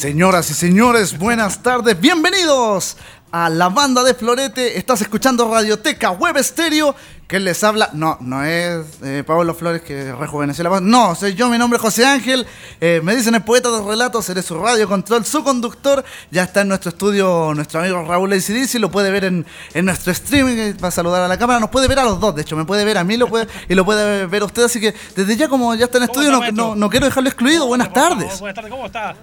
[0.00, 2.96] Señoras y señores, buenas tardes, bienvenidos
[3.30, 4.78] a la banda de Florete.
[4.78, 6.94] Estás escuchando Radioteca Web Estéreo.
[7.28, 7.90] que les habla?
[7.92, 10.80] No, no es eh, Pablo Flores que rejuveneció la voz.
[10.80, 12.46] No, soy yo, mi nombre es José Ángel.
[12.80, 16.02] Eh, me dicen el poeta de relatos, eres su radio control, su conductor.
[16.30, 20.12] Ya está en nuestro estudio nuestro amigo Raúl ACDC, lo puede ver en, en nuestro
[20.12, 20.76] streaming.
[20.82, 22.64] Va a saludar a la cámara, nos puede ver a los dos, de hecho, me
[22.64, 24.62] puede ver a mí lo puede, y lo puede ver a usted.
[24.62, 27.28] Así que desde ya, como ya está en el estudio, no, no, no quiero dejarlo
[27.28, 27.66] excluido.
[27.66, 28.40] Buenas tardes.
[28.40, 29.14] Buenas tardes, ¿cómo está?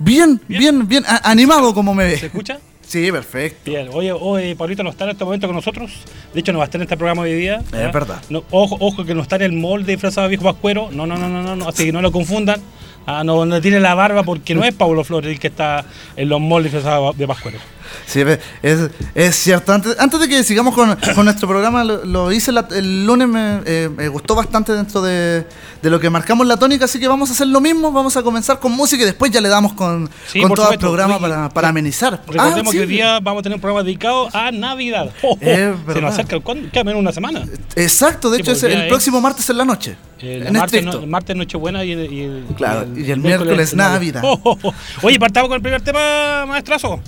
[0.00, 2.18] Bien, bien, bien, animado como me ve.
[2.18, 2.58] ¿Se escucha?
[2.88, 3.70] Sí, perfecto.
[3.70, 5.92] Bien, oye, hoy Pablito no está en este momento con nosotros.
[6.32, 7.56] De hecho, no va a estar en este programa hoy día.
[7.56, 7.90] Es ¿ya?
[7.90, 8.22] verdad.
[8.30, 10.88] No, ojo, ojo, que no está en el molde disfrazado de viejo pascuero.
[10.90, 12.62] No, no, no, no, no, no, así que no lo confundan.
[13.04, 15.84] Ah, no, no tiene la barba porque no es Pablo Flores el que está
[16.16, 17.58] en los moldes disfrazados de pascuero.
[18.06, 18.22] Sí,
[18.62, 19.72] es, es cierto.
[19.72, 23.28] Antes, antes de que sigamos con, con nuestro programa, lo, lo hice la- el lunes,
[23.28, 25.46] me, eh, me gustó bastante dentro de,
[25.82, 28.22] de lo que marcamos la tónica, así que vamos a hacer lo mismo, vamos a
[28.22, 31.22] comenzar con música y después ya le damos con, Sí, con todo el programa Oye,
[31.28, 32.20] para, para amenizar.
[32.26, 32.76] Recordemos Ah, sí.
[32.76, 35.10] que hoy día vamos a tener un programa dedicado a Navidad.
[35.22, 36.70] Oh, oh, se nos acerca, ¿cuándo?
[36.70, 37.44] Queda menos una semana.
[37.76, 39.96] Exacto, de hecho es el es- próximo martes en la noche.
[40.20, 43.74] Eh, la en martes, no- martes Nochebuena y, el- y el, Claro, y el miércoles
[43.74, 44.22] Navidad.
[44.24, 44.74] Oh, oh, oh.
[45.02, 47.00] Oye, partamos con el primer tema, maestrazo.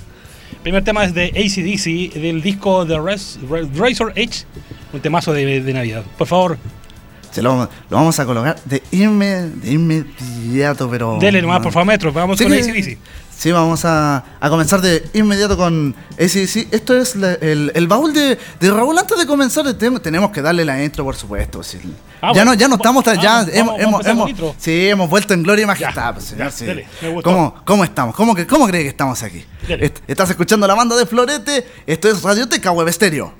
[0.62, 4.44] Primer tema es de ACDC, del disco The Razor Edge,
[4.92, 6.02] un temazo de, de Navidad.
[6.18, 6.58] Por favor,
[7.30, 11.18] Se lo, lo vamos a colocar de, de inmediato, pero...
[11.18, 12.12] dele nomás, por favor, maestro.
[12.12, 12.98] Vamos Sí con ACDC.
[13.40, 16.68] Sí, vamos a, a comenzar de inmediato con ACDC.
[16.74, 18.98] Esto es la- el, el baúl de, de Raúl.
[18.98, 21.62] Antes de comenzar, te- tenemos que darle la intro, por supuesto.
[21.62, 21.78] sí.
[22.20, 22.44] Ah, ya, bueno.
[22.44, 25.42] no, ya no estamos, Ah, ya vamos- hemos, vamos hemos, hemos- sí, hemos vuelto en
[25.42, 25.94] gloria y majestad.
[26.08, 26.66] Ya, pues, señor, ya, sí.
[26.66, 27.30] dele, me gustó.
[27.30, 28.14] ¿Cómo, ¿Cómo estamos?
[28.14, 29.42] ¿Cómo, que, ¿Cómo cree que estamos aquí?
[29.66, 31.66] Est- Estás escuchando la banda de Florete.
[31.86, 33.32] Esto es Radioteca Web Estéreo.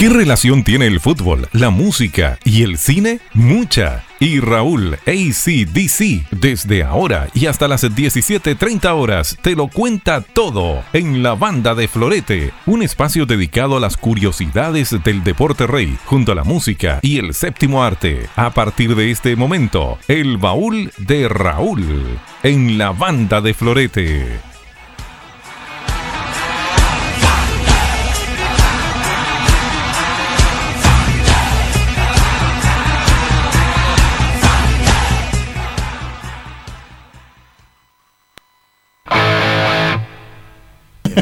[0.00, 3.20] ¿Qué relación tiene el fútbol, la música y el cine?
[3.34, 4.02] Mucha.
[4.18, 11.22] Y Raúl ACDC, desde ahora y hasta las 17.30 horas, te lo cuenta todo en
[11.22, 16.34] la banda de Florete, un espacio dedicado a las curiosidades del deporte rey, junto a
[16.34, 18.26] la música y el séptimo arte.
[18.36, 24.49] A partir de este momento, el baúl de Raúl, en la banda de Florete.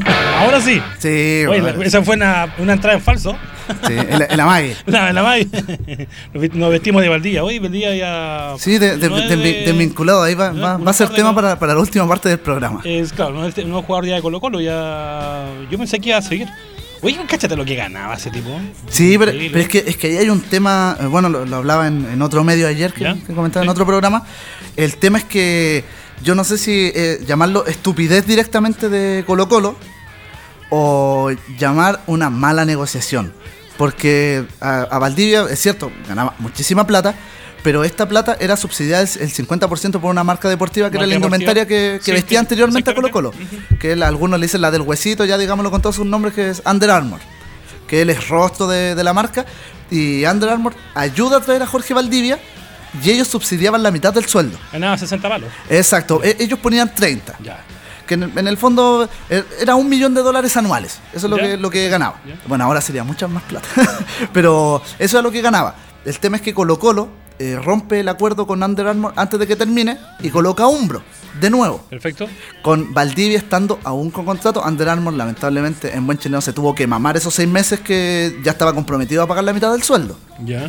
[0.39, 0.81] Ahora sí.
[0.99, 3.37] Sí, Oye, la- esa fue una, una entrada en falso.
[3.87, 4.77] sí, el, el amague.
[4.87, 5.47] La, más-
[6.55, 7.45] nos vestimos de Valdía.
[7.45, 8.55] Hoy Valdía ya.
[8.59, 10.23] Sí, de, de, no es de- de vinculado.
[10.23, 12.81] Ahí va, va, a ser tema para, para la última parte del programa.
[12.85, 15.47] Es claro, no es, no es jugador ya de Colo Colo, ya.
[15.71, 16.49] Yo pensé que iba a seguir.
[17.01, 18.49] Oye, cáchate lo que ganaba ese tipo.
[18.89, 21.87] Sí, pero, es, que, es que ahí hay un tema, eh, bueno, lo, lo hablaba
[21.87, 24.25] en, en otro medio ayer que, que comentaba en otro programa.
[24.77, 25.85] El tema es que
[26.23, 29.77] yo no sé si eh, llamarlo estupidez directamente de Colo Colo
[30.71, 33.33] o llamar una mala negociación.
[33.77, 37.15] Porque a, a Valdivia, es cierto, ganaba muchísima plata,
[37.63, 41.07] pero esta plata era subsidiada el, el 50% por una marca deportiva que Marca era
[41.11, 43.11] la indumentaria que, que Sí, vestía sí, anteriormente a Colo.
[43.11, 43.33] Colo.
[43.79, 46.51] Que la- algunos le dicen la del huesito, ya digámoslo con todos sus nombres, que
[46.51, 47.21] es Under Armour
[47.87, 49.47] que él es rostro de, de la marca,
[49.91, 52.39] y Under Armour ayuda a traer a Jorge Valdivia
[53.03, 54.59] y ellos subsidiaban la mitad del sueldo.
[54.73, 55.51] Ganaba 60 palos.
[55.69, 57.61] Exacto, e- ellos ponían 30, Ya.
[58.07, 61.31] que en, el- en el fondo eh, era un millón de dólares anuales, eso es
[61.31, 61.43] lo Ya.
[61.43, 62.21] que, lo que ganaba.
[62.27, 62.39] Ya.
[62.47, 63.69] Bueno, ahora sería mucha más plata,
[64.33, 65.75] pero eso es lo que ganaba.
[66.05, 67.09] El tema es que Colo Colo
[67.39, 71.03] eh, rompe el acuerdo con Under Armour antes de que termine y coloca a Umbro.
[71.41, 71.85] de nuevo.
[71.89, 72.27] Perfecto.
[72.63, 76.87] Con Valdivia estando aún con contrato, Under Armour lamentablemente en buen chileno se tuvo que
[76.87, 80.19] mamar esos seis meses que ya estaba comprometido a pagar la mitad del sueldo.
[80.45, 80.69] Ya.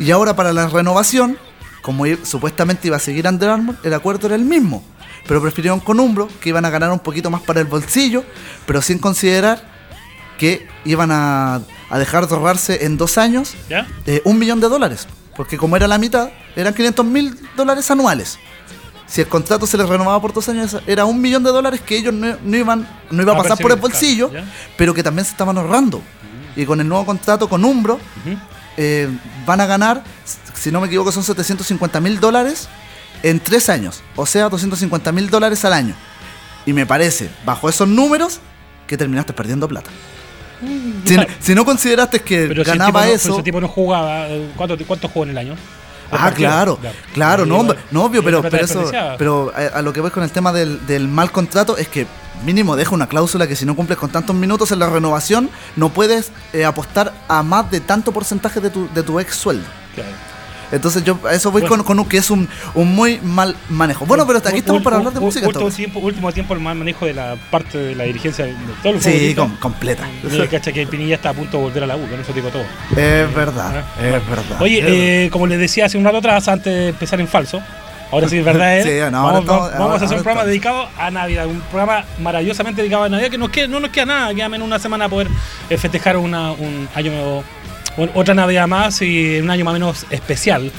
[0.00, 1.36] Y ahora para la renovación,
[1.82, 4.82] como supuestamente iba a seguir Under Armour, el acuerdo era el mismo.
[5.28, 8.24] Pero prefirieron con Umbro, que iban a ganar un poquito más para el bolsillo,
[8.66, 9.62] pero sin considerar
[10.38, 11.60] que iban a,
[11.90, 13.54] a dejar de ahorrarse en dos años
[14.06, 15.06] eh, un millón de dólares.
[15.36, 18.38] Porque como era la mitad, eran 500 mil dólares anuales.
[19.06, 21.98] Si el contrato se les renovaba por dos años, era un millón de dólares que
[21.98, 24.30] ellos no, no iban, no iba a A pasar por el bolsillo,
[24.78, 26.00] pero que también se estaban ahorrando.
[26.56, 28.00] Y con el nuevo contrato con Umbro.
[28.82, 29.08] Eh,
[29.44, 30.02] van a ganar,
[30.54, 32.66] si no me equivoco, son 750 mil dólares
[33.22, 34.02] en tres años.
[34.16, 35.94] O sea, 250 mil dólares al año.
[36.64, 38.40] Y me parece, bajo esos números,
[38.86, 39.90] que terminaste perdiendo plata.
[41.06, 43.36] Si, no- si no consideraste que Pero si el ganaba tipo no- pero eso.
[43.38, 45.56] el tipo no jugaba, eh, ¿cuánto, ¿cuánto jugó en el año?
[46.10, 46.48] Ah, Partido.
[46.50, 46.78] claro,
[47.14, 47.58] claro, no,
[48.02, 51.06] obvio, pero, pero eso, pero a, a lo que voy con el tema del, del
[51.08, 52.06] mal contrato es que
[52.44, 55.90] mínimo deja una cláusula que si no cumples con tantos minutos en la renovación, no
[55.90, 59.66] puedes eh, apostar a más de tanto porcentaje de tu, de tu ex sueldo.
[59.94, 60.10] Claro.
[60.72, 61.76] Entonces yo a eso voy Bueno.
[61.78, 64.06] con, con un que es un, un muy mal manejo.
[64.06, 65.46] Bueno, pero hasta aquí estamos para hablar de música.
[65.46, 68.96] Último tiempo, último tiempo el mal manejo de la parte de la dirigencia de todos
[68.96, 70.06] los Sí, com- completa.
[70.22, 72.48] Mira, cacha que Pinilla está a punto de volver a la U, con eso digo
[72.50, 72.62] todo.
[72.96, 74.60] Es verdad, Ah, es verdad.
[74.60, 74.98] Oye, es verdad.
[75.00, 77.60] eh, como les decía hace un rato atrás, antes de empezar en falso,
[78.12, 78.82] ahora sí es verdad, ¿eh?
[78.82, 80.46] Sí, no, ahora vamos, estamos- vamos- ahora- a hacer un programa estamos.
[80.46, 84.06] dedicado a Navidad, un programa maravillosamente dedicado a Navidad, que nos queda- no nos queda
[84.06, 85.28] nada, queda menos una semana poder
[85.68, 87.44] eh, festejar una, un año nuevo,
[88.14, 90.70] otra Navidad más y un año más o menos especial,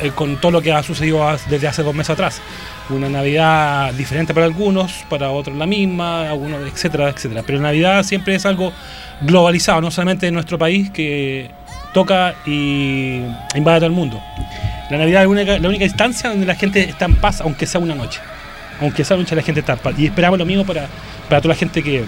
[0.00, 2.40] eh, con todo lo que ha sucedido desde hace dos meses atrás.
[2.90, 7.42] Una Navidad diferente para algunos, para otros la misma, algunos, etcétera, etcétera.
[7.46, 8.72] Pero Navidad siempre es algo
[9.20, 11.50] globalizado, no solamente en nuestro país, que
[11.92, 13.20] toca y
[13.54, 14.20] invade todo el mundo.
[14.90, 17.66] La Navidad es la única, la única instancia donde la gente está en paz, aunque
[17.66, 18.20] sea una noche.
[18.80, 19.94] Aunque sea una noche, la gente está en paz.
[19.96, 20.88] Y esperamos lo mismo para,
[21.28, 22.04] para toda la gente que,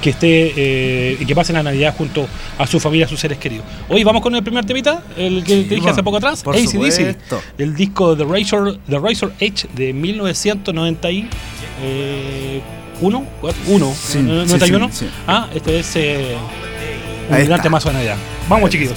[0.00, 2.28] que esté eh, y que pase la Navidad junto
[2.58, 3.64] a su familia, a sus seres queridos.
[3.88, 6.54] Hoy vamos con el primer temita, el que Sí, te dije hace poco atrás, por
[6.56, 7.16] AC/DC,
[7.58, 11.28] el disco The Razor, The Razor Edge de 1991.
[11.84, 12.60] Eh,
[13.00, 13.24] ¿Uno?
[13.66, 13.92] ¿Uno?
[13.94, 14.90] Sí, ¿91?
[14.92, 15.10] sí, sí.
[15.26, 16.36] Ah, este es eh,
[17.28, 18.16] un gran temazo de Navidad.
[18.48, 18.96] Vamos, chiquitos.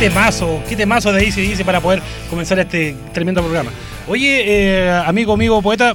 [0.00, 3.70] Temazo, qué temazo de Easy Dice para poder comenzar este tremendo programa.
[4.08, 5.94] Oye, eh, amigo, amigo, poeta,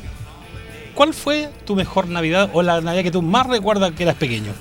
[0.93, 4.51] ¿cuál fue tu mejor Navidad o la Navidad que tú más recuerdas que eras pequeño?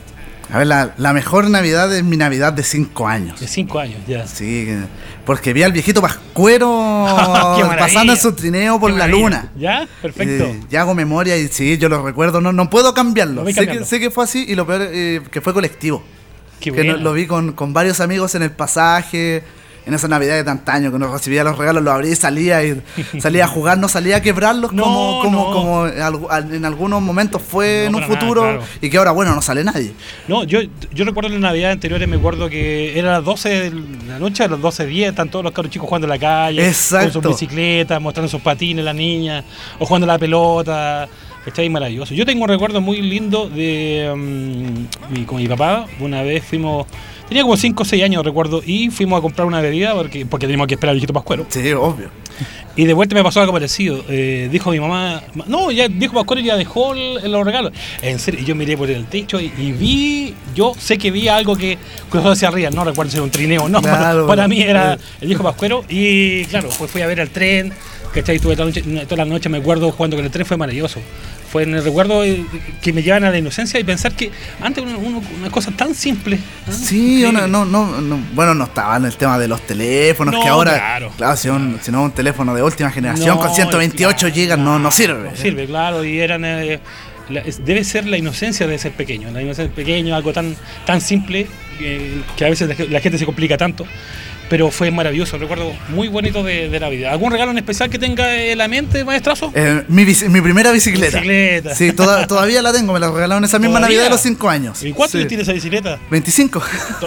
[0.50, 3.38] A ver, la, la mejor Navidad es mi Navidad de 5 años.
[3.38, 4.26] De cinco años, ya.
[4.26, 4.66] Sí,
[5.26, 7.06] porque vi al viejito Pascuero
[7.78, 9.50] pasando en su trineo por la luna.
[9.58, 9.86] ¿Ya?
[10.00, 10.44] Perfecto.
[10.44, 13.36] Eh, y hago memoria y sí, yo lo recuerdo, no, no puedo cambiarlo.
[13.36, 13.86] No voy sé, que, cambiarlo.
[13.86, 16.02] sé que fue así y lo peor eh, que fue colectivo.
[16.60, 19.42] Qué que no- lo vi con, con varios amigos en el pasaje,
[19.86, 22.80] en esa Navidad de tantaño, que uno recibía los regalos, los abría y salía y
[23.20, 25.52] salía a jugar, no salía a quebrarlos No, como, como, no.
[25.52, 25.86] como
[26.54, 28.62] en algunos momentos fue en un nada, futuro claro.
[28.80, 29.92] y que ahora, bueno, no sale nadie.
[30.26, 30.60] No, yo,
[30.94, 34.44] yo recuerdo en las navidades anteriores, me acuerdo que era las 12 de la noche,
[34.44, 37.20] a las 12.10, están todos los cabros chicos jugando en la calle, Exacto.
[37.20, 39.44] con sus bicicletas, mostrando sus patines, las niñas,
[39.78, 41.06] o jugando a la pelota.
[41.46, 42.14] Está ahí maravilloso.
[42.14, 45.86] Yo tengo un recuerdo muy lindo de mm, mi- con mi papá.
[46.00, 46.86] Una vez fuimos,
[47.28, 50.46] tenía como 5 o 6 años, recuerdo, y fuimos a comprar una bebida porque, porque
[50.46, 51.44] teníamos que esperar al viejito Pascuero.
[51.50, 52.08] Sí, obvio.
[52.76, 54.04] Y de vuelta me pasó algo parecido.
[54.08, 57.72] Eh, dijo mi mamá, no, ya dijo Pascual ya dejó el- los regalos.
[58.02, 61.28] En serio, y yo miré por el techo y, y vi, yo sé que vi
[61.28, 61.76] algo que
[62.08, 63.80] cruzó hacia arriba, no recuerdo si era un trineo, no,
[64.26, 65.84] para, mí era el viejo Pascuero.
[65.90, 67.72] Y claro, pues fui a ver el tren,
[68.14, 68.38] ¿cachai?
[68.38, 71.00] Tuve toda la noche, toda la noche me acuerdo jugando con el tren, fue maravilloso.
[71.50, 72.44] Fue en el recuerdo eh,
[72.82, 74.30] que me llevan a la inocencia y pensar que
[74.60, 76.38] antes uno, uno- una cosa tan simple.
[76.66, 76.72] ¿ah?
[76.72, 77.44] Sí, Increíble.
[77.44, 80.48] uno- no, no, no, bueno, no estaba en el tema de los teléfonos, No, que
[80.48, 81.36] ahora, claro.
[81.36, 84.78] si, un, si no un teléfono de última generación No, con 128 claro, GB no,
[84.78, 85.30] no sirve.
[85.30, 86.44] No sirve, claro, y eran.
[86.44, 86.80] eh,
[87.28, 90.56] la- debe ser la inocencia de ser pequeño, la inocencia de ser pequeño, algo tan,
[90.84, 91.46] tan simple
[91.78, 93.86] que, que a veces la gente se complica tanto.
[94.50, 97.12] Pero fue maravilloso, recuerdo muy bonito de, de Navidad.
[97.12, 99.50] ¿Algún regalo en especial que tenga en la mente, maestrazo?
[99.54, 101.18] Eh, mi, mi primera bicicleta.
[101.18, 101.74] Bicicleta.
[101.74, 103.86] Sí, toda- todavía la tengo, me la regalaron esa misma ¿Todavía?
[103.98, 104.82] Navidad de los 5 años.
[104.82, 105.24] ¿Y cuánto Sí.
[105.24, 105.98] tiene esa bicicleta?
[106.10, 106.62] 25.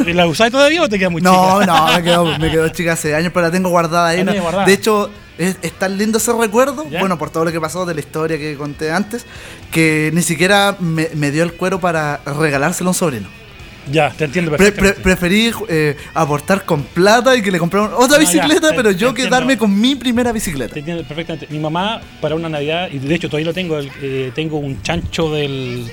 [0.07, 1.65] ¿La usáis todavía o te queda muy No, chica?
[1.67, 4.23] no, me quedó, me quedó chica hace años, pero la tengo guardada ahí.
[4.23, 4.33] ¿no?
[4.41, 4.65] guardada.
[4.65, 6.99] De hecho, es, es tan lindo ese recuerdo, ¿Ya?
[6.99, 9.25] bueno, por todo lo que pasó de la historia que conté antes,
[9.71, 13.36] que ni siquiera me, me dio el cuero para regalárselo a un sobrino.
[13.91, 15.01] Ya, te entiendo Pre- pre- perfectamente.
[15.01, 18.95] preferí eh, aportar con plata y que le compraron otra No, bicicleta, te- pero te
[18.97, 19.29] yo entiendo.
[19.29, 20.73] quedarme con mi primera bicicleta.
[20.73, 21.47] Te entiendo perfectamente.
[21.49, 24.81] Mi mamá, para una Navidad, y de hecho todavía lo tengo, el- eh, tengo un
[24.81, 25.85] chancho del.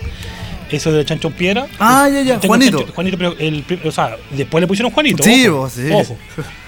[0.71, 1.67] Eso del chancho en piedra.
[1.79, 2.79] Ah, ya, ya, Tengo Juanito.
[2.81, 5.23] chancho- Juanito, pero el, o sea, después le pusieron Juanito.
[5.23, 5.89] Sí, ojo, vos, sí.
[5.93, 6.17] Ojo.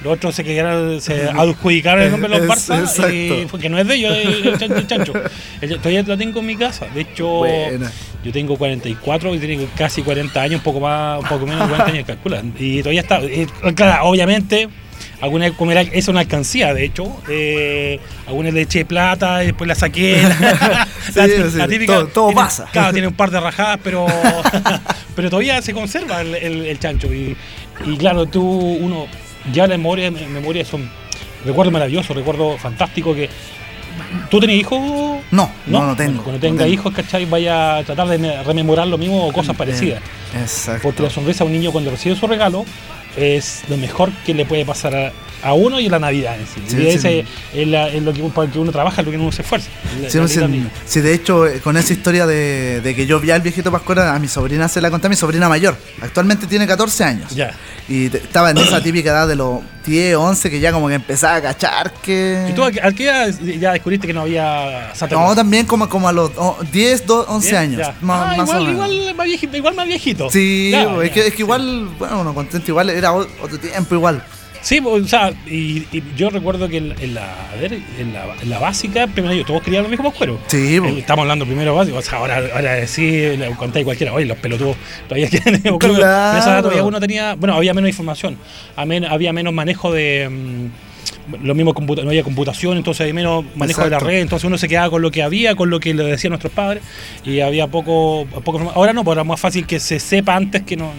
[0.04, 3.10] Los otros se quedaron, se adjudicaron el nombre de los Barça, exacto.
[3.12, 4.76] y fue que no es de ellos, el, el chancho.
[4.76, 5.12] el chancho.
[5.78, 6.86] Todavía lo tengo en mi casa.
[6.94, 7.90] De hecho, Buena.
[8.26, 11.74] Yo tengo 44 y tengo casi 40 años, un poco más, un poco menos de
[11.76, 12.42] 40 años, calcula.
[12.58, 13.20] Y todavía está.
[13.22, 14.68] eh, claro, obviamente.
[15.20, 17.04] Alguna vez comerá, es una alcancía, de hecho.
[17.28, 20.20] Eh, alguna le eché plata, y después la saqué.
[20.40, 21.32] la, Sí,
[21.78, 22.68] sí, todo- todo tiene- pasa.
[22.70, 24.06] Claro, tiene un par de rajadas, pero
[25.16, 27.12] pero todavía se conserva el, el- el chancho.
[27.12, 27.34] Y,
[27.86, 29.06] y claro, tú, uno,
[29.52, 30.90] ya la memoria, memoria son
[31.46, 33.30] recuerdos maravillosos, recuerdos fantásticos que.
[34.30, 34.78] ¿Tú tenés hijos?
[35.30, 36.74] No, no, no tengo, cuando no tenga tengo.
[36.74, 37.24] hijos, ¿cachai?
[37.24, 40.00] Vaya a tratar de me- rememorar lo mismo o cosas parecidas.
[40.38, 40.82] Exacto.
[40.82, 42.64] Porque la sonrisa de un niño cuando recibe su regalo
[43.16, 45.12] es lo mejor que le puede pasar a,
[45.46, 46.60] a uno y en la Navidad en sí.
[46.66, 46.86] Sí, y sí.
[46.88, 47.24] ese
[47.54, 49.68] es, la- es lo que, para que uno trabaja, lo que uno se esfuerza.
[50.08, 50.70] Sí, la- sí, la niña.
[50.84, 54.14] sí, de hecho, eh, con esa historia de, de que yo vi al viejito Pascuera,
[54.14, 55.76] a mi sobrina se la conté a mi sobrina mayor.
[56.02, 57.34] Actualmente tiene 14 años.
[57.34, 57.52] Ya.
[57.88, 60.94] Y te- estaba en esa típica edad de los 10, 11, que ya como que
[60.94, 62.48] empezaba a cachar que...
[62.50, 65.88] ¿Y tú a a qué edad ya descubriste que no había Santa No, también como,
[65.88, 67.78] como a los oh, 10, do- 11 Bien, años.
[67.86, 67.94] ya.
[68.00, 70.28] Más, Ah, más igual, igual, más viejito, igual más viejito.
[70.30, 71.12] Sí, Ya, es, ya.
[71.14, 74.24] que, es que igual, bueno, uno contento igual, era otro tiempo igual.
[74.66, 78.12] Sí, pues, o sea, y, y yo recuerdo que en, en la, a ver, en
[78.12, 80.40] la, en la básica, primero yo, todos querían lo mismo cuero.
[80.48, 80.96] Sí, pues.
[80.96, 83.22] Estamos hablando primero básico, o sea, ahora, ahora sí,
[83.56, 86.32] contáis cualquiera, oye, los pelotudos todavía quieren pero Claro.
[86.32, 88.38] en esa edad todavía uno tenía, bueno, había menos información,
[88.74, 90.28] había menos manejo de...
[91.42, 94.68] lo mismo, no había computación, entonces había menos manejo de la red, entonces uno se
[94.68, 96.82] quedaba con lo que había, con lo que le decían nuestros padres,
[97.24, 100.76] y había poco, poco Ahora no, ahora es más fácil que se sepa antes que
[100.76, 100.90] no,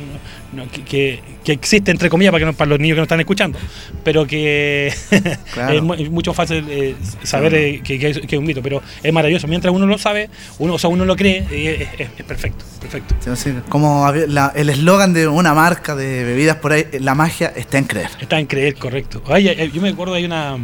[0.73, 3.19] que, que- que existe, entre comillas, para, que no, para los niños que no están
[3.21, 3.57] escuchando,
[4.03, 4.91] pero que
[5.53, 5.73] Claro.
[5.73, 6.93] es, mu- es mucho fácil eh,
[7.23, 9.47] saber eh, que, que es, un mito, pero es maravilloso.
[9.47, 10.29] Mientras uno lo sabe,
[10.59, 13.15] uno, o sea, uno lo cree, eh, es, perfecto, perfecto.
[13.21, 17.53] Sí, sí, Como la- el eslogan de una marca de bebidas por ahí, la magia
[17.55, 18.09] está en creer.
[18.19, 19.23] Está en creer, correcto.
[19.29, 20.57] Ay, yo me acuerdo, hay una.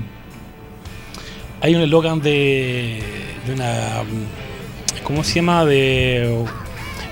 [1.62, 3.02] Hay un eslogan de.
[3.46, 4.04] de una.
[5.04, 5.66] ¿Cómo se llama?
[5.66, 6.46] De.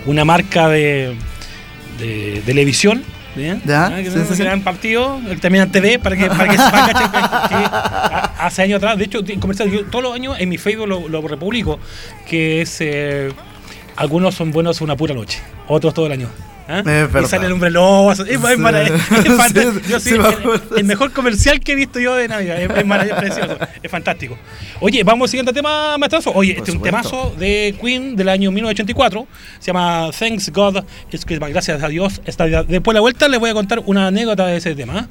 [0.05, 1.15] Una marca de.
[2.00, 3.03] de televisión.
[3.36, 3.62] ¿bien?
[3.65, 6.88] Ya, Ah, que sí, sí, partido, también TV, para que, para que sepan,
[7.50, 7.65] que, que
[8.39, 11.21] hace años atrás, de hecho, comercial, yo todos los años en mi Facebook lo, lo
[11.25, 11.79] republico,
[12.27, 12.81] que es.
[12.81, 13.31] eh,
[13.95, 16.27] algunos son buenos una pura noche, otros todo el año.
[16.71, 16.79] ¿Ah?
[16.79, 17.21] Es verdad.
[17.23, 18.11] Y sale el hombre lobo.
[18.11, 18.23] Es, Sí.
[18.31, 20.15] Es Yo sí,
[20.77, 22.61] el- mejor comercial que he visto yo de Navidad.
[22.61, 23.57] Es, es maravilloso, precioso.
[23.83, 24.37] Es fantástico.
[24.79, 26.31] Oye, vamos al siguiente tema, maestrazo.
[26.33, 29.27] Oye, Por este es un temazo de Queen del año 1984.
[29.59, 31.49] Se llama Thanks God It's Christmas.
[31.51, 32.21] Gracias a Dios.
[32.25, 32.45] Esta.
[32.45, 34.99] Después de la vuelta les voy a contar una anécdota de ese tema.
[34.99, 35.05] ¿eh?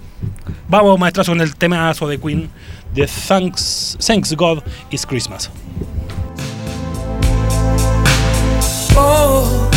[0.68, 2.48] Vamos, maestrazo, con el temazo de Queen
[2.94, 5.50] de Thanks, Thanks God It's Christmas.
[8.96, 9.70] Oh,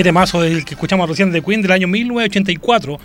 [0.00, 2.98] Qué temazo del que escuchamos recién de Queen del año 1984.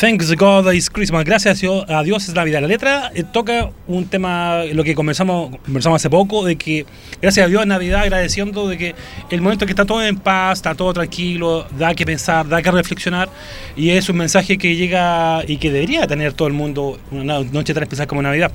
[0.00, 1.24] Thanks God is Christmas.
[1.24, 2.60] Gracias a Dios- es Navidad.
[2.60, 6.86] La letra eh, toca un tema, lo que conversamos, conversamos hace poco, de que
[7.20, 8.94] gracias a Dios es Navidad, agradeciendo de que
[9.30, 12.70] el momento que está todo en paz, está todo tranquilo, da que pensar, da que
[12.70, 13.28] reflexionar.
[13.76, 17.74] Y es un mensaje que llega y que debería tener todo el mundo una noche
[17.74, 18.52] tan especial como Navidad.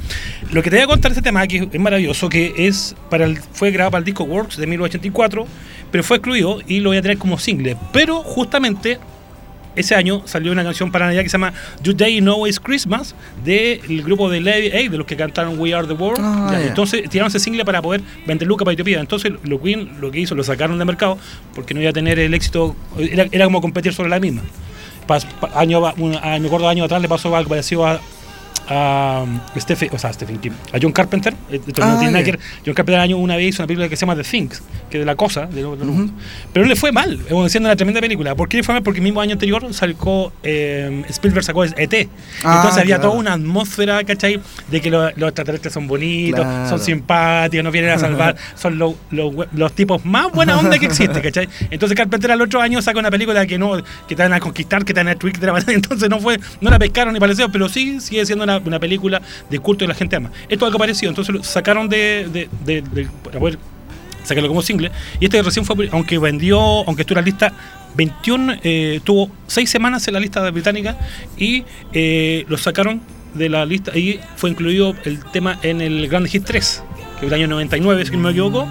[0.49, 3.35] Lo que te voy a contar este tema, que es maravilloso, que es para el,
[3.37, 5.45] fue grabado para el disco Works de 1984,
[5.95, 7.77] pero fue excluido y lo voy a tener como single.
[7.93, 8.99] Pero justamente
[9.77, 13.15] ese año salió una canción para Navidad que se llama Do They Know It's Christmas
[13.45, 16.19] del grupo de Lady A, de los que cantaron We Are the World.
[16.21, 16.59] Ah.
[16.67, 18.99] Entonces tiraron ese single para poder vender Luca para Etiopía.
[18.99, 21.17] Entonces lo Queen lo que hizo, lo sacaron del mercado
[21.53, 24.41] porque no iba a tener el éxito, era, era como competir sobre la misma.
[25.07, 28.01] Pas- pa- año, un- a- me acuerdo años atrás le pasó algo parecido a,
[28.67, 31.33] a um, Stephen, o sea, Stephen King, a John Carpenter.
[31.51, 32.39] eh, Ah, ver.
[32.65, 35.01] John Carpenter año una vez hizo una película que se llama The Things, que es
[35.01, 36.09] de la cosa, de lo- de lo-
[36.53, 38.35] pero le fue mal, eh, siendo una tremenda película.
[38.35, 38.83] ¿Por qué le fue mal?
[38.83, 39.95] Porque el mismo año anterior salió
[40.43, 42.09] eh, Spielberg sacó ET.
[42.43, 43.09] Ah, Entonces había claro.
[43.09, 44.39] toda una atmósfera, ¿cachai?
[44.69, 46.69] De que los, los extraterrestres son bonitos, Claro.
[46.69, 50.77] son simpáticos, nos vienen a salvar, son los, los, we- los tipos más buena onda
[50.79, 51.47] que existe, ¿cachai?
[51.69, 53.73] Entonces Carpenter al otro año saca una película que no,
[54.07, 55.15] que te van a conquistar, que te van a a
[55.73, 59.21] entonces no fue, no la pescaron ni pareció, pero sí sigue siendo una, una película
[59.49, 60.31] de culto y la gente ama.
[60.49, 63.57] Esto es algo parecido, entonces lo sacaron de, de, de- de- para poder
[64.23, 64.91] sacarlo como single.
[65.19, 67.53] Y este recién fue, aunque vendió, aunque estuvo en la lista
[67.95, 70.97] 21, eh, tuvo 6 semanas en la lista británica
[71.37, 71.63] y
[71.93, 73.01] eh, lo sacaron
[73.33, 76.83] de la lista y fue incluido el tema en el Grand Hit 3,
[77.19, 78.67] que es el año 99, si no me equivoco.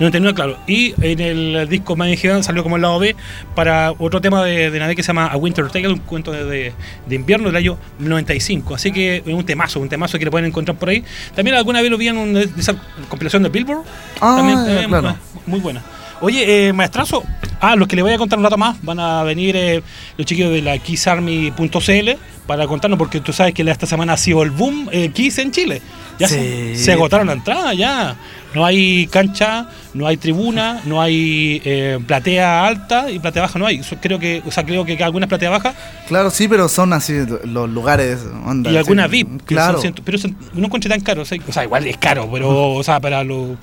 [0.00, 0.56] 99, claro.
[0.66, 3.16] Y en el disco Magic Gigant salió como el lado B
[3.54, 6.44] para otro tema de, de Navidad que se llama A Winter Tale, un cuento de,
[6.44, 6.72] de-
[7.06, 8.74] de invierno del año 95.
[8.74, 11.02] Así que es un temazo, un temazo que lo pueden encontrar por ahí.
[11.34, 12.74] También alguna vez lo vi en una esa
[13.08, 13.82] compilación de Billboard.
[14.20, 15.16] Ah, También, también claro.
[15.46, 15.82] muy- buena.
[16.20, 17.22] Oye, eh, maestrazo,
[17.60, 19.82] ah, los que le voy a contar un rato más van a venir eh,
[20.16, 22.10] los chiquillos de la kissarmy.cl
[22.46, 25.52] para contarnos, porque tú sabes que esta semana ha sido el boom eh, Kiss en
[25.52, 25.80] Chile.
[26.18, 26.84] Ya se, Sí.
[26.84, 28.16] se agotaron la entrada, ya.
[28.54, 33.66] No hay cancha, no hay tribuna, no hay eh, platea alta y platea baja no
[33.66, 33.80] hay.
[34.00, 35.74] Creo que, o sea, creo que algunas platea bajas
[36.08, 37.12] Claro, sí, pero son así
[37.44, 38.20] los lugares.
[38.46, 39.80] onda, y algunas sí, VIP, Claro.
[39.82, 43.00] son pero son- no encontré tan caro, o sea, igual es caro, pero o sea,
[43.00, 43.56] para lo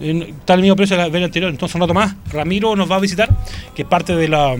[0.00, 2.90] eh, está al mismo precio de la vez anterior, entonces un rato más, Ramiro nos
[2.90, 3.28] va a visitar,
[3.76, 4.56] que es parte de la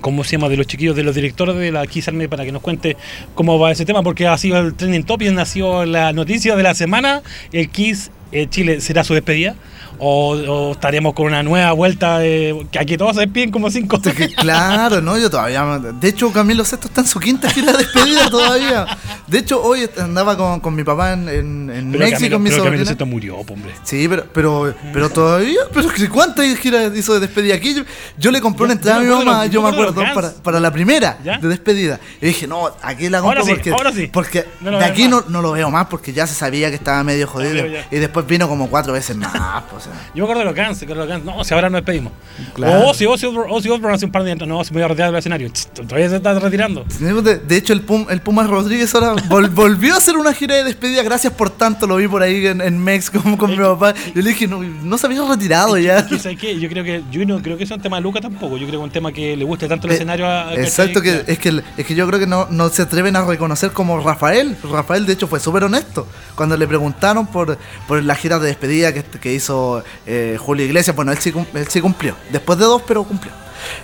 [0.00, 0.48] ¿cómo se llama?
[0.48, 2.96] de los chiquillos, de los directores de la Kiss Army para que nos cuente
[3.34, 6.62] cómo va ese tema, porque ha sido el trending topic, ha sido la noticia de
[6.62, 9.54] la semana, el Kiss eh, Chile será su despedida.
[9.98, 14.00] O, o estaremos con una nueva vuelta de, que aquí todos se despiden como cinco
[14.04, 15.64] Es que, claro, no, yo todavía.
[15.78, 18.86] De hecho, Camilo Sesto está en su quinta gira de despedida todavía.
[19.26, 22.50] De hecho, hoy andaba con, con mi papá en, en, en Pero México, Camilo, mi
[22.50, 22.84] pero Camilo sobrina.
[22.86, 23.72] Sesto murió, hombre.
[23.82, 27.74] Sí, pero, pero, pero todavía, pero ¿cuántas giras hizo de despedida aquí?
[27.74, 27.82] Yo,
[28.18, 31.18] yo le compré una entrada a mi mamá, yo me acuerdo para, para la primera
[31.24, 31.38] ¿Ya?
[31.38, 32.00] de despedida.
[32.20, 34.10] Y dije, no, aquí la compro Ahora sí, porque, ahora sí.
[34.12, 37.02] porque No de aquí no, no lo veo más porque ya se sabía que estaba
[37.04, 37.66] medio jodido.
[37.90, 39.32] y después vino como cuatro veces más.
[39.70, 40.10] pues, o sea.
[40.14, 42.12] Yo me acuerdo de los Guns, que los Guns, no, si ahora nos despedimos.
[42.54, 42.80] Claro.
[42.86, 45.10] O Ozzy, Ozzy, Osbourne- hace un par de años, no, se me voy a retirar
[45.10, 45.50] del escenario.
[45.74, 46.84] Todavía se está retirando.
[46.98, 50.54] De, de hecho, el, Pum, el Pumas Rodríguez ahora vol- volvió a hacer una gira
[50.56, 51.02] de despedida.
[51.02, 53.94] Gracias por tanto, lo vi por ahí en, en Mex como con mi papá.
[54.14, 56.06] Yo le dije, no, no se había retirado ya.
[56.10, 56.58] ¿Y sabes qué?
[56.58, 58.56] Yo creo que yo no creo que sea un tema de Luca tampoco.
[58.56, 60.54] Yo creo que es un tema que le guste tanto el Eh, escenario a.
[60.54, 61.32] Exacto, que, ¿cachai?
[61.32, 64.56] es, que, es que yo creo que no, no se atreven a reconocer como Rafael.
[64.70, 66.06] Rafael, de hecho, fue súper honesto.
[66.34, 69.73] Cuando le preguntaron por, por la gira de despedida que, que hizo
[70.06, 72.14] eh, Julio Iglesias, bueno, él sí, él sí cumplió.
[72.30, 73.32] Después de dos, pero cumplió.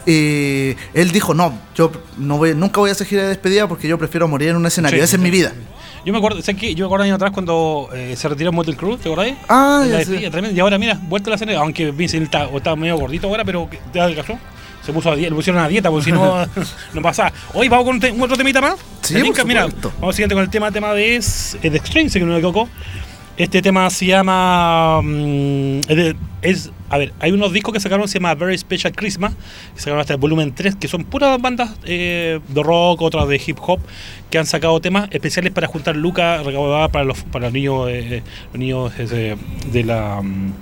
[0.06, 3.88] Y él dijo, no, yo no voy, nunca voy a hacer gira de despedida porque
[3.88, 4.98] yo prefiero morir en un escenario.
[4.98, 5.24] Sí, Esa es sí.
[5.24, 5.52] mi vida.
[6.04, 6.74] Yo me acuerdo, ¿sabes qué?
[6.74, 9.34] Yo me acuerdo años atrás cuando eh, se retiró Motel Cruz, ¿te acordáis?
[9.48, 10.30] Ah, ya sé.
[10.30, 10.56] tremendo.
[10.56, 13.68] Y ahora, mira, vuelta a la escena, aunque Vince está, está medio gordito ahora, pero
[13.68, 14.38] que- te adelgazó.
[14.84, 16.36] Se puso a dieta, le pusieron a dieta, porque si no,
[16.94, 17.32] no pasaba.
[17.52, 18.76] Hoy vamos con un, te- un otro temita más.
[19.02, 19.44] Sí, ¿Te por?
[19.46, 19.68] Mira,
[20.00, 22.38] vamos siguiente con el tema, tema de es, es de Extreme, si que no me
[22.38, 22.66] equivoco.
[23.40, 25.00] Este tema se llama.
[25.02, 25.80] mm,
[26.42, 29.32] es, a ver, hay unos discos que sacaron, se llama Very Special Christmas,
[29.74, 33.40] que sacaron hasta el volumen 3, que son puras bandas eh, de rock, otras de
[33.46, 33.80] hip hop,
[34.28, 38.22] que han sacado temas especiales para juntar lucas recaudadas para los, para los niños, eh,
[38.52, 39.36] los niños eh,
[39.72, 40.20] de la.
[40.20, 40.52] mm,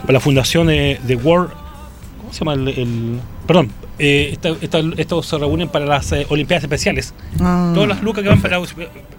[0.00, 1.65] para la fundación de, de World.
[2.26, 2.68] ¿Cómo se llama el.?
[2.68, 7.14] el- perdón, eh, esta- esta- estos se reúnen para las eh, Olimpiadas Especiales.
[7.40, 8.58] Ah, Todas las lucas que van para,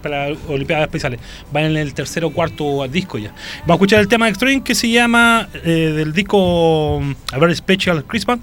[0.03, 1.19] para Olimpiadas Especiales
[1.51, 3.29] van en el tercer o cuarto disco ya.
[3.61, 7.37] Vamos a escuchar el tema de Extreme que se llama eh, del disco um, A
[7.37, 8.39] Very Special Christmas.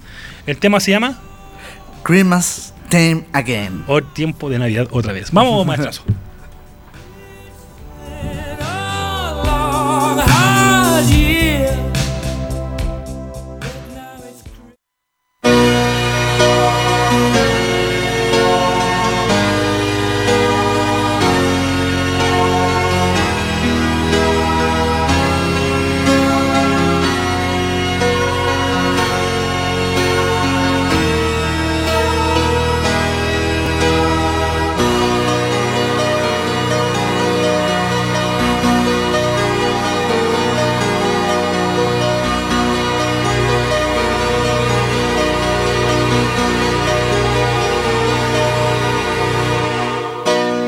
[0.47, 1.19] El tema se llama
[2.03, 3.85] Christmas Time Again.
[3.87, 5.31] O Tiempo de Navidad otra vez.
[5.31, 6.03] Vamos, maestrazo.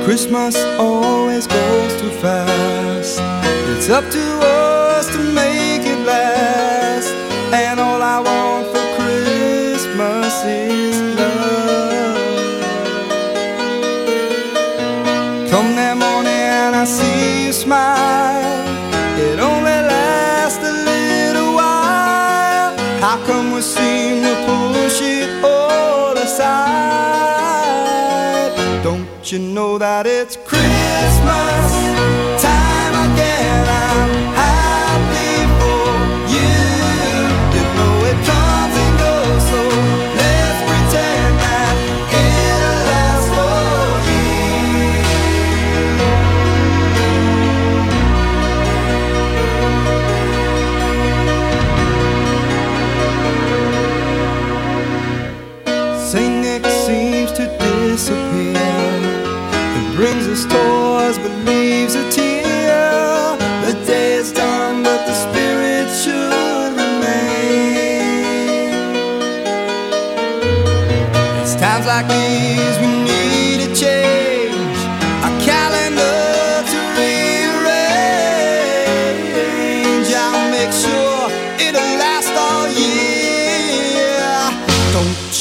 [0.06, 3.18] Christmas always goes too fast.
[3.74, 5.55] It's up to us to make
[29.78, 30.35] that it's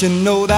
[0.06, 0.55] you know that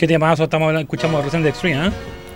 [0.00, 0.80] ¿Qué temazo estamos hablando?
[0.84, 1.90] escuchamos recién de Extreme, ¿eh?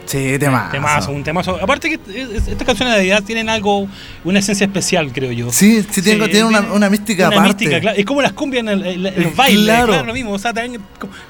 [0.04, 0.70] Sí, temazo.
[0.70, 1.58] Temazo, un temazo.
[1.62, 3.88] Aparte que es- estas canciones de Navidad tienen algo,
[4.22, 5.50] una esencia especial, creo yo.
[5.50, 7.64] Sí, sí, tengo- tiene una- una mística una aparte.
[7.64, 7.96] mística, claro.
[7.98, 9.86] Es como las cumbias en, el- en Eh, los bailes, claro.
[9.86, 10.04] claro.
[10.04, 10.32] lo mismo.
[10.32, 10.76] O sea, te dan-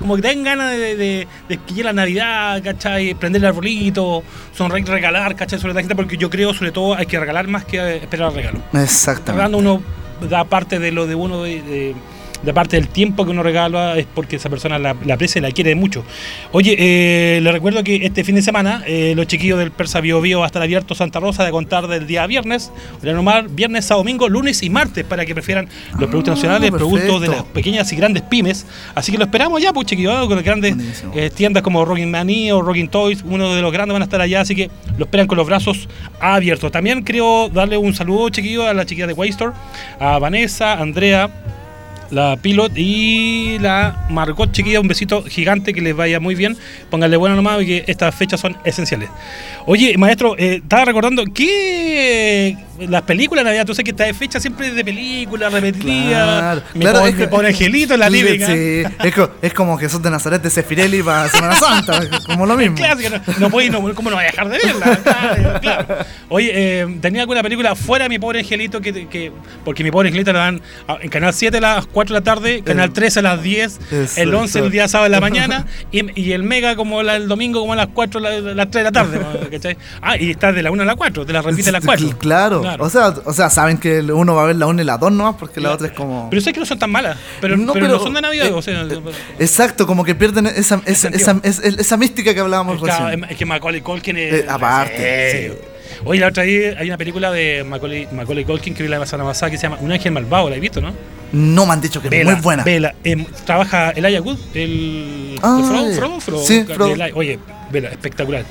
[0.00, 3.14] como que te dan ganas de, de, de que llegue la Navidad, ¿cachai?
[3.14, 4.24] Prender el arbolito,
[4.56, 5.60] sonreír, regalar, ¿cachai?
[5.60, 8.34] Sobre la gente, porque yo creo, sobre todo, hay que regalar más que esperar el
[8.34, 8.58] regalo.
[8.72, 9.30] Exactamente.
[9.34, 9.82] Regalando uno
[10.28, 11.94] da parte de lo de uno de, de-
[12.44, 15.42] de parte del tiempo que uno regala es porque esa persona la, la aprecia y
[15.42, 16.04] la quiere mucho.
[16.52, 20.20] Oye, eh, le recuerdo que este fin de semana eh, los chiquillos del Persa Bio
[20.20, 23.94] Bio va a estar abierto Santa Rosa de contar del día viernes, normal, viernes a
[23.94, 26.90] domingo, lunes y martes para que prefieran los productos nacionales, perfecto.
[26.90, 28.66] productos de las pequeñas y grandes pymes.
[28.94, 30.76] Así que lo esperamos ya, pues chiquillos, con las grandes
[31.14, 34.20] eh, tiendas como Rocking Mani o Rocking Toys, uno de los grandes van a estar
[34.20, 35.88] allá, así que lo esperan con los brazos
[36.20, 36.70] abiertos.
[36.70, 39.52] También quiero darle un saludo, chiquillos, a la chiquilla de Waystor,
[39.98, 41.30] a Vanessa, Andrea,
[42.10, 46.56] la Pilot y la Margot, chiquilla, un besito gigante, que les vaya muy bien.
[46.90, 49.08] Pónganle bueno nomás, y que estas fechas son esenciales.
[49.66, 52.56] Oye, maestro, eh, estaba recordando que
[52.88, 56.38] las películas de Navidad, tú sabes que esta fecha siempre es de película, repetida.
[56.38, 58.46] Claro, me, claro, pone, es me pone angelito en la típica.
[58.46, 62.76] Sí, es, es como Jesús de Nazaret de Sefirelli para Semana Santa, como lo mismo.
[62.76, 65.00] Clásica, no, no puedo ir, no, ¿cómo no voy a dejar de verla?
[65.60, 65.86] Claro.
[66.28, 68.80] Oye, eh, ¿tenía alguna película fuera de mi pobre angelito?
[68.80, 69.32] Que, que-
[69.64, 72.24] porque mi pobre angelito la dan a- en Canal 7 a las 4 de la
[72.24, 75.20] tarde, Canal Eh, 13 a las 10, eso, el 11 el día sábado de la
[75.28, 78.70] mañana y, y el Mega como la- el domingo como a las 4, la- las
[78.70, 79.20] 3 de la tarde.
[79.50, 79.76] ¿cachai?
[80.02, 82.18] Ah, y está de la 1 a la 4, te la repite a las 4.
[82.18, 82.62] Claro.
[82.80, 85.12] O, sea, o sea, saben que uno va a ver la 1 y la 2
[85.12, 86.28] nomás porque la otra es como...
[86.28, 88.46] Pero sé que no son tan malas, pero no, pero pero- no son de Navidad.
[88.48, 88.84] eh, o sea,
[89.38, 93.24] Exacto, como que pierden esa, esa, esa, esa, esa mística que hablábamos Claro, recién.
[93.30, 94.34] es que Macaulay Culkin es.
[94.34, 95.98] Eh, aparte, sí.
[96.04, 99.28] Oye, la otra vez hay una película de Macaulay, Macaulay Culkin que vi la semana
[99.30, 100.92] pasada que se llama Un ángel malvado, ¿la has visto, no?
[101.34, 102.62] No me han dicho que es muy buena.
[102.64, 102.94] Vela.
[103.02, 105.36] Em, trabaja Elijah Wood, el.
[105.42, 105.92] Ah, el Frodo.
[105.94, 106.94] Frodo, Frodo, Sí, Frodo.
[106.94, 107.38] Eli- Oye,
[107.72, 108.44] vela, espectacular.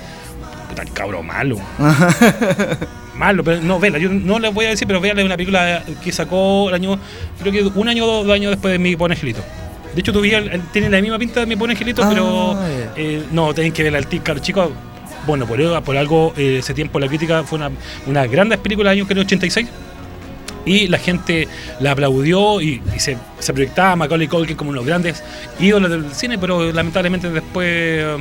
[0.69, 1.57] Puta, el cabrón malo.
[3.15, 5.83] malo, pero no, vela, yo no les voy a decir, pero vela es una película
[6.03, 6.99] que sacó el año,
[7.39, 9.41] creo que un año o dos años después de Mi Pobre Angelito.
[9.93, 10.41] De hecho, tu vida
[10.71, 12.57] tiene la misma pinta de Mi Pobre Angelito, Ah, pero
[12.95, 14.69] eh, no, tienen que verla al tic, chicos.
[15.27, 17.71] Bueno, por, por algo, eh, ese tiempo la crítica fue una,
[18.07, 19.53] una grandes película del año, creo, 86
[20.65, 21.47] y la gente
[21.79, 25.23] la aplaudió y, y se, se proyectaba a Macaulay Culkin como uno de los grandes
[25.59, 28.17] ídolos del cine, pero lamentablemente después eh,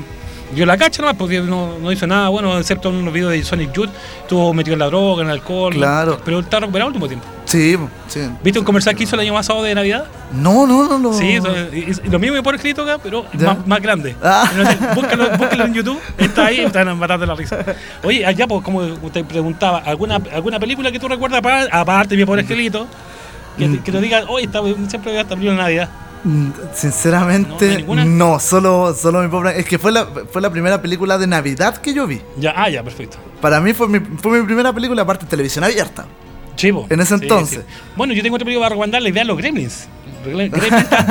[0.55, 3.43] dio la cacha nomás porque no, no hizo nada bueno, excepto en unos videos de
[3.45, 3.91] Sonic Youth,
[4.23, 6.21] estuvo metido en la droga, en el alcohol, Claro.
[6.25, 7.27] pero está recuperado al último tiempo.
[7.53, 7.77] Sí,
[8.09, 8.21] sí.
[8.43, 10.05] ¿Viste un comercial que hizo el año pasado de Navidad?
[10.33, 10.99] No, no, no.
[10.99, 11.13] no.
[11.13, 11.49] Sí, eso,
[12.11, 14.17] lo mismo me pone escrito acá, pero más, más grande.
[14.23, 14.49] Ah.
[14.95, 17.59] Búscalo, búscalo en YouTube, está ahí, están a matar de la risa.
[18.03, 22.17] Oye, allá, pues, como te preguntaba, ¿alguna, alguna película que tú recuerdas, apa- aparte de
[22.17, 22.87] mi pobre angelito,
[23.59, 25.89] que, te- que te diga, oye, esta- siempre veo esta película en Navidad?
[26.25, 29.59] Mm, Sinceramente, ¿no no, solo, solo mi pobre.
[29.59, 32.21] Es que fue la, fue la primera película de Navidad que yo vi.
[32.37, 33.19] Ya, ah, ya, perfecto.
[33.41, 36.07] Para mí fue mi, fue mi primera película, aparte televisión abierta.
[36.57, 36.87] Chivo.
[36.91, 37.65] En ese entonces.
[37.97, 39.89] Bueno, yo tengo otra película para recomendar, la idea de los Gremlins.
[40.25, 40.55] Gremlins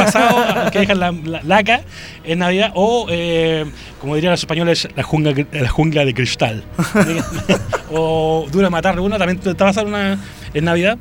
[0.06, 1.82] están que dejan la, la laca
[2.24, 3.66] en Navidad, o eh,
[4.00, 6.64] como dirían los españoles, la jungla, la jungla de cristal.
[7.92, 10.18] o Dura matar uno, también está basada una,
[10.54, 10.98] en Navidad.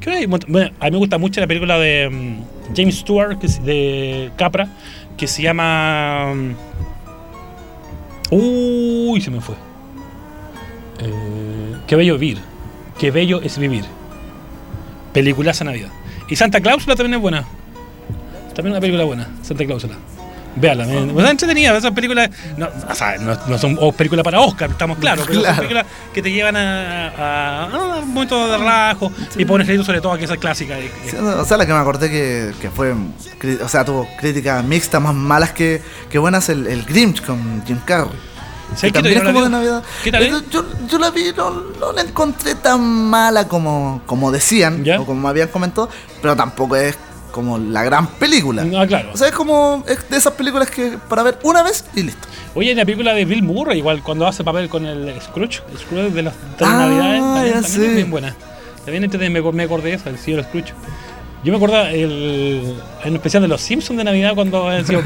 [0.00, 3.46] Creo que, bueno, a mí me gusta mucho la película de mm, James Stewart, que
[3.46, 4.68] es de Capra,
[5.18, 6.32] que se llama.
[6.34, 6.54] mm,
[8.30, 9.56] Uy, se me fue.
[11.00, 12.38] Eh, qué bello vivir.
[13.00, 13.84] Qué bello es vivir.
[15.12, 15.88] Peliculaza Navidad.
[16.28, 17.44] Y Santa Cláusula también es buena.
[18.54, 19.94] También una película buena, Santa Cláusula.
[20.56, 21.76] Véala, me, me da entretenida.
[21.76, 25.54] Esas películas no, o sea, no, no son películas para Oscar, estamos claros, pero Claro.
[25.56, 29.84] son películas que te llevan a, a, a un momento de relajo y pones crédito
[29.84, 30.74] sobre todo a que esa es clásica.
[30.74, 32.92] de- de- Sí, O sea, la que me acordé que, que fue.
[33.62, 37.78] O sea, tuvo críticas mixtas, más malas que, que buenas, el, el Grinch con Jim
[37.84, 38.10] Carrey.
[38.70, 39.48] ¿Sabes Que también es como de?
[39.50, 39.82] Navidad.
[40.04, 40.50] ¿Qué tal es?
[40.50, 45.00] Yo, yo la vi, no, no la encontré tan mala como, como decían, ¿Ya?
[45.00, 45.88] o como me habían comentado,
[46.22, 46.96] pero tampoco es
[47.32, 48.64] como la gran película.
[48.76, 49.10] Ah, claro.
[49.12, 52.26] O sea, es como es de esas películas que para ver una vez y listo.
[52.54, 55.78] Oye, en la película de Bill Murray, igual cuando hace papel con el Scrooge, el
[55.78, 57.86] Scrooge de las las Ah, Navidades, también, también sé.
[57.86, 58.34] es bien buena.
[58.84, 60.72] También entonces me, me acordé de esa, el señor Scrooge.
[61.42, 62.74] Yo me acuerdo el,
[63.04, 64.68] en especial de los Simpsons de Navidad cuando.
[64.84, 64.94] Sí.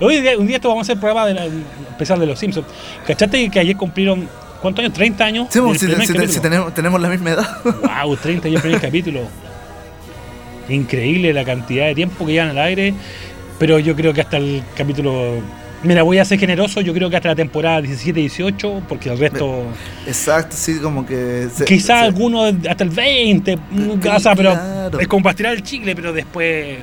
[0.00, 1.46] Hoy día, un día esto vamos a hacer prueba de la-
[1.90, 2.66] especial de los Simpsons.
[3.06, 4.28] ¿Cachaste que ayer cumplieron,
[4.60, 4.94] ¿cuántos años?
[4.94, 5.46] 30 años.
[5.50, 5.86] Sí, si,
[6.28, 7.58] si tenemos, tenemos la misma edad.
[7.64, 9.20] Wow, 30 años el primer capítulo.
[10.68, 12.94] Increíble la cantidad de tiempo que llevan al aire.
[13.58, 15.40] Pero yo creo que hasta el capítulo.
[15.84, 16.80] Mira, voy a ser generoso.
[16.80, 19.64] Yo creo que hasta la temporada 17-18, porque el resto.
[20.06, 21.48] Exacto, sí, como que.
[21.66, 23.56] Quizás se- alguno hasta el 20.
[23.56, 24.52] mm, Que- O sea, pero.
[24.52, 25.00] claro.
[25.00, 26.78] Es como para el chicle, pero después.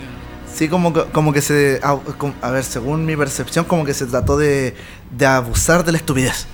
[0.53, 1.79] Sí, como que, como que se.
[1.81, 4.73] A, como- a ver, según mi percepción, como que se trató de,
[5.15, 6.47] de abusar de la estupidez.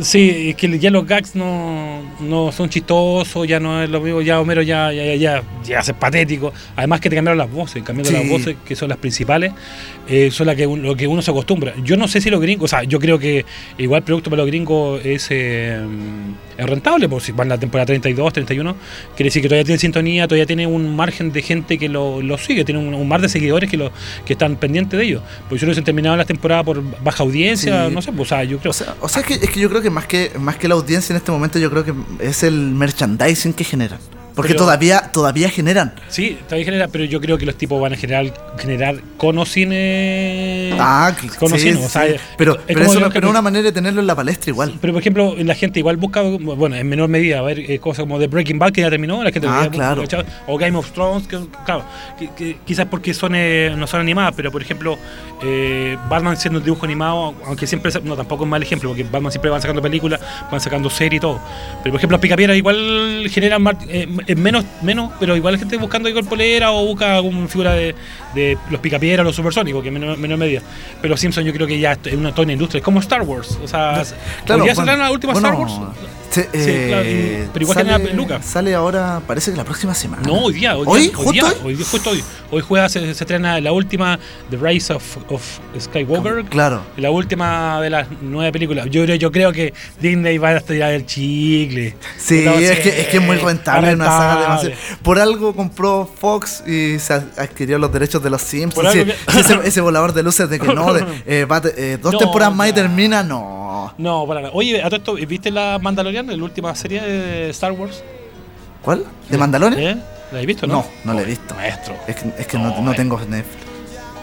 [0.00, 4.22] Sí, es que ya los gags no, no son chistosos, ya no es lo mismo,
[4.22, 6.52] ya Homero ya, ya, ya, ya, ya es patético.
[6.76, 8.16] Además que te cambiaron las voces, cambiando Sí.
[8.16, 9.52] las voces, que son las principales,
[10.08, 11.74] eh, son las que lo que uno se acostumbra.
[11.82, 13.44] Yo no sé si los gringos, o sea, yo creo que
[13.78, 15.80] igual el producto para los gringos es, eh,
[16.56, 18.76] es rentable, porque si van la temporada 32, 31,
[19.16, 22.38] quiere decir que todavía tiene sintonía, todavía tiene un margen de gente que lo, lo
[22.38, 23.90] sigue, tiene un, un mar de seguidores que, lo,
[24.24, 25.22] que están pendientes de ellos.
[25.48, 27.94] Porque si no se han terminado las temporadas por baja audiencia, Sí.
[27.94, 29.60] no sé, pues, o sea, yo creo O sea, o sea, es, que, es que
[29.60, 31.94] yo creo que más que más que la audiencia en este momento, yo creo que
[32.20, 33.98] es el merchandising que generan.
[34.38, 35.92] Porque Pero- todavía todavía generan.
[36.08, 40.72] Sí, todavía genera, pero yo creo que los tipos van a generar, generar cono cine.
[40.78, 41.84] Ah, que- cono sí, cine, sí.
[41.84, 42.02] o sea,
[42.36, 44.14] pero, es pero como es una, lo que- pero una manera de tenerlo en la
[44.14, 44.74] palestra igual.
[44.80, 48.04] Pero por ejemplo, la gente igual busca, bueno, en menor medida, a ver eh, cosas
[48.04, 50.04] como The Breaking Bad que ya terminó, la gente Ah, busca- claro.
[50.46, 51.84] o Game of Thrones, que, claro,
[52.16, 54.96] que- que quizás porque son eh, no son animadas, pero por ejemplo,
[55.42, 59.32] eh, Batman siendo un dibujo animado, aunque siempre, no tampoco es mal ejemplo, porque Batman
[59.32, 61.40] siempre van sacando películas, van sacando series y todo.
[61.82, 63.76] Pero por ejemplo, las picapiedras igual generan mar-
[64.28, 67.72] eh, eh, menos, menos, pero igual la gente buscando igual polera o busca alguna figura
[67.72, 67.94] de,
[68.34, 70.62] de los picapiedras, los supersónicos, que en menor, menor medida.
[71.02, 73.58] Pero Simpson yo creo que ya es una toda una industria, es como Star Wars,
[73.62, 74.02] o sea,
[74.44, 75.72] Claro, ¿hoy día bueno, la última bueno, Star Wars?
[76.30, 78.42] sí, eh, claro, pero igual sale, genera peluca.
[78.42, 80.22] Sale ahora, parece que la próxima semana.
[80.26, 81.00] No, hoy día, hoy, ¿Hoy?
[81.08, 81.54] día, ¿Justo hoy, día, hoy?
[81.64, 82.24] hoy día, justo hoy.
[82.50, 84.18] Hoy juega, se, se estrena la última,
[84.50, 85.42] The Rise of, of
[85.78, 86.44] Skywalker.
[86.46, 86.82] Claro.
[86.96, 88.86] La última de las nueve películas.
[88.90, 91.94] Yo, creo- yo creo que Disney va a estirar el chicle.
[92.18, 94.74] Sí, es, que, es que es muy rentable, una saga demasiado.
[95.02, 98.90] Por algo compró Fox y se ad- adquirió los derechos de los Simpsons.
[98.92, 101.46] Sí, que- ese, ese volador de luces de que no, de, eh,
[101.76, 103.94] eh, dos No, temporadas más y termina, no.
[103.98, 104.52] No, para nada.
[104.54, 108.02] Oye, a todo esto, ¿viste la Mandalorian, la última serie de Star Wars?
[108.82, 109.04] ¿Cuál?
[109.28, 109.98] ¿De Mandalorian?
[109.98, 110.02] ¿Eh?
[110.32, 110.74] ¿La has visto, no?
[110.74, 111.54] No, no la he visto.
[111.54, 111.94] Maestro.
[112.06, 113.64] Es que, es que No, no, tengo Netflix.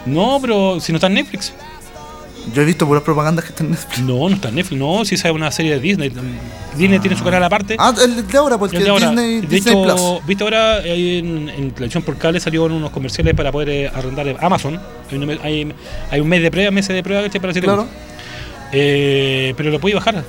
[0.05, 1.51] No, pero si no está en Netflix.
[2.53, 3.99] Yo he visto puras propagandas que están en Netflix.
[4.01, 4.79] No, no está en Netflix.
[4.79, 6.11] No, si esa es una serie de Disney.
[6.77, 7.75] Disney tiene su canal aparte.
[7.79, 9.07] Ah, el de ahora, porque El de ahora.
[9.09, 10.27] Disney, de Disney hecho, Plus.
[10.27, 14.79] viste ahora en, en televisión por cable salieron unos comerciales para poder eh, arrendar Amazon.
[15.11, 15.73] Hay, un- hay-
[16.11, 17.87] hay un mes de prueba, meses de prueba para Claro.
[18.71, 20.23] Eh, pero lo puedes bajar.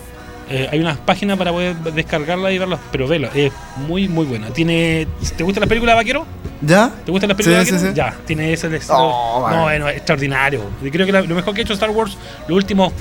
[0.48, 3.52] Eh, hay unas páginas para poder descargarla y verla, pero vela, es
[3.88, 4.48] muy muy buena.
[4.50, 6.24] Tiene, ¿te gusta la película de Vaquero?
[6.62, 6.90] ¿Ya?
[7.04, 8.08] ¿Te gustan las películas Sí, de sí, Vaquero?
[8.10, 8.16] sí.
[8.20, 10.62] Ya, tiene ese Oh, No, bueno, es extraordinario.
[10.92, 12.16] Creo que la- lo mejor que ha hecho Star Wars
[12.46, 12.92] los últimos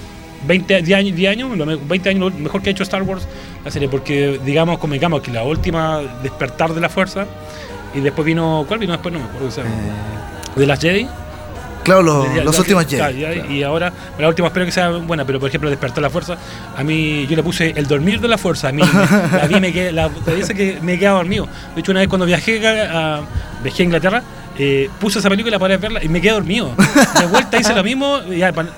[0.48, 3.04] 20 10 años, 10 años, lo me- 20 años, lo mejor que ha hecho Star
[3.04, 3.28] Wars
[3.64, 7.26] la serie, porque digamos, convengamos que la última despertar de la fuerza
[7.94, 9.14] y después vino, ¿cuál vino después?
[9.14, 9.48] No me acuerdo.
[9.48, 9.64] o sea,
[10.56, 11.08] de las Jedi.
[11.86, 12.98] Claro, los, los últimos Jedi.
[13.20, 13.52] claro.
[13.52, 16.36] Y ahora, la última espero que sea buena, pero por ejemplo, despertar la fuerza.
[16.76, 18.70] A mí, yo le puse el dormir de la fuerza.
[18.70, 21.48] A mí, me- la vi, me quedé, la, dice que me he quedado dormido.
[21.74, 23.22] De hecho, una vez cuando viajé a, a-
[23.64, 24.24] viajé a Inglaterra,
[24.58, 26.74] eh, puse esa película para verla y me quedé dormido.
[27.20, 28.20] De vuelta hice lo mismo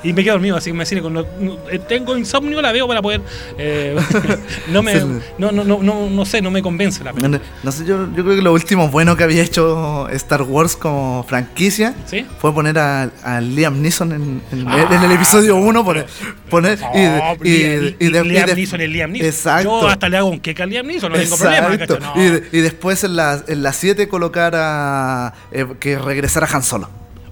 [0.03, 0.57] y, me quedé dormido.
[0.57, 1.27] Así que me decía, cuando
[1.71, 3.21] eh, tengo insomnio, la veo para poder.
[3.57, 3.95] eh,
[4.71, 4.95] no, me,
[5.37, 7.41] no, no, no, no, no sé, no me convence la película.
[7.63, 11.23] No, sé, yo, yo creo que lo último bueno que había hecho Star Wars como
[11.27, 12.25] franquicia ¿Sí?
[12.39, 15.85] fue poner a, a Liam Neeson en, en- Ah, en el episodio 1.
[15.85, 16.07] Poner,
[16.49, 19.27] poner y, de- y, Liam, de- y de- y Liam de- Neeson es Liam Neeson.
[19.29, 19.81] Exacto.
[19.81, 21.69] Yo hasta le hago un queque a Liam Neeson, no tengo problema.
[22.15, 25.33] Y, de- y después en la 7 en la colocar a.
[25.51, 26.89] eh, que regresara Han Solo.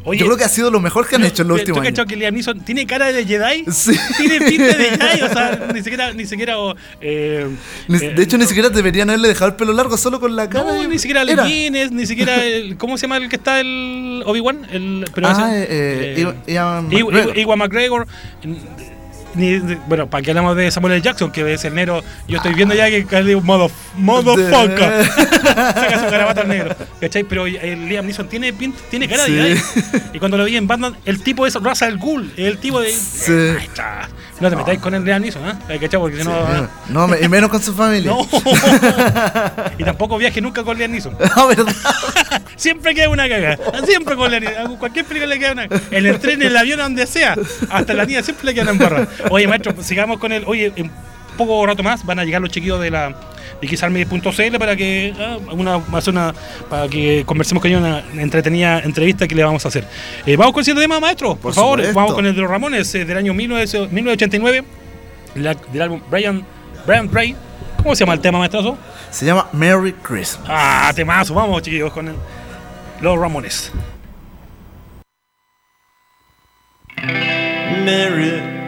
[0.08, 1.80] Oye, yo creo que ha sido lo mejor que han hecho en los ¿tú últimos
[1.84, 2.06] años.
[2.08, 3.66] que Liam Neeson tiene cara de Jedi?
[3.72, 3.98] Sí.
[4.18, 6.54] Tiene pinta de Jedi, o sea, ni siquiera, ni siquiera,
[7.02, 7.48] eh,
[7.88, 10.48] Ni- eh, de hecho, ni siquiera deberían haberle dejado el pelo largo solo con la
[10.48, 10.64] cara.
[10.76, 11.44] No, ni siquiera Era.
[11.44, 14.68] Legines, ni siquiera el, ¿cómo se llama el que está el Obi-Wan?
[14.72, 18.08] El, pero Ah, ese, eh, Iwan Iwa- McGregor.
[19.36, 21.02] Ni- bueno, para que hablamos de Samuel L.
[21.02, 25.06] Jackson, que es el negro, yo estoy viendo ya que es un modo, motherfucker.
[25.46, 26.76] Saca su garabato al negro.
[27.02, 27.24] ¿Cachai?
[27.24, 28.54] Pero el Liam Neeson tiene,
[28.90, 29.34] tiene cara Sí.
[29.34, 29.62] de.
[30.14, 32.92] Y cuando lo vi en Batman, el tipo es Ra's al Ghul, el tipo de.
[32.92, 33.32] Sí.
[33.74, 34.08] Cha.
[34.40, 35.54] No te metáis con el Liam Neeson, ¿eh?
[35.80, 36.00] ¿Cachai?
[36.00, 36.32] Porque si no.
[36.36, 38.12] Eh, No, me- y menos con su familia.
[38.16, 38.28] No.
[39.78, 41.16] y tampoco viaje nunca con Liam Neeson.
[41.36, 41.74] Ah, ¿verdad?
[42.58, 43.58] Siempre queda una caga.
[43.86, 44.78] Siempre con Liam Neeson.
[44.78, 47.36] Cualquier película le queda una En el tren, en el avión, donde sea.
[47.70, 49.08] Hasta la niña siempre le queda una embarrada.
[49.30, 50.44] Oye, maestro, sigamos con el.
[50.48, 50.92] Oye, en
[51.36, 53.16] poco rato más van a llegar los chiquillos de la
[53.62, 56.34] de xarme.cl para que ah, una, más una
[56.70, 59.86] para que conversemos con ellos una entretenida entrevista que le vamos a hacer.
[60.26, 61.30] Eh, vamos con el siguiente tema, maestro.
[61.36, 61.96] Por, Por favor, supuesto.
[62.00, 64.64] vamos con el de los Ramones eh, del año 19 1989
[65.36, 66.46] la- del álbum Brian
[66.86, 67.36] Brian Gray.
[67.78, 68.78] ¿Cómo se llama el tema, maestrazo?
[69.12, 70.48] Se llama Merry Christmas.
[70.50, 72.16] Ah, temazo, vamos chiquillos con el-
[73.02, 73.72] los Ramones.
[77.86, 78.65] Merry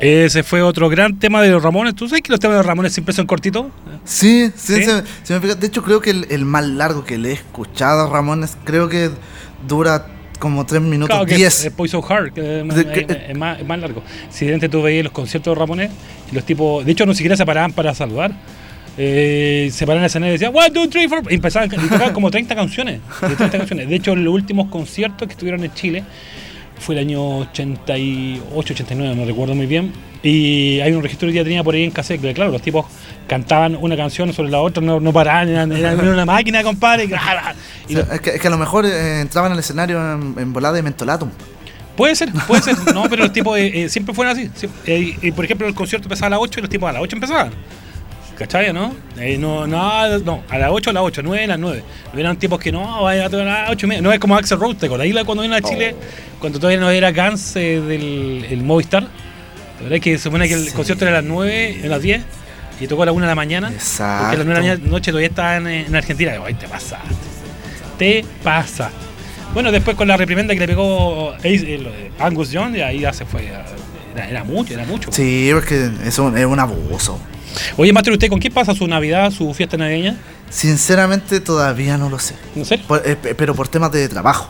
[0.00, 1.94] Ese fue otro gran tema de los Ramones.
[1.94, 3.66] ¿Tú sabes que los temas de los Ramones siempre son cortitos?
[4.04, 4.84] Sí, sí, ¿Sí?
[4.84, 5.54] se- se me fija.
[5.56, 8.88] De hecho, creo que el, el más largo que le he escuchado a Ramones, creo
[8.88, 9.10] que
[9.68, 10.06] dura
[10.38, 11.66] como 3 minutos Claro que 10.
[11.66, 14.02] es Poison Heart, que es, más- que- es- es más, es más largo.
[14.30, 15.90] Si de tú veías los conciertos de Ramones
[16.32, 18.32] y los tipos, de hecho, no siquiera se paraban para saludar.
[18.96, 21.30] Eh, se paraban en el escenario y decían, 1, 2, 3, 4.
[21.30, 23.00] Y empezaban y tocaban como 30 canciones.
[23.22, 23.88] y 30 canciones.
[23.88, 26.04] De hecho, los últimos conciertos que estuvieron en Chile
[26.80, 29.92] fue el año 88, 89, no recuerdo muy bien.
[30.22, 32.84] Y hay un registro que ya tenía por ahí en cassette, que claro, los tipos
[33.26, 37.04] cantaban una canción sobre la otra, no, no paraban, eran, eran una máquina, compadre.
[37.04, 37.12] Y,
[37.94, 40.52] O sea, es, que, es que a lo mejor eh, entraban al escenario en, en
[40.52, 41.30] volada de mentolatum.
[41.96, 42.76] Puede ser, puede ser.
[42.94, 44.48] No, pero los tipos eh, eh, siempre fueron así.
[44.58, 47.02] Sie- y por ejemplo, el concierto empezaba a las 8 y los tipos a las
[47.02, 47.50] 8 empezaban.
[48.40, 48.94] ¿Cachai, no?
[49.18, 51.84] Eh, no, no, no, a las 8 a las 8, 9 a las 9.
[52.14, 54.00] No eran tipos que no, vaya a las 8 y media.
[54.00, 55.06] No es como Axel Rose, ¿te acordás?
[55.08, 55.94] La- cuando vino a Chile,
[56.38, 59.02] cuando todavía no era Gans eh, del el Movistar.
[59.02, 60.72] La verdad es que se supone que el Sí.
[60.72, 62.22] concierto era a las 9, a las 10
[62.80, 63.68] y tocó a las 1 de la mañana.
[63.68, 64.90] Porque a las 9 de la Exacto.
[64.90, 66.32] noche todavía estaban en, en Argentina.
[66.42, 67.08] Ay, te pasaste.
[67.98, 68.96] Te pasaste.
[69.52, 73.26] Bueno, después con la reprimenda que le pegó eh, Angus Young, y ahí ya se
[73.26, 73.50] fue.
[74.14, 75.10] Era, era mucho, era mucho.
[75.12, 77.18] Sí, porque es un, es un abuso.
[77.76, 80.16] Oye, Master, ¿usted con quién pasa su Navidad, su fiesta navideña?
[80.50, 82.34] Sinceramente, todavía no lo sé.
[82.54, 82.78] No sé.
[82.78, 84.48] Por- eh, pe- pero por temas de trabajo.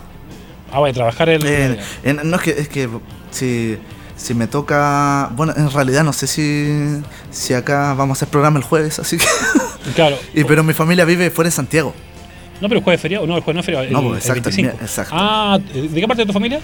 [0.72, 1.44] Ah, voy a trabajar el.
[1.46, 2.88] Eh, en- no es que, es que
[3.30, 3.76] si,
[4.16, 5.30] si me toca.
[5.34, 7.00] Bueno, en realidad no sé si,
[7.30, 9.26] si acá vamos a hacer programa el jueves, así que.
[9.94, 10.16] Claro.
[10.34, 11.94] y, pero mi familia vive fuera de Santiago.
[12.60, 13.26] No, pero el jueves es feriado.
[13.26, 13.86] No, el jueves no es feriado.
[13.86, 14.76] El, No, pues, exacto, el 25.
[14.76, 15.14] mía- exacto.
[15.16, 16.60] Ah, ¿de qué parte de tu familia?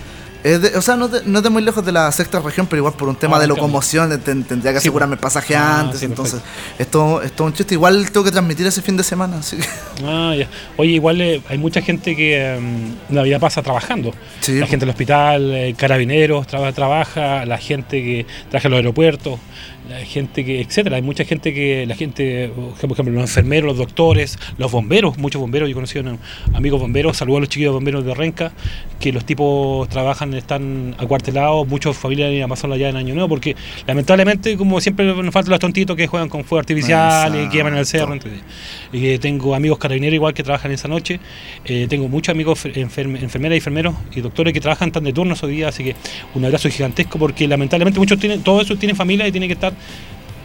[0.46, 2.78] Es de- o sea, no de, no de muy lejos de la sexta región, pero
[2.78, 5.98] igual por un tema Ah, de locomoción ten- tendría que asegurarme el pasaje Ah, antes.
[6.00, 6.40] sí, entonces,
[6.78, 7.74] esto, es un chiste.
[7.74, 9.38] Igual tengo que transmitir ese fin de semana.
[9.38, 9.64] Así que,
[10.06, 10.46] Ah, ya.
[10.76, 14.14] Oye, igual eh, hay mucha gente que mm, la vida pasa trabajando.
[14.40, 14.60] Sí.
[14.60, 19.40] La gente del hospital, eh, carabineros, traba- trabaja, la gente que trabaja en los aeropuertos,
[19.88, 20.96] la gente que, etcétera.
[20.96, 25.40] Hay mucha gente que, la gente, por ejemplo, los enfermeros, los doctores, los bomberos, muchos
[25.40, 25.68] bomberos.
[25.68, 26.04] Yo he conocido
[26.52, 28.52] a amigos bomberos, saludos a los chiquillos bomberos de Renca,
[28.98, 33.28] que los tipos trabajan, están acuartelados, muchos familias iban a pasarlo allá en Año Nuevo,
[33.28, 33.54] porque
[33.86, 37.74] lamentablemente, como siempre, nos faltan los tontitos que juegan con fuego artificial y que llaman
[37.74, 38.14] al cerro.
[38.14, 38.28] Exacto.
[38.28, 38.56] entonces,
[38.92, 41.20] y tengo amigos carabineros igual que trabajan esa noche.
[41.64, 45.12] Eh, tengo muchos amigos fer- enferme- enfermeras y enfermeros y doctores que trabajan tan de
[45.12, 45.94] turnos hoy día, así que
[46.34, 49.75] un abrazo gigantesco porque lamentablemente muchos tienen, todos esos tienen familia y tienen que estar.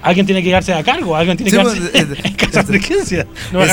[0.04, 2.52] Alguien tiene que quedarse a cargo, alguien tiene Sí, que pues, quedarse eh, en caso
[2.52, 3.28] de eh, emergencia.
[3.52, 3.68] No va a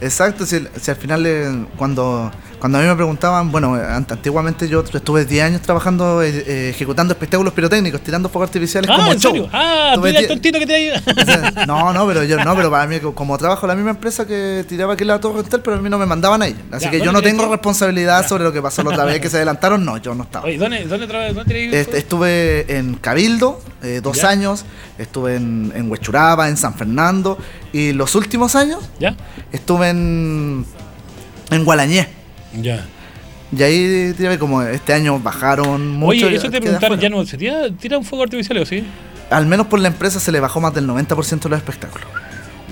[0.00, 4.68] exacto, si, si al final eh, cuando, cuando a mí me preguntaban, bueno, ant- antiguamente
[4.68, 9.12] yo estuve 10 años trabajando, eh, eh, ejecutando espectáculos pirotécnicos, tirando fuegos artificiales Ah, como
[9.12, 9.32] ¿en show.
[9.32, 9.48] serio?
[9.52, 10.92] Ah, mira el tontito que te
[11.66, 14.64] No, no, pero yo no, pero para mí como trabajo en la misma empresa que
[14.68, 16.54] tiraba aquí la Torre Rental, pero a mí no me mandaban ahí.
[16.70, 18.28] Así Ya, que yo ¿dónde no tengo responsabilidad Ya.
[18.28, 20.44] sobre lo que pasó la otra vez que se adelantaron, no, yo no estaba.
[20.46, 24.28] Oye, ¿dónde, dónde, dónde Est- Estuve en Cabildo eh, dos Ya.
[24.28, 24.64] años,
[24.98, 27.38] estuve en, en Huechuraba, en San Fernando,
[27.72, 29.16] y los últimos años ¿Ya?
[29.52, 30.66] estuve en,
[31.50, 32.19] en Gualañé.
[32.54, 32.84] Ya.
[33.56, 36.26] Y ahí tiré como este año bajaron mucho.
[36.26, 38.84] Oye, eso te preguntaron, ya no, ¿se tira, tira un fuego artificial o sí?
[39.30, 42.06] Al menos por la empresa se le bajó más del 90% de los espectáculos.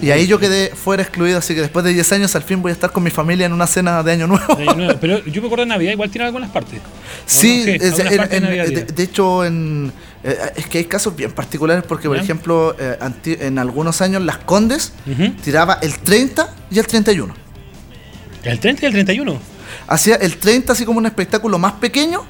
[0.01, 2.71] Y ahí yo quedé fuera excluido, así que después de 10 años al fin voy
[2.71, 4.55] a estar con mi familia en una cena de Año Nuevo.
[4.55, 4.99] De Año Nuevo.
[5.01, 6.79] Pero yo me acuerdo de Navidad, igual tiraba algunas partes.
[6.79, 6.83] ¿O
[7.27, 7.73] Sí, no?
[7.73, 11.83] Es- en- partes en- Navidad de, hecho en, eh, es que hay casos bien particulares
[11.89, 12.23] porque, por ¿Ya?
[12.23, 15.33] ejemplo, eh, anti- en algunos años Las Condes Ujú.
[15.43, 17.35] tiraba el 30 y el 31.
[18.45, 19.41] El 30 y el 31.
[19.89, 22.23] Hacía el 30 así como un espectáculo más pequeño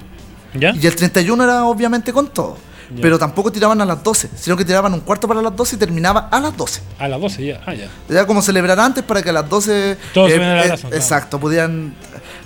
[0.55, 0.73] ¿Ya?
[0.75, 2.57] y el 31 era obviamente con todo.
[2.95, 3.03] Ya.
[3.03, 5.79] Pero tampoco tiraban a las 12, sino que tiraban un cuarto para las 12 y
[5.79, 6.81] terminaba a las 12.
[6.99, 7.61] A las 12 ya.
[7.67, 7.89] Ah, ya.
[8.09, 10.97] Era como celebrar antes para que a las 12 Todos se ven el abrazo, claro.
[10.97, 11.95] exacto, pudieran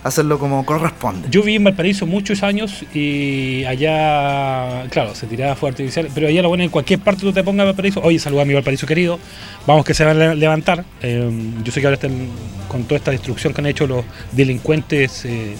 [0.02, 1.28] hacerlo como corresponde.
[1.30, 6.42] Yo viví en Valparaíso muchos años y allá, claro, se tiraba fuego artificial, pero allá
[6.42, 8.00] lo bueno en cualquier parte tú te pongas Valparaíso.
[8.02, 9.18] Oye, saluda a mi Valparaíso querido.
[9.66, 10.84] Vamos que se van a le- levantar.
[11.02, 11.30] Eh,
[11.64, 12.12] yo sé que ahora están
[12.68, 15.54] con toda esta destrucción que han hecho los delincuentes eh,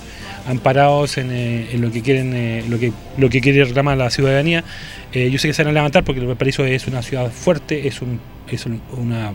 [0.49, 4.11] amparados en, eh, en lo que quieren, eh, lo que lo que quiere reclamar la
[4.11, 4.65] ciudadanía.
[5.15, 8.19] Yo sé que se van a levantar porque Valparaíso es una ciudad fuerte, es un,
[8.49, 9.33] es un- una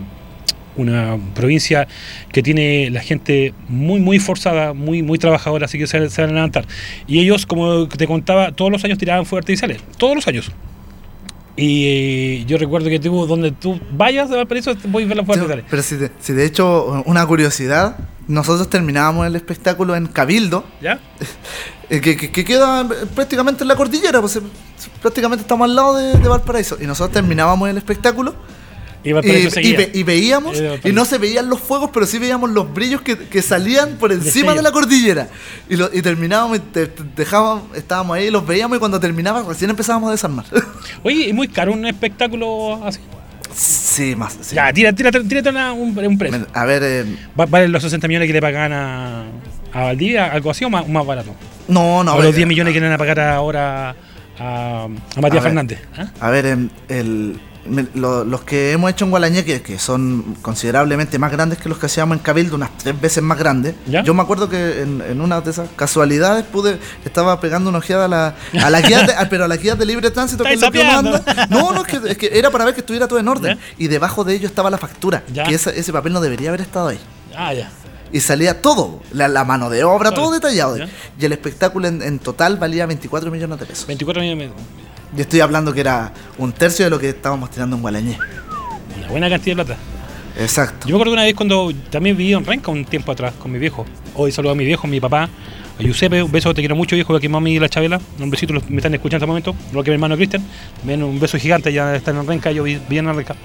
[0.78, 1.88] una provincia
[2.32, 6.32] que tiene la gente muy muy forzada, muy muy trabajadora, así que se, se van
[6.32, 6.66] a levantar.
[7.08, 10.52] Y ellos, como te contaba, todos los años tiraban fuegos artificiales, todos los años.
[11.60, 15.26] Y eh, yo recuerdo que tú, donde tú vayas de Valparaíso, voy a ver los
[15.26, 15.66] fuegos artificiales.
[15.72, 17.98] pero si de, si de hecho, una curiosidad,
[18.28, 21.00] nosotros terminábamos el espectáculo en Cabildo, ¿Ya?
[21.90, 24.42] eh, que, que- que queda prácticamente en la cordillera, pues eh,
[25.02, 28.36] prácticamente estamos al lado de, de Valparaíso, y nosotros terminábamos el espectáculo
[29.04, 32.18] Y Y, y ve- y veíamos, Eh, y no se veían los fuegos, pero sí
[32.18, 35.30] veíamos los brillos que, que salían por encima de la cordillera.
[35.70, 39.44] Y, lo- y terminábamos, y te- te- dejábamos, estábamos ahí, los veíamos y cuando terminaba
[39.48, 40.46] recién empezábamos a desarmar.
[41.04, 43.00] Oye, es muy caro un espectáculo así.
[43.56, 44.38] sí, más.
[44.42, 44.56] sí.
[44.56, 46.46] Ya, tira, tira, tírate una- un, un precio.
[46.54, 47.06] A ver, eh,
[47.40, 49.24] Va- ¿Valen los 60 millones que le pagan a,
[49.74, 51.34] a Valdivia, algo así o más, más barato?
[51.68, 52.12] no, no.
[52.12, 53.96] o a ver, los 10 millones que le van a pagar ahora
[54.40, 55.42] a, a Matías A ver.
[55.44, 55.80] Fernández.
[56.20, 57.40] A ver, em, el,
[57.94, 61.86] lo- los que hemos hecho en Gualañé, que, son considerablemente más grandes que los que
[61.88, 63.76] hacíamos en Cabildo, unas tres veces más grandes.
[63.88, 64.04] ¿Ya?
[64.04, 68.06] Yo me acuerdo que en, en una de esas casualidades pude, estaba pegando una ojeada
[68.06, 70.54] a la, a la guía, de, a- pero a la guía de libre tránsito, que
[70.54, 70.68] es lo.
[71.50, 73.58] No, no, es que, es que era para ver que estuviera todo en orden.
[73.58, 73.64] ¿Ya?
[73.78, 75.44] Y debajo de ello estaba la factura, ¿Ya?
[75.46, 77.00] que esa- ese papel no debería haber estado ahí.
[77.36, 77.70] Ah, ya.
[78.12, 80.78] Y salía todo, la, la mano de obra, todo detallado.
[80.78, 80.88] ¿Ya?
[81.20, 83.86] Y el espectáculo en, en total valía 24 millones de pesos.
[83.86, 84.52] 24 millones.
[85.16, 88.18] Y estoy hablando que era un tercio de lo que estábamos tirando en Gualañé.
[88.98, 89.82] Una buena cantidad de plata.
[90.40, 90.88] Exacto.
[90.88, 93.58] Yo me acuerdo una vez cuando también viví en Renca un tiempo atrás con mi
[93.58, 93.86] viejo.
[94.14, 95.30] Hoy saludo a mi viejo, a mi papá,
[95.80, 98.00] a Giuseppe, un beso, te quiero mucho, viejo, aquí mami y la Chabela.
[98.20, 99.74] Un besito, los, me están escuchando en este momento.
[99.74, 100.44] Lo que mi hermano Cristian.
[100.84, 103.36] Ven, un beso gigante, ya están en Renca, yo vi, vi en Renca.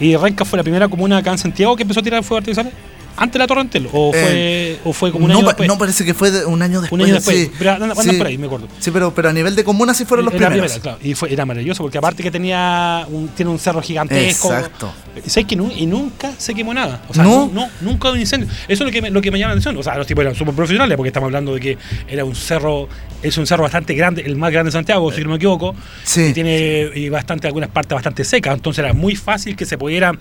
[0.00, 2.74] Y Renca fue la primera comuna acá en Santiago que empezó a tirar fuegos artificiales.
[3.18, 3.88] ¿Antes de la Torrentel?
[3.92, 5.68] ¿O fue, o fue como un no, año después?
[5.68, 7.02] no parece que fue de- un año después.
[7.04, 8.12] año después, Sí, pero andan- andan sí.
[8.16, 8.68] por ahí, me acuerdo.
[8.78, 10.72] Sí, pero, pero a nivel de comuna sí fueron los Era primeros.
[10.72, 10.98] primera, claro.
[11.10, 14.52] Y fue, era maravilloso porque aparte que tenía un, tiene un cerro gigantesco.
[14.52, 14.92] Exacto.
[15.26, 17.02] Y sabes que y nunca se quemó nada.
[17.08, 17.50] O sea, ¿No?
[17.52, 18.48] no, no, nunca hubo un incendio.
[18.68, 19.76] Eso es lo que me, lo que me llama la atención.
[19.76, 22.88] O sea, los tipos eran súper profesionales porque estamos hablando de que era un cerro,
[23.22, 25.74] es un cerro bastante grande, el más grande de Santiago, si no me equivoco.
[26.04, 26.26] Sí.
[26.26, 28.54] Y tiene y bastante, algunas partes bastante secas.
[28.54, 30.12] Entonces era muy fácil que se pudiera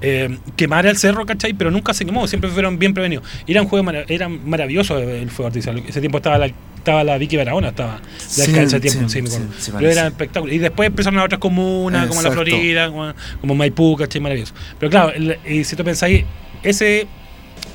[0.00, 1.52] eh, quemar el cerro, ¿cachai?
[1.52, 3.24] Pero nunca se quemó, siempre fueron bien prevenidos.
[3.46, 5.82] Era un juego era maravilloso el fuego artificial.
[5.86, 9.72] Ese tiempo estaba la, estaba la Vicky Barahona, estaba Sí, ese tiempo, sí, sí, sí,
[9.76, 10.54] Pero era espectacular.
[10.54, 12.44] Y después empezaron a otras comunas, como la Exacto.
[12.50, 14.20] Florida, como, como Maipú, ¿cachai?
[14.20, 14.54] Maravilloso.
[14.78, 16.24] Pero claro, el- y si tú pensáis,
[16.62, 17.06] ese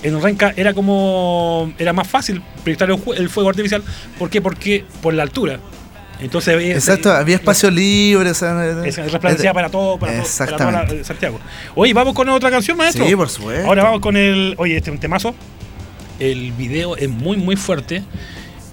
[0.03, 1.74] en Renca era como.
[1.78, 3.84] Era más fácil proyectar el fuego artificial.
[4.17, 4.41] ¿Por qué?
[4.41, 5.59] Porque por la altura.
[6.22, 8.30] Entonces había- Exacto, había espacio libre.
[8.30, 11.03] O sea, es resplandecía para todo, para, todo- para toda Exactamente.
[11.03, 11.39] Santiago.
[11.76, 13.05] Oye, vamos con otra canción, maestro.
[13.05, 13.67] Sí, por supuesto.
[13.67, 14.53] Ahora vamos con el.
[14.57, 15.34] Oye, este es un temazo.
[16.19, 18.03] El video es muy, muy fuerte.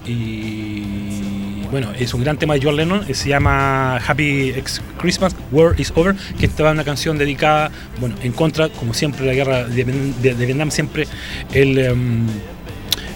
[0.06, 3.04] Y bueno, es un gran tema de John Lennon.
[3.08, 4.54] eh, Se llama Happy
[4.98, 6.14] Christmas, War is Over.
[6.38, 7.70] Que estaba una canción dedicada,
[8.00, 10.70] bueno, en contra, como siempre, la guerra de Vietnam.
[10.70, 11.06] Siempre
[11.52, 11.78] el.
[11.78, 12.26] em,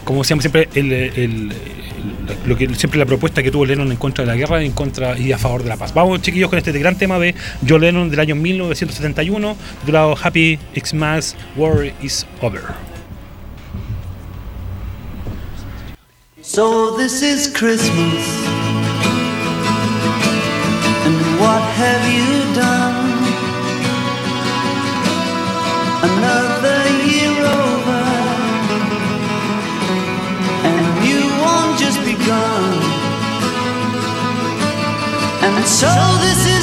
[0.04, 0.22] como
[2.46, 5.18] lo que siempre la propuesta que tuvo Lennon en contra de la guerra en contra
[5.18, 5.94] y a favor de la paz.
[5.94, 7.34] Vamos chiquillos con este gran tema de
[7.66, 12.62] John Lennon del año 1971 titulado Happy Xmas War is Over.
[16.42, 18.26] So this is Christmas.
[21.06, 23.22] And what have you done?
[26.02, 26.51] Another
[32.16, 32.72] begun.
[35.46, 36.61] And so this is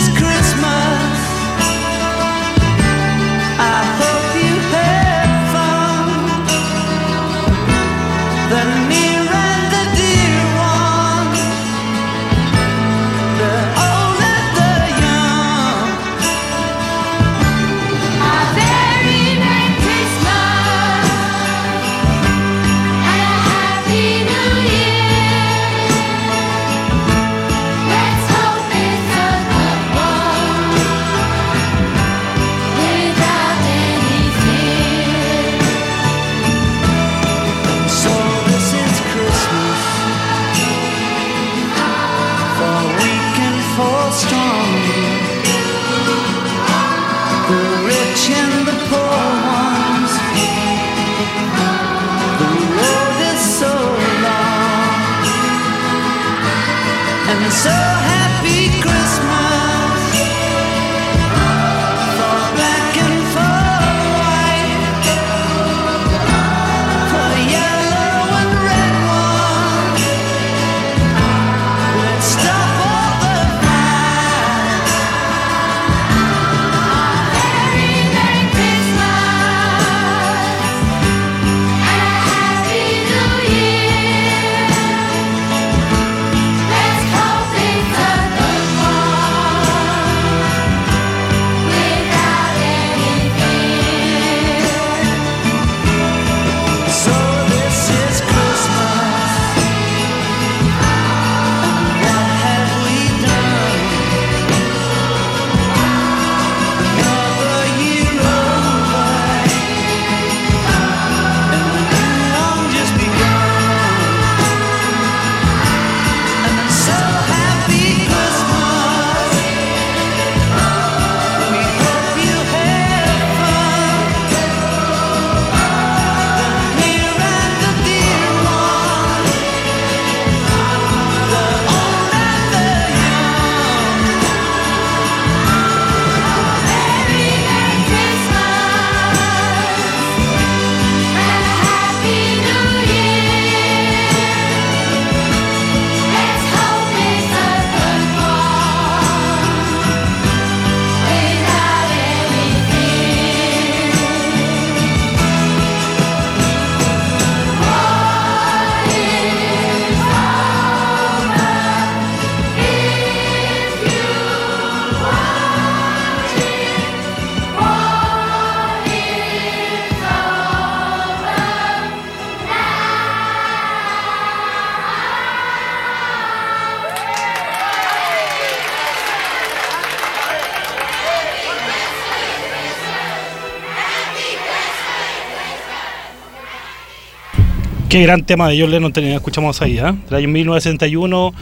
[187.90, 189.96] Qué gran tema de John Lennon tenía- escuchamos ahí, ¿ah?
[190.10, 191.34] Del año 1961.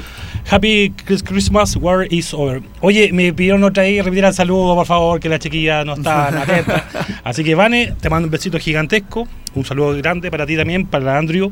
[0.50, 2.62] Happy Chris- Christmas, War is Over.
[2.80, 6.86] Oye, me pidieron otra repetir el saludo, por favor, que la chiquilla no está atenta.
[7.26, 9.28] Así que, Vane, te mando un besito gigantesco.
[9.56, 11.52] Un saludo grande para ti también, para la Andrew,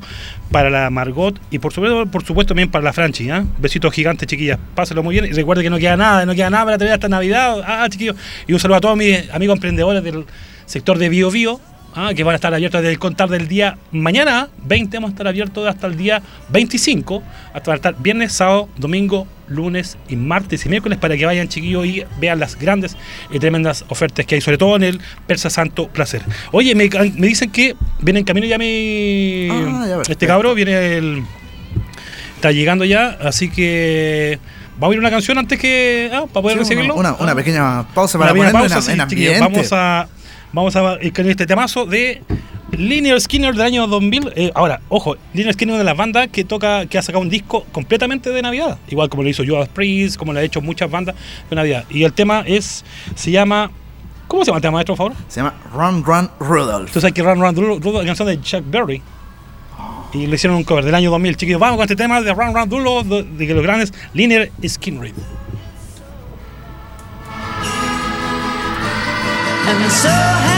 [0.50, 3.30] para la Margot y por supuesto, por supuesto también para la Franchi.
[3.32, 3.43] ¿ah?
[3.58, 4.60] Besitos gigantes, chiquillas.
[4.76, 7.10] Pásenlo muy bien y recuerde que no queda nada, no queda nada para tener hasta
[7.10, 7.62] Navidad.
[7.66, 8.16] Ah, chiquillos.
[8.48, 10.24] Y un saludo a todos mis amigos emprendedores del
[10.66, 11.60] sector de Bio Bio.
[11.98, 15.14] Ah, que van a estar abiertos desde el contar del día mañana 20, vamos a
[15.14, 17.24] estar abiertos hasta el día 25,
[17.54, 21.48] hasta va a estar viernes, sábado, domingo, lunes y martes y miércoles para que vayan
[21.48, 22.98] chiquillos y vean las grandes
[23.32, 26.22] y tremendas ofertas que hay, sobre todo en el Persa Santo Placer.
[26.52, 29.48] Oye, me, me dicen que viene en camino ya mi...
[29.50, 31.24] Ah, ya, este cabro viene el...
[32.36, 34.38] Está llegando ya, así que...
[34.78, 36.10] Vamos a ir una canción antes que...
[36.14, 36.96] Ah, para poder Sí, recibirlo.
[36.96, 37.36] Una, una Ah.
[37.36, 39.41] pequeña pausa Una para pequeña ponerlo pausa, en, sí, en chiquillos.
[39.41, 39.70] ambiente.
[39.70, 40.08] Vamos a,
[40.56, 42.22] vamos a ir con este temazo de
[42.72, 44.34] Linear Skinner del año 2000.
[44.36, 47.22] Eh, ahora, ojo, Linear Skinner es una de las bandas que toca, que ha sacado
[47.22, 48.80] un disco completamente de Navidad.
[48.88, 51.16] Igual como lo hizo Judas Priest, como lo ha hecho muchas bandas
[51.49, 51.84] de Navidad.
[51.89, 52.86] Y el tema es,
[53.16, 53.70] se llama,
[54.28, 55.24] ¿cómo se llama el tema, maestro, por favor?
[55.28, 56.91] Se llama Run Run Rudolph.
[56.91, 59.01] Tú sabes que Run Run Rudolph, la canción de Chuck Berry.
[60.14, 61.36] Y le hicieron un cover del año 2000.
[61.36, 65.12] Chiquillos, vamos con este tema de Run Run Rudolph, de, de los grandes Linear Skinner.
[69.68, 70.55] And so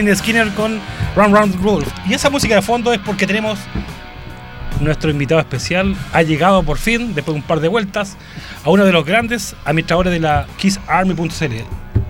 [0.00, 0.80] Lynyrd Skinner con
[1.14, 1.86] Round Round Roof.
[2.08, 3.58] Y esa música de fondo es porque tenemos
[4.80, 5.94] nuestro invitado especial.
[6.14, 8.16] Ha llegado por fin, después de un par de vueltas,
[8.64, 11.64] a uno de los grandes administradores de la KissArmy.cl.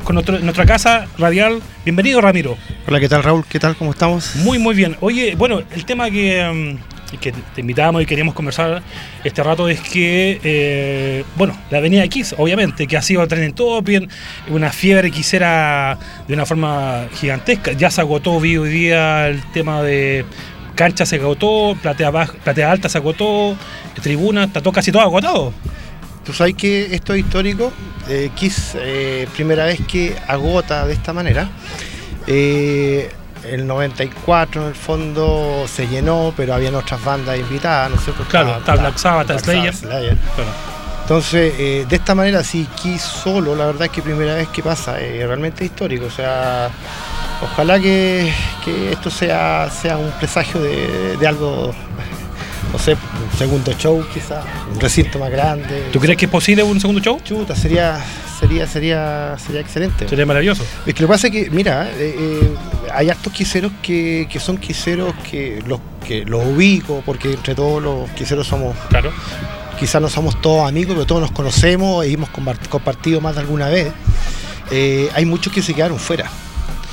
[0.05, 1.61] Con nuestro- nuestra casa radial.
[1.84, 2.57] Bienvenido, Ramiro.
[2.86, 3.45] Hola, ¿qué tal Raúl?
[3.49, 3.74] ¿Qué tal?
[3.76, 4.36] ¿Cómo estamos?
[4.36, 4.97] Muy, muy bien.
[5.01, 6.78] Oye, bueno, el tema que,
[7.12, 8.82] mm, que te invitábamos y queríamos conversar
[9.24, 14.11] este rato es que, eh, bueno, la avenida X, obviamente, que ha sido trending topic,
[14.49, 17.73] una fiebre quisiera de una forma gigantesca.
[17.73, 20.25] Ya se agotó hoy día el tema de
[20.75, 23.55] cancha se agotó, platea, baja, platea alta se agotó,
[24.03, 25.53] tribuna, está todo, casi todo agotado.
[26.25, 27.73] Tú sabes que esto es histórico.
[28.09, 31.51] Eh, Kiss, eh, primera vez que agota de esta manera.
[32.27, 33.11] Eh,
[33.45, 38.59] el 94 en el fondo se llenó, pero habían otras bandas invitadas, ¿no sé Claro,
[38.59, 39.75] está Black Sabbath, Slayer.
[39.75, 40.70] Claro.
[41.11, 44.63] Entonces, eh, de esta manera, sí, Kiss solo, la verdad es que primera vez que
[44.63, 46.07] pasa, eh, realmente histórico.
[46.07, 46.71] O sea,
[47.43, 48.33] ojalá que,
[48.65, 51.75] que esto sea, sea un presagio de, de algo,
[52.73, 55.89] no sé, un segundo show quizás, un recinto más grande.
[55.93, 57.19] ¿Tú crees que es posible un segundo show?
[57.25, 58.01] Chuta, sería,
[58.39, 60.09] sería, sería, sería excelente.
[60.09, 60.63] Sería maravilloso.
[60.87, 62.55] Es que lo que pasa es que, mira, eh, eh,
[62.95, 67.83] hay hartos quiseros que, que son quiseros que los, que los ubico, porque entre todos
[67.83, 68.77] los quiseros somos.
[68.89, 69.11] Claro.
[69.81, 73.41] Quizás no somos todos amigos, pero todos nos conocemos y hemos compart- compartido más de
[73.41, 73.91] alguna vez.
[74.70, 76.31] Eh, hay muchos que se quedaron fuera.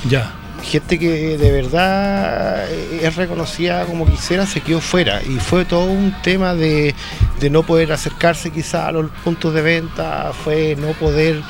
[0.08, 0.32] Ya.
[0.62, 5.84] Gente que de verdad eh, es reconocida como quisiera se quedó fuera y fue todo
[5.84, 6.94] un tema de,
[7.38, 11.40] de no poder acercarse quizás a los puntos de venta, fue no poder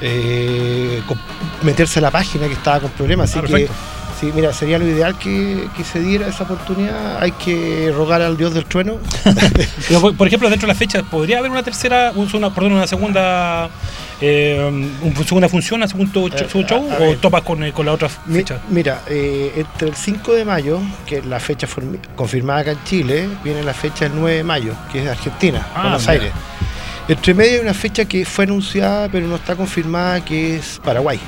[0.00, 1.02] eh,
[1.62, 3.30] meterse a la página que estaba con problemas.
[3.30, 3.68] Así Ah, que.
[4.22, 7.20] Sí, mira, sería lo ideal que, que se diera esa oportunidad.
[7.20, 8.98] Hay que rogar al dios del trueno.
[10.00, 12.86] Por, por ejemplo, dentro de la fecha, ¿podría haber una tercera, un- una, perdón, una
[12.86, 13.68] segunda
[14.20, 14.60] eh,
[15.02, 16.30] una segunda función, un segundo,
[16.66, 16.88] show?
[16.90, 18.60] a- a ¿O topas con, eh, con la otra Mi- fecha?
[18.70, 21.66] Mira, eh, entre el 5 de mayo, que es la fecha
[22.16, 25.66] confirmada acá en Chile, viene la fecha del 9 de mayo, que es de Argentina,
[25.74, 26.12] Ah, Buenos mira.
[26.12, 26.32] Aires.
[27.08, 31.18] Entre medio hay una fecha que fue anunciada, pero no está confirmada, que es Paraguay.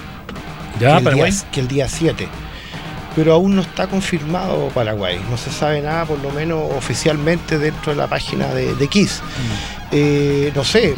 [0.80, 1.30] Ya, que Paraguay.
[1.32, 2.28] Día, que el día 7.
[3.16, 5.24] Pero aún no está confirmado Paraguay.
[5.30, 9.22] No se sabe nada, por lo menos oficialmente, dentro de la página de, de Kiss.
[9.22, 9.74] Mm.
[9.92, 10.96] Eh, no sé,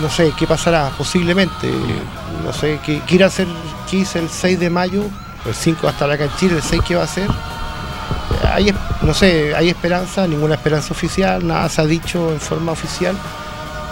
[0.00, 1.70] no sé qué pasará, posiblemente.
[2.44, 3.46] No sé, qué quiere hacer
[3.90, 5.04] Kiss el 6 de mayo,
[5.44, 7.28] el 5 hasta acá en Chile, el 6 que va a hacer.
[8.52, 8.72] Hay,
[9.02, 13.16] no sé, hay esperanza, ninguna esperanza oficial, nada se ha dicho en forma oficial.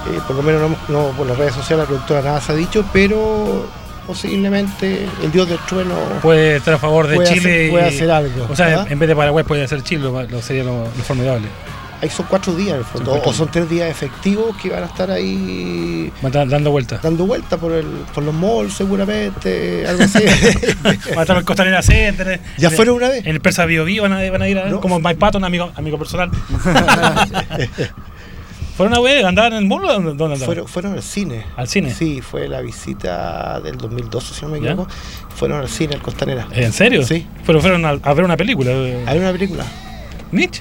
[0.06, 2.54] Eh, por lo menos no, no por las redes sociales, la productora nada se ha
[2.54, 3.66] dicho, pero
[4.06, 7.40] posiblemente el dios del trueno Puede estar a favor de puede Chile.
[7.40, 8.86] hacer- puede y- hacer algo, O sea, ¿ah?
[8.88, 11.48] en vez de Paraguay puede ser Chile, lo, lo sería lo, lo formidable.
[12.02, 14.82] Ahí son cuatro días en el fondo, Son o son tres días efectivos que van
[14.82, 17.00] a estar ahí dando vueltas.
[17.00, 20.18] dando vuelta por, el, por los malls seguramente, algo así.
[21.16, 22.40] Va a estar el Costanera Center.
[22.58, 23.24] ¿Ya en- fueron una vez?
[23.24, 24.80] En el Persa Bio Bio van a, van a ir a, No.
[24.80, 26.30] como Mike Patton, amigo, amigo personal.
[28.76, 29.24] ¿Fueron una vez?
[29.24, 30.38] ¿Andaban en el mall o dónde andaban?
[30.40, 31.44] fueron, fueron al cine.
[31.56, 31.94] ¿Al cine?
[31.94, 34.70] Sí, fue la visita del 2012, si no me ¿Ya?
[34.72, 34.90] equivoco.
[35.36, 36.48] Fueron al cine, al Costanera.
[36.52, 37.04] ¿En serio?
[37.04, 37.26] Sí.
[37.46, 38.70] Pero fueron a, a ver una película.
[39.06, 39.64] Hay una película.
[40.32, 40.60] Nietzsche.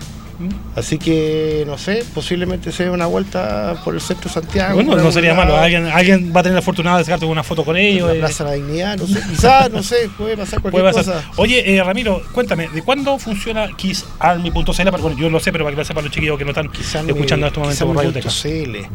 [0.76, 4.76] Así que, no sé, posiblemente sea una vuelta por el centro de Santiago.
[4.76, 5.56] Bueno, no sería malo.
[5.58, 8.08] Alguien, alguien va a tener la fortuna de sacarte una foto con ellos.
[8.08, 9.22] La eh, Plaza de la Dignidad, no sé.
[9.30, 11.16] Quizás, no sé, puede pasar cualquier puede pasar.
[11.16, 11.32] cosa.
[11.38, 14.90] Oye, eh, Ramiro, cuéntame, ¿de cuándo funciona KissArmy.cl?
[15.02, 16.70] Bueno, yo lo sé, pero para que lo sepan los chiquillos que no están
[17.08, 18.90] escuchando en este momento por Radio.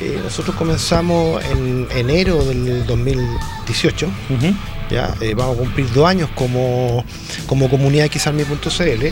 [0.00, 4.06] Eh, nosotros comenzamos en enero del 2018.
[4.06, 4.54] Ujú.
[4.90, 7.04] Ya, eh, vamos a cumplir dos años como,
[7.46, 9.06] como comunidad xarmi.cl.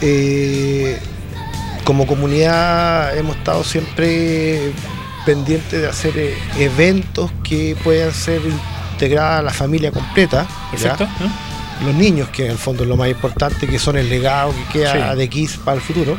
[0.00, 0.98] Eh,
[1.84, 4.72] como comunidad hemos estado siempre
[5.26, 8.40] pendientes de hacer eventos que puedan ser
[8.92, 10.46] integradas a la familia completa.
[11.84, 14.78] los niños, que en el fondo es lo más importante, que son el legado que
[14.80, 15.18] queda Sí.
[15.18, 16.16] de Kiss para el futuro.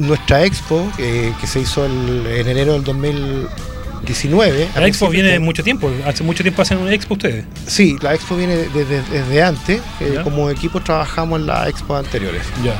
[0.00, 4.68] Nuestra expo, eh, que se hizo el- en enero del 2019.
[4.74, 5.90] a La expo viene de- mucho tiempo.
[6.06, 7.44] Hace mucho tiempo hacen una expo ustedes.
[7.66, 9.80] Sí, la expo viene desde, desde antes.
[10.00, 12.42] eh, como equipo trabajamos en las expos anteriores.
[12.64, 12.74] Ya.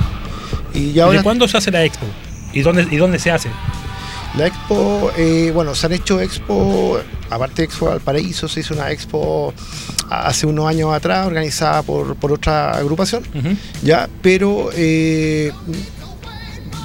[0.75, 2.07] Y ¿Y ya ahora de cuándo se hace la expo?
[2.53, 3.51] ¿Y dónde, y dónde se hace?
[4.37, 6.99] La expo, eh, bueno, se han hecho expo,
[7.29, 9.53] aparte de Expo Valparaíso, se hizo una expo
[10.09, 13.23] hace unos años atrás, organizada por, por otra agrupación,
[13.83, 15.53] ya, pero eh,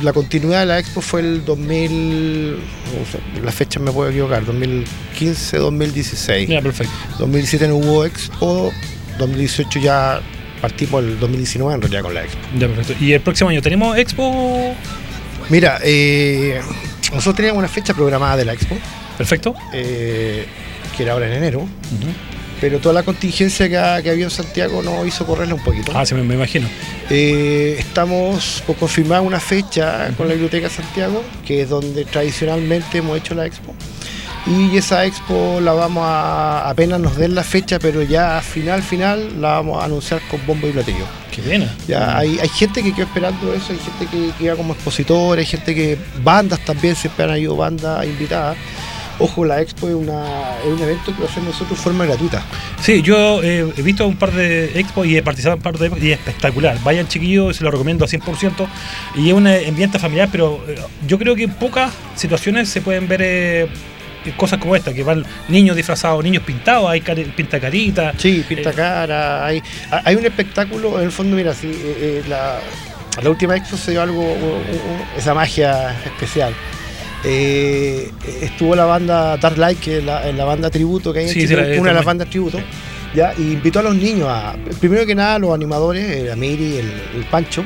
[0.01, 2.57] la continuidad de la expo fue el 2000, no
[3.11, 6.49] sé, las fechas me puedo equivocar, 2015, 2016.
[6.49, 6.93] Ya, perfecto.
[7.19, 8.71] 2017 no hubo expo,
[9.17, 10.21] 2018 ya
[10.61, 12.39] partimos el 2019 en realidad con la expo.
[12.57, 13.03] Ya, perfecto.
[13.03, 14.75] ¿Y el próximo año tenemos expo?
[15.49, 16.59] Mira, eh,
[17.11, 18.77] nosotros teníamos una fecha programada de la expo.
[19.17, 19.55] Perfecto.
[19.73, 20.45] eh,
[20.95, 21.67] que era ahora en enero,
[22.65, 25.91] pero toda la contingencia que, ha- que había en Santiago nos hizo correrle un poquito.
[25.93, 26.67] Ah, sí, me, me imagino.
[27.11, 33.19] Eh, estamos por confirmar una fecha con la Biblioteca Santiago, que es donde tradicionalmente hemos
[33.19, 33.75] hecho la expo.
[34.47, 39.39] Y esa expo la vamos a, apenas nos den la fecha, pero ya final, final,
[39.39, 41.05] la vamos a anunciar con bombo y platillo.
[41.31, 41.71] Qué buena.
[41.87, 45.37] Ya hay, hay gente que quedó esperando eso, hay gente que, que iba como expositor,
[45.37, 48.57] hay gente que, bandas también, siempre han ido bandas invitadas.
[49.19, 50.23] Ojo, la expo es, una,
[50.65, 52.43] es un evento que lo hacemos nosotros de forma gratuita.
[52.81, 55.77] Sí, yo eh, he visto un par de expos y he participado en un par
[55.77, 56.77] de expos y es espectacular.
[56.83, 58.67] Vayan chiquillos, se lo recomiendo a 100%.
[59.15, 60.75] Y es un eh, ambiente familiar, pero eh,
[61.07, 63.67] yo creo que en pocas situaciones se pueden ver eh,
[64.37, 68.13] cosas como esta, que van niños disfrazados, niños pintados, hay cari- pinta carita.
[68.17, 69.61] Sí, pinta cara, hay,
[70.03, 72.59] hay un espectáculo, en el fondo, mira, sí, eh, eh, la,
[73.21, 74.25] la última expo se dio algo,
[75.17, 76.53] esa magia especial.
[77.27, 78.11] Eh,
[78.41, 81.79] estuvo la banda Dark Light, que es la, banda tributo que hay en Sí, Chile,
[81.79, 82.59] una de las bandas tributo,
[83.15, 86.91] ya, y invitó a los niños, a, primero que nada los animadores, la Miri, el,
[87.15, 87.65] el Pancho,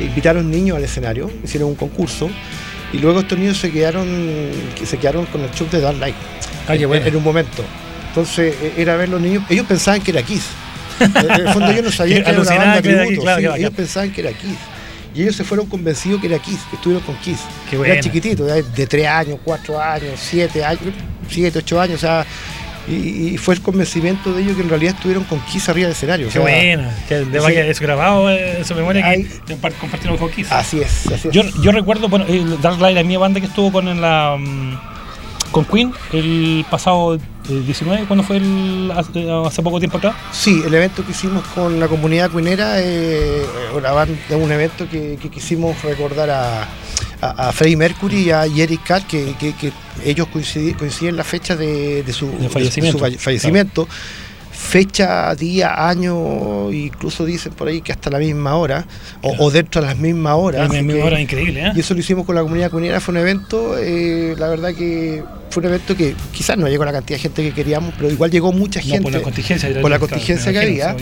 [0.00, 2.28] invitaron niños al escenario, hicieron un concurso,
[2.92, 4.06] y luego estos niños se quedaron,
[4.76, 6.16] que se quedaron con el show de Dark Light
[6.68, 7.06] Ah, qué bueno.
[7.06, 7.62] en un momento.
[8.08, 10.46] Entonces eh, era ver los niños, ellos pensaban que era Kiss.
[11.00, 13.74] En el fondo ellos no sabían Que era una banda tributo, claro, sí, que ellos
[13.74, 14.56] pensaban que era Kiss.
[15.16, 17.40] Y ellos se fueron convencidos que era Kiss, que estuvieron con Kiss.
[17.70, 18.00] Qué Eran buena.
[18.02, 20.80] chiquititos, de 3 años, 4 años, 7 años,
[21.30, 22.26] 7, 8 años, o sea,
[22.88, 25.96] y, y fue el convencimiento de ellos que en realidad estuvieron con Kiss arriba del
[25.96, 26.26] escenario.
[26.26, 26.94] o Qué sea, buena.
[27.08, 27.46] Que de sí.
[27.48, 30.52] que eso grabado, eh, esa memoria que compar- compartieron con Kiss.
[30.52, 31.34] Así es, así es.
[31.34, 34.36] Yo, yo recuerdo, bueno, el Dark Light, la mi banda que estuvo con en la
[34.38, 34.78] mm,
[35.50, 37.18] con Queen el pasado eh,
[37.48, 40.14] 19, cuando fue el, hace, hace poco tiempo atrás.
[40.32, 43.42] Sí, el evento que hicimos con la comunidad cuinera eh,
[43.74, 46.62] banda- un evento que, que quisimos recordar a,
[47.20, 49.72] a, a Freddie Mercury y a Eric Carr, que, que- que
[50.04, 52.98] ellos coincidi- coinciden la fecha de, de su, De fallecimiento.
[52.98, 53.88] de su falle- fallecimiento.
[54.58, 58.86] Fecha, día, año, incluso dicen por ahí que hasta la misma hora,
[59.22, 60.72] o, o dentro de las mismas horas.
[60.72, 61.72] La misma hora increíble, ¿eh?
[61.74, 65.22] y eso lo hicimos con la comunidad cuinera, fue un evento, eh, la verdad que
[65.50, 68.30] fue un evento que quizás no llegó la cantidad de gente que queríamos, pero igual
[68.30, 69.02] llegó mucha No, gente.
[69.02, 69.80] por la contingencia.
[69.82, 70.96] por la contingencia que había.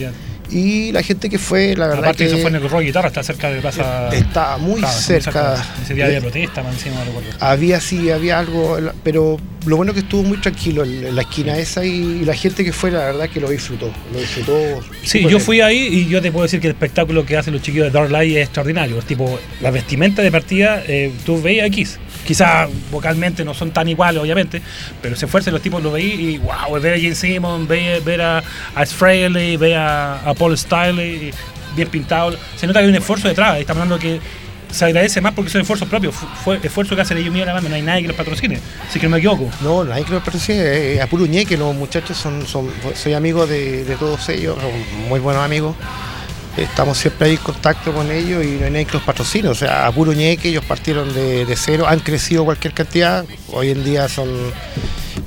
[0.51, 3.09] Y la gente que fue, la verdad Aparte que eso fue en el Roy Guitarra,
[3.09, 4.09] está cerca de Plaza.
[4.13, 5.65] Estaba muy Claro, cerca.
[5.83, 7.31] Ese día de protesta, man, encima no recuerdo.
[7.41, 11.85] había sí, había algo, pero lo bueno que estuvo muy tranquilo en, la esquina esa
[11.85, 14.81] y, la gente que fue, la verdad que lo disfrutó, lo disfrutó.
[15.03, 15.41] Sí, yo bien.
[15.41, 17.99] fui ahí y yo te puedo decir que el espectáculo que hacen los chiquillos de
[17.99, 18.99] Dark Light es extraordinario.
[19.03, 21.99] Tipo, la vestimenta de partida, eh, tú veías a Kiss.
[22.25, 24.63] Quizás vocalmente no son tan iguales, obviamente,
[25.03, 28.23] pero se esfuerzan los tipos, lo veí y wow, ver a Gene Simmons, ver, ver
[28.23, 28.39] a,
[28.75, 31.33] a Fraley, ver a, Paul Stanley,
[31.77, 32.37] bien pintado.
[32.57, 33.59] Se nota que hay un esfuerzo detrás.
[33.59, 34.21] Estamos hablando que
[34.71, 36.15] se agradece más porque son esfuerzos propios.
[36.15, 38.59] Fu- Fue esfuerzo que hacen ellos mismos, la banda, no hay nadie que los patrocine.
[38.89, 39.51] Así que no me equivoco.
[39.61, 43.47] No, hay que lo patrocine, eh, a puro ñeque, los muchachos son, son soy amigo
[43.47, 44.57] de, de todos ellos,
[45.09, 45.77] muy buenos amigos.
[46.57, 49.49] Estamos siempre ahí en contacto con ellos y no hay nadie que los patrocine.
[49.49, 53.25] O sea, a puro ñeque, ellos partieron de, de cero, han crecido cualquier cantidad.
[53.53, 54.29] Hoy en día son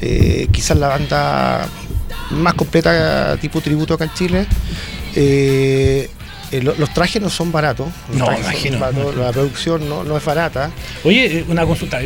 [0.01, 1.67] eh, quizás la banda
[2.31, 4.45] más completa tipo tributo acá en Chile.
[5.15, 6.09] Eh,
[6.51, 7.87] eh, lo- los trajes no son baratos.
[8.13, 9.15] No, imagino, baratos.
[9.17, 10.71] La producción no, no es barata.
[11.03, 11.99] Oye, una consulta.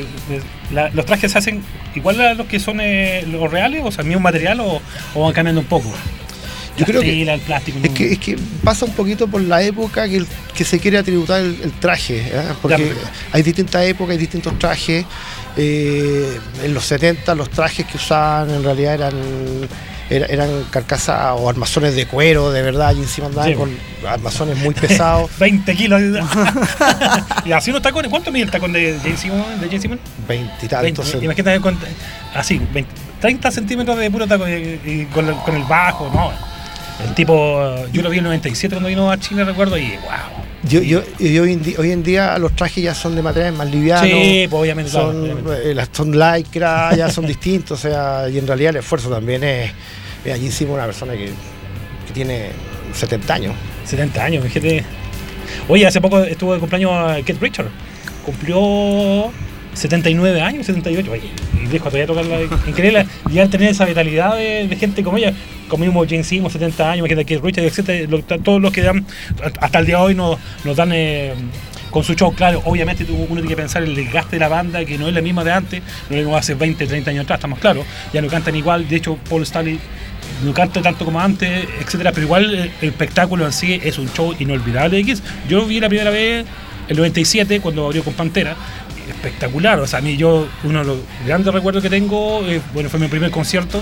[0.72, 1.64] la- ¿Los trajes se hacen
[1.94, 3.82] igual a los que son eh, los reales?
[3.86, 4.82] O sea, el mismo material o,
[5.14, 5.92] o van cambiando un poco?
[6.78, 7.80] Yo creo que- el plástico.
[7.84, 10.80] Es no- que, es que pasa un poquito por la época que, el- que se
[10.80, 12.44] quiere atributar el, el traje, ¿eh?
[12.62, 13.00] porque Claro.
[13.34, 15.06] hay distintas épocas, hay distintos trajes.
[15.58, 19.14] Eh, en los 70 los trajes que usaban en realidad eran
[20.10, 23.56] era- eran carcasas o armazones de cuero, de verdad, y encima andaban Sí.
[23.56, 26.02] con armazones muy pesados, 20 kilos.
[27.46, 28.10] y así unos tacones.
[28.10, 29.44] ¿Cuánto mide el tacón de James Simon?
[29.62, 30.00] De James Simon?
[30.28, 31.06] veintitantos.
[31.14, 31.78] 20, imagínate con,
[32.36, 32.92] así, 20,
[33.22, 36.32] 30 centímetros de puro tacón y, y con, el, con el bajo, ¿no?
[37.08, 40.44] El tipo, yo lo vi en el 97 cuando vino a Chile, recuerdo, y wow.
[40.64, 43.70] Yo, yo, hoy, en di- hoy en día los trajes ya son de materiales más
[43.72, 44.06] livianos.
[44.08, 44.92] Sí, pues obviamente.
[44.92, 45.72] claro, son, obviamente.
[45.72, 49.44] eh, las son lycra, ya son distintos, o sea, y en realidad el esfuerzo también
[49.44, 49.72] es,
[50.24, 51.32] es allí hicimos una persona que,
[52.08, 52.50] que tiene
[52.94, 53.56] 70 años.
[53.86, 54.84] 70 años, fíjate.
[55.68, 57.68] Oye, hace poco estuvo de cumpleaños a Kate Richard.
[58.26, 59.32] Cumplió
[59.74, 61.12] 79 años, 78.
[61.12, 61.22] Oye,
[61.64, 62.42] y dijo todavía tocar la.
[62.68, 63.06] Increíble.
[63.30, 65.34] Y al tener esa vitalidad de, gente como ella,
[65.68, 68.10] como mismo Simmons, 70 años, imagínate Kate Richard, etc.
[68.10, 69.06] lo- todos los que dan,
[69.60, 70.92] hasta el día de hoy nos, nos dan.
[70.94, 71.34] eh,
[71.92, 74.98] con su show, claro, obviamente uno tiene que pensar el desgaste de la banda, que
[74.98, 77.60] no es la misma de antes, no es como hace 20, 30 años atrás, estamos
[77.60, 79.78] claros, ya no cantan igual, de hecho Paul Stanley
[80.44, 84.34] no canta tanto como antes, etcétera, pero igual el, espectáculo en sí es un show
[84.40, 85.18] inolvidable de.
[85.48, 86.46] Yo vi la primera vez
[86.88, 88.56] el 97 cuando abrió con Pantera,
[89.10, 92.90] espectacular, o sea, a mí yo uno de los grandes recuerdos que tengo, eh, bueno,
[92.90, 93.82] fue mi primer concierto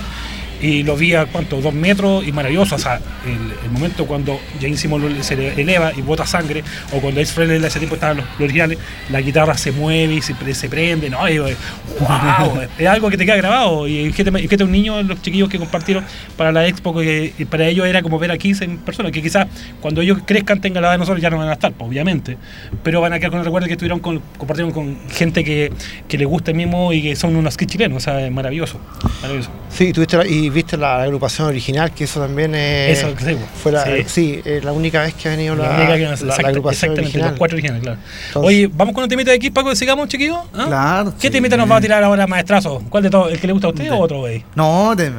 [0.60, 2.74] y lo vi a cuánto, dos metros y maravilloso.
[2.74, 6.62] O sea, el, el momento cuando James Simon se le eleva y bota sangre,
[6.92, 8.78] o cuando Ace Frehley ese tiempo estaban los, los originales,
[9.10, 11.28] la guitarra se mueve y se, se prende, ¿no?
[11.28, 13.86] Y, wow, es algo que te queda grabado.
[13.88, 16.04] Y fíjate, un niño, los chiquillos que compartieron
[16.36, 19.22] para la expo, que y para ellos era como ver a Kiss en persona, que
[19.22, 19.46] quizás
[19.80, 22.36] cuando ellos crezcan, tengan la edad de nosotros, ya no van a estar, pues, obviamente.
[22.82, 25.72] Pero van a quedar con el recuerdo que estuvieron con, compartieron con gente que,
[26.08, 28.80] que les gusta el mismo y que son unos Kiss chilenos, o sea, es maravilloso.
[29.22, 29.50] maravilloso.
[29.70, 32.98] Sí, tuviste la- y viste la agrupación original, que eso también es.
[32.98, 34.42] Eso, sí, fue la, sí.
[34.62, 37.28] la única vez que ha venido la, La única que- la- la exacta- agrupación original.
[37.30, 37.98] los cuatro originales, claro.
[38.28, 40.38] Entonces- Oye, vamos con un temita de aquí, Paco, sigamos, chiquillos.
[40.54, 40.64] ¿Ah?
[40.66, 41.32] Claro, ¿Qué sí.
[41.32, 42.82] temita nos va a tirar ahora, maestrazo?
[42.88, 43.32] ¿Cuál de todos?
[43.32, 44.44] ¿El que le gusta a usted o otro, güey?
[44.54, 45.12] No, de-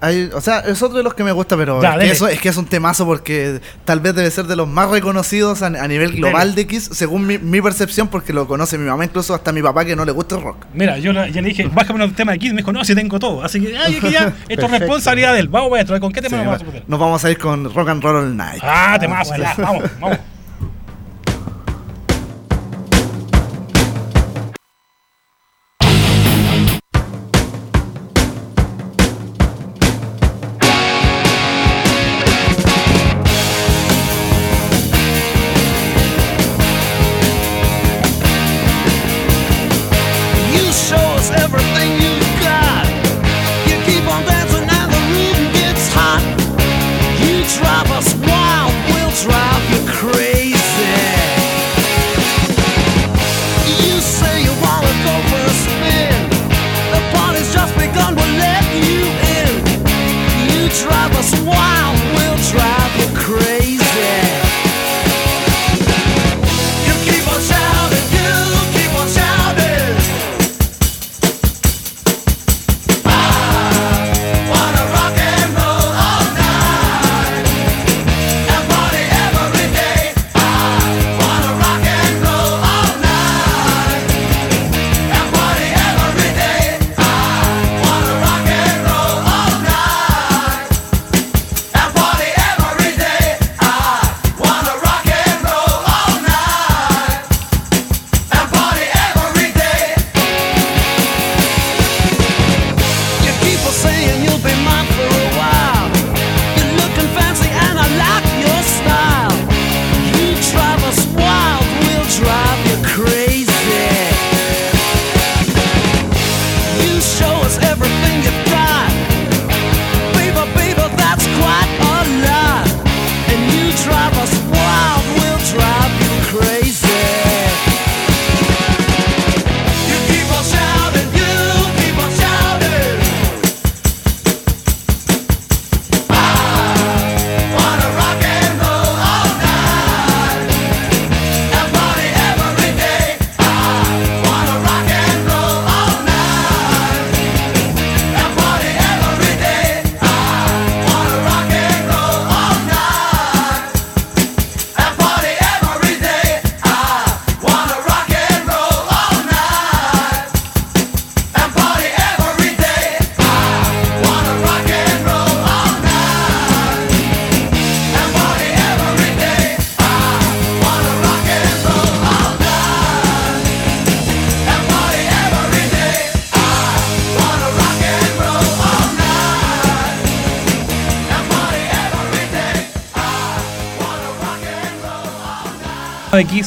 [0.00, 2.12] hay- o sea, es otro de los que me gusta, pero Ya, es, que dele.
[2.12, 5.62] eso, es que es un temazo porque tal vez debe ser de los más reconocidos
[5.62, 9.04] a, a nivel global de Kiss, según mi, mi percepción, porque lo conoce mi mamá,
[9.04, 10.66] incluso hasta mi papá que no le gusta el rock.
[10.74, 12.94] Mira, yo la- ya le dije, bájame un tema de Kiss, me dijo, no, si
[12.94, 13.42] tengo todo.
[13.42, 15.48] Así que, ay, es que ya, esto es responsabilidad de él.
[15.48, 16.82] Vamos, maestro, ¿con qué tema Sí, nos vamos a poner?
[16.86, 18.60] nos vamos a ir con Rock and Roll All Night.
[18.62, 20.18] Ah, temazo, ya, vamos, vamos.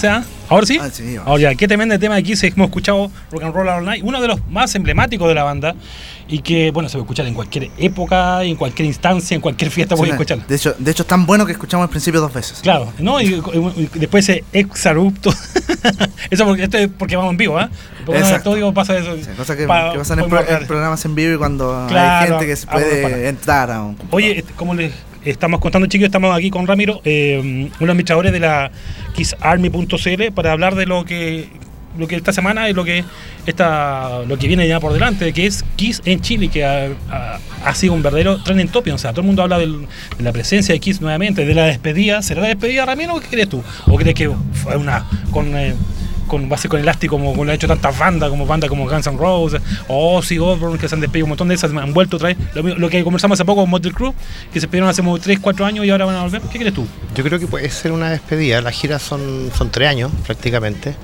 [0.07, 0.23] ¿Ah?
[0.49, 0.79] ¿Ahora sí?
[0.81, 2.43] Ah, sí, Ahora ya, qué tremendo tema de Kiss.
[2.43, 5.75] Hemos escuchado Rock and Roll All Night, uno de los más emblemáticos de la banda
[6.27, 9.95] y que, bueno, se puede escuchar en cualquier época, en cualquier instancia, en cualquier fiesta
[9.95, 10.43] puedes escucharlo.
[10.47, 12.59] De hecho, de hecho, es tan bueno que escuchamos al principio dos veces.
[12.61, 13.21] Claro, ¿no?
[13.21, 15.29] Y, y- después ese exarupto.
[16.29, 17.69] eso porque, esto es porque vamos en vivo, ¿ah?
[18.05, 18.49] Porque Exacto.
[18.51, 19.15] estudio pasa eso.
[19.17, 22.21] Sí, cosa que, Pa- que pasan en, pro- en programas en vivo y cuando Claro,
[22.23, 24.93] hay gente que se puede entrar a un Oye, como les
[25.25, 28.71] estamos contando, chicos, estamos aquí con Ramiro, eh, uno de los administradores de la
[29.19, 31.49] kissarmy.cl, para hablar de lo que
[31.97, 33.03] lo que esta semana y lo que
[33.45, 37.93] esta, lo que viene ya por delante, que es Kiss en Chile, que ha, sido
[37.93, 38.93] un verdadero trending topic.
[38.93, 39.87] O sea, todo el mundo habla de
[40.19, 42.21] la presencia de Kiss nuevamente, de la despedida.
[42.21, 43.15] ¿Será la despedida, Ramiro?
[43.15, 43.61] o ¿Qué crees tú?
[43.87, 45.75] ¿O crees que fue una con eh,
[46.29, 49.07] con base con elástico como, como lo ha hecho tantas bandas como bandas como Guns
[49.07, 52.15] N' Roses o Ozzy Osbourne que se han despedido un montón de esas han vuelto
[52.15, 54.13] otra vez lo, que conversamos hace poco con Motley Crue
[54.53, 56.73] que se despidieron hace como 3, 4 años y ahora van a volver ¿qué crees
[56.73, 56.87] tú?
[57.15, 58.61] Yo creo que puede ser una despedida.
[58.61, 60.95] Las giras son, son tres años prácticamente.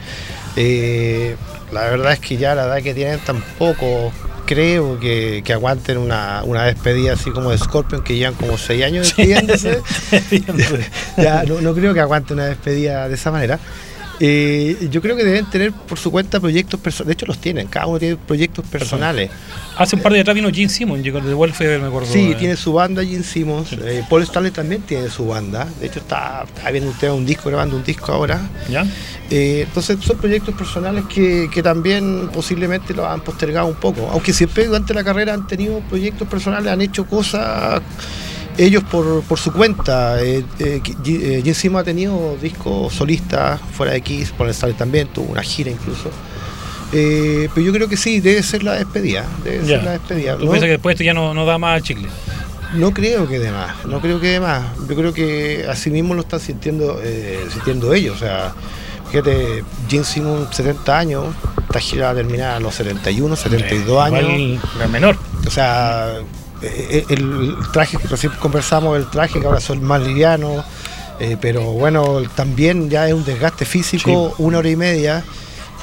[0.55, 1.35] Eh,
[1.71, 4.11] la verdad es que ya la edad que tienen tampoco
[4.45, 8.83] creo que, que aguanten una, una despedida así como de Scorpion, que llevan como seis
[8.83, 9.81] años despidiéndose.
[11.17, 13.59] ya, no, no creo que aguanten una despedida de esa manera.
[14.19, 17.07] Eh, yo creo que deben tener por su cuenta proyectos personales.
[17.07, 17.67] De hecho, los tienen.
[17.67, 19.29] Cada uno tiene proyectos personales.
[19.77, 22.11] Hace un par de días atrás vino Gene Simmons, llegó de Welfare, me acuerdo.
[22.11, 22.35] Sí, eh.
[22.35, 23.73] tiene su banda Gene Simmons.
[23.73, 25.67] Eh, Paul Stanley también tiene su banda.
[25.79, 28.39] De hecho, está, está viendo usted un disco, grabando un disco ahora.
[28.69, 28.85] ¿Ya?
[29.29, 34.07] Eh, entonces son proyectos personales que, que también posiblemente lo han postergado un poco.
[34.11, 37.81] Aunque siempre durante la carrera han tenido proyectos personales, han hecho cosas
[38.57, 40.21] ellos por, por su cuenta.
[40.23, 45.07] Eh, eh, eh, Gene Simmons ha tenido discos solistas fuera de Kiss, Paul Stanley también,
[45.07, 46.09] tuvo una gira incluso.
[46.93, 49.25] Eh, pero yo creo que sí, debe ser la despedida.
[49.43, 49.75] Debe Ya.
[49.77, 50.37] ser la despedida.
[50.37, 52.07] Tú No- piensas que después esto ya no, no da más chicle.
[52.75, 54.63] no creo que de más, no creo que de más.
[54.87, 58.15] Yo creo que así mismo lo están sintiendo, eh, sintiendo ellos.
[58.15, 58.53] O sea,
[59.09, 61.25] fíjate, Gene Simmons, 70 años,
[61.67, 64.21] esta gira va a los 71, 72 años.
[64.29, 65.17] Igual menor.
[65.45, 66.19] O sea,
[66.65, 70.65] eh, el, traje que recién conversamos, el traje que ahora son más livianos,
[71.19, 75.23] eh, pero bueno, también ya es un desgaste físico, una hora y media.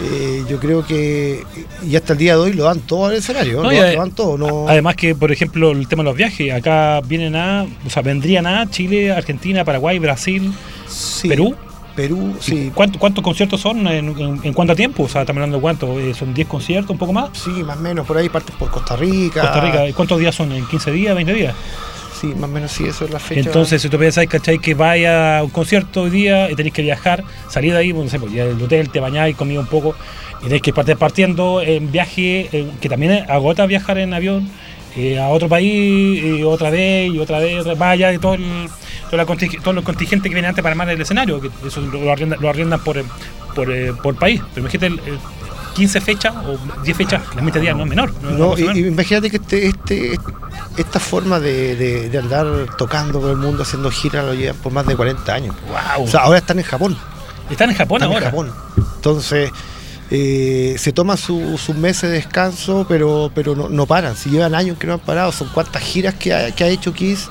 [0.00, 1.44] Eh, yo creo que
[1.86, 4.38] y hasta el día de hoy lo dan todo al escenario, No, lo, dan todo.
[4.38, 8.02] No, Además que, por ejemplo, el tema de los viajes, acá vienen a, o sea,
[8.02, 10.52] vendrían a Chile, Argentina, Paraguay, Brasil,
[10.88, 11.54] sí, Perú.
[11.94, 13.86] Perú, sí, ¿Cuánto- ¿Cuántos conciertos son?
[13.86, 15.02] ¿En, en- en cuánto tiempo?
[15.04, 17.30] O sea, estamos hablando de cuánto, Eh, ¿son 10 conciertos, un poco más?
[17.34, 19.40] Sí, más o menos, por ahí partes por Costa Rica.
[19.42, 20.52] Costa Rica, ¿y ¿cuántos días son?
[20.52, 21.54] ¿En 15 días, 20 días?
[22.20, 23.40] Sí, más o menos sí, eso es la fecha.
[23.40, 24.58] Entonces, si tú pensáis, ¿cachai?
[24.58, 28.08] Que vaya a un concierto hoy día y tenéis que viajar, salir de ahí, no
[28.08, 29.94] sé, pues ya del hotel, te bañáis, comí un poco,
[30.40, 34.48] y tenéis que partir partiendo en viaje, eh, que también agota viajar en avión,
[34.96, 38.68] eh, a otro país, y otra vez, y otra vez, otra vaya, y todo el,
[39.12, 41.82] todo la conting- todos los contingentes que vienen antes para armar el escenario, que eso
[41.82, 42.96] lo, arriendan, lo arriendan por,
[43.54, 44.40] por, eh, por país.
[44.54, 45.18] Pero imagínate, el, el
[45.74, 48.10] 15 fechas o 10 fechas, las 20 días no es menor.
[48.22, 48.76] No, y, menor.
[48.78, 50.18] imagínate que este, este,
[50.78, 52.46] esta forma de, de- de andar
[52.78, 55.54] tocando por el mundo, haciendo giras, lo llevan por más de 40 años.
[55.98, 56.96] O sea, ahora están en Japón.
[57.50, 58.26] Están en Japón Están ahora.
[58.26, 58.52] en Japón.
[58.96, 59.50] Entonces,
[60.10, 64.16] eh, se toman su- sus meses de descanso, pero, pero no, no paran.
[64.16, 66.94] Si llevan años que no han parado, son cuantas giras que ha, que ha hecho
[66.94, 67.28] Kiss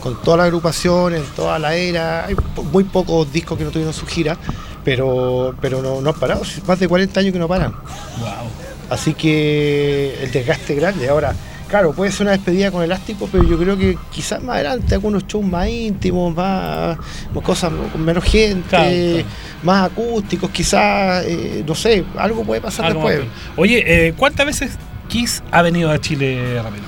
[0.00, 2.26] con toda la agrupación, en toda la era.
[2.26, 2.34] Hay
[2.72, 4.36] muy pocos discos que no tuvieron su gira,
[4.84, 6.42] pero, pero no, no han parado.
[6.66, 7.72] Más de 40 años que no paran.
[8.18, 8.50] Wow.
[8.90, 11.08] Así que el desgaste es grande.
[11.08, 11.32] Ahora,
[11.68, 15.26] claro, puede ser una despedida con elástico, pero yo creo que quizás más adelante algunos
[15.26, 16.98] shows más íntimos, más,
[17.32, 19.28] más cosas con menos gente, Claro, claro.
[19.62, 23.30] más acústicos, quizás, eh, no sé, algo puede pasar Algo después.
[23.56, 24.72] Oye, eh, ¿cuántas veces
[25.08, 26.84] Kiss ha venido a Chile, Ramiro?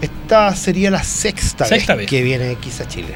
[0.00, 2.10] Esta sería la sexta, Sexta vez, vez.
[2.10, 3.14] que viene Kiss a Chile.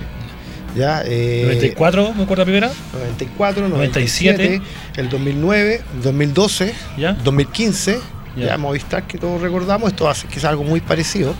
[0.77, 2.71] Ya, eh, 94, me acuerdo la primera.
[2.93, 4.63] 94, 97, 97,
[5.01, 7.13] el 2009, 2012, ¿Ya?
[7.15, 7.99] 2015,
[8.37, 8.47] Ya.
[8.47, 11.35] ya, Movistar que todos recordamos, esto hace quizás algo muy parecido.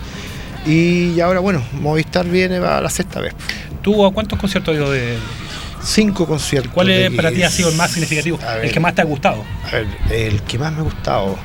[0.67, 3.33] Y ahora, bueno, Movistar viene a la sexta vez.
[3.83, 5.17] ¿Tú a cuántos conciertos has ido de.?
[5.83, 6.71] Cinco conciertos.
[6.75, 8.39] ¿Cuál es para ti ha sido el más significativo?
[8.63, 9.43] El que más te ha gustado.
[9.67, 11.39] a ver, el que más me ha gustado.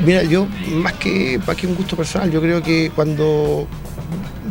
[0.00, 3.66] Mira, yo, más que, más que un gusto personal, yo creo que cuando.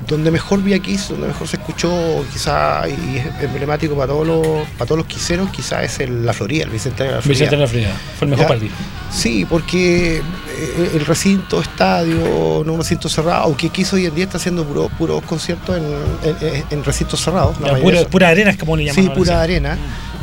[0.07, 4.27] Donde mejor vi a Kiss, donde mejor se escuchó, quizá, y es emblemático para todos
[4.27, 4.45] los,
[4.77, 7.39] para todos los quiseros, quizás es el, la Florida, el Bicentenario de la Florida.
[7.45, 7.95] Vicente de la Fría.
[8.19, 8.47] Fue el mejor Ya.
[8.49, 8.69] para ti.
[9.11, 14.25] Sí, porque eh, el recinto, estadio, no un recinto cerrado, aunque Kiss hoy en día
[14.25, 15.85] está haciendo puros puros conciertos en,
[16.41, 17.55] en, en recintos cerrados.
[17.61, 19.03] la pura, arena es como le llaman.
[19.05, 19.77] Sí, pura arena,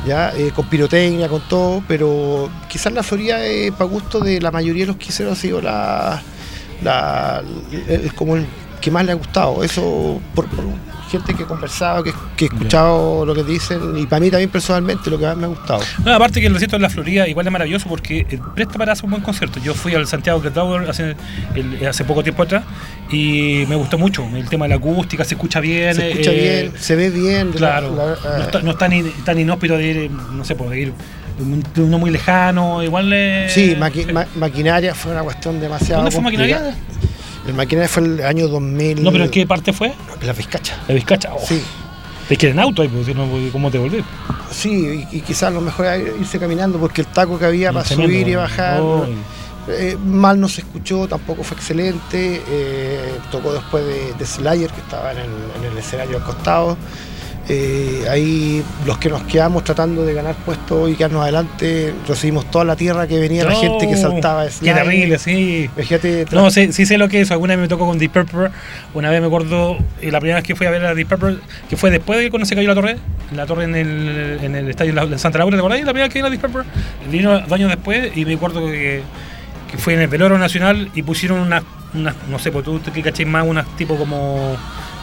[0.06, 3.38] ya, eh, con pirotecnia, con todo, pero quizás la Florida,
[3.76, 6.22] para gusto de la mayoría de los quiseros, ha sido la,
[6.82, 7.42] la
[7.88, 8.46] el- como el
[8.80, 9.62] que más le ha gustado.
[9.62, 10.64] Eso por, por
[11.10, 14.48] gente que he conversado, que, que he escuchado lo que dicen, y para mí también
[14.50, 15.80] personalmente lo que más me ha gustado.
[16.04, 18.92] No, aparte que el recinto de la Florida igual es maravilloso porque eh, presta para
[18.92, 19.60] hacer un buen concierto.
[19.60, 21.16] Yo fui al Santiago Great Tower hace,
[21.54, 22.62] el- hace poco tiempo atrás
[23.10, 24.24] y me gustó mucho.
[24.34, 25.94] El tema de la acústica, se escucha bien.
[25.94, 27.50] Se escucha eh, bien, se ve bien.
[27.52, 30.54] Claro, la- la- no, está, no es tan, in- tan inhóspito de ir, no sé,
[30.54, 30.92] pues, de ir
[31.74, 36.02] de uno muy lejano, igual eh, Sí, maqui- ma- maquinaria fue una cuestión demasiado.
[36.02, 36.66] ¿Dónde fue complicada.
[36.66, 36.84] maquinaria?
[37.46, 39.02] El maquinaria fue el año 2000.
[39.02, 39.94] No, pero ¿en qué parte fue?
[40.22, 40.76] La Vizcacha.
[40.88, 41.32] La Vizcacha.
[41.34, 41.62] Oh, Sí,
[42.28, 44.04] Te quieren auto ahí, si no, ¿cómo te volvés?
[44.50, 47.84] sí, y, y quizás lo mejor era irse caminando porque el taco que había para
[47.84, 48.80] subir y bajar.
[48.80, 49.06] Oh,
[49.68, 52.42] eh, mal no se escuchó, tampoco fue excelente.
[52.48, 56.76] eh, tocó después de, de Slayer, que estaba en el, en el escenario al costado.
[57.52, 62.64] Eh, ahí los que nos quedamos tratando de ganar puestos y quedarnos adelante, recibimos toda
[62.64, 65.68] la tierra que venía, la gente que saltaba de Qué terrible, sí.
[65.76, 67.32] Fíjate, No, sí, sí sé lo que es.
[67.32, 68.50] Alguna vez me tocó con Deep Purple.
[68.94, 71.38] Una vez me acuerdo, y la primera vez que fui a ver a Deep Purple,
[71.68, 72.98] que fue después de cuando se cayó la torre,
[73.34, 75.80] la torre en el, en el estadio de Santa Laura, ¿te acordás?
[75.80, 76.62] La primera vez que vi a Deep Purple.
[77.10, 79.02] Vino dos años después y me acuerdo que,
[79.68, 81.64] que fue en el Veloro Nacional y pusieron unas,
[81.94, 84.56] unas no sé, pues tú que cachéis más, unas tipo como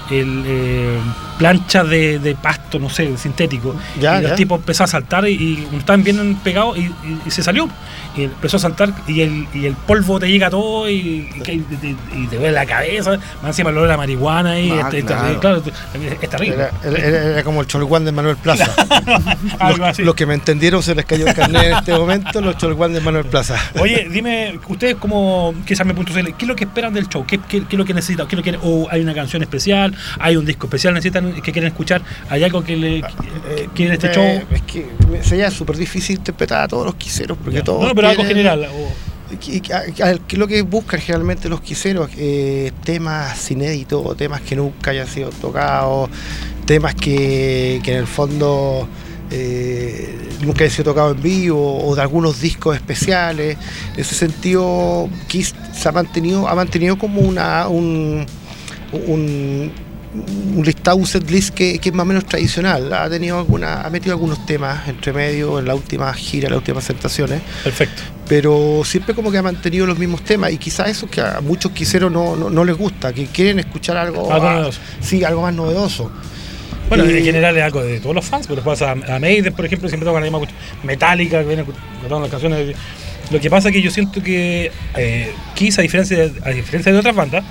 [0.10, 0.98] el eh,
[1.38, 3.76] planchas de, de pasto, no sé, sintético.
[4.00, 4.36] Ya, y ya.
[4.36, 7.70] tipos empezaron a saltar y, y estaban bien pegados y, y- y se salió.
[8.16, 11.62] Y empezó a saltar y el, y el polvo te llega todo y, te-
[12.36, 13.12] duele la cabeza.
[13.42, 15.22] Más encima el olor a marihuana y Ah, es, es claro.
[15.22, 16.56] terrible, claro, es terrible.
[16.56, 18.66] Era, era- era como el Cholguán de Manuel Plaza.
[19.70, 20.04] Los, así.
[20.04, 23.02] los que me entendieron se les cayó el carnet en este momento, los Cholguán de
[23.02, 23.56] Manuel Plaza.
[23.80, 27.26] Oye, dime, ustedes como quizás me punto ¿qué es lo que esperan del show?
[27.26, 28.28] ¿Qué, qué, qué es lo que necesitan?
[28.28, 29.94] ¿Qué es lo que, ¿O hay una canción especial?
[30.20, 30.94] ¿Hay un disco especial?
[30.94, 32.02] ¿Necesitan que quieren escuchar?
[32.30, 34.48] ¿Hay algo que le que quieren este Eh, show?
[34.56, 34.86] Es que
[35.24, 37.64] sería súper difícil interpretar a todos los quiseros, porque Ya.
[37.64, 37.84] todos.
[37.88, 38.68] No, pero algo general.
[39.42, 39.62] ¿Qué
[40.30, 42.10] es lo que buscan generalmente los quiseros?
[42.18, 46.10] Eh, temas inéditos, temas que nunca hayan sido tocados,
[46.66, 48.88] temas que, que en el fondo
[49.30, 53.58] eh, nunca hayan sido tocados en vivo o de algunos discos especiales.
[53.96, 58.26] En ese sentido, Kiss se ha mantenido, ha mantenido como una un,
[58.94, 59.72] un,
[60.56, 62.92] un listado, un set list que, que es más o menos tradicional.
[62.94, 66.60] Ha tenido alguna, ha metido algunos temas entre medio en la última gira, en las
[66.60, 68.02] últimas presentaciones Perfecto.
[68.28, 71.72] pero siempre como que ha mantenido los mismos temas y quizás eso que a muchos
[71.72, 74.80] quiseros no, no, no les gusta, que quieren escuchar algo, Algo ah, novedoso.
[75.02, 76.12] sí, algo más novedoso.
[76.90, 79.66] Bueno, Y- en general es algo de todos los fans, pero pasa a, Maiden, por
[79.66, 80.48] ejemplo, siempre tocan la misma.
[80.84, 81.66] Metallica, que viene
[82.10, 82.76] las canciones.
[83.30, 86.94] Lo que pasa es que yo siento que eh, Kiss, a diferencia de, a diferencia
[86.94, 87.44] de otras bandas,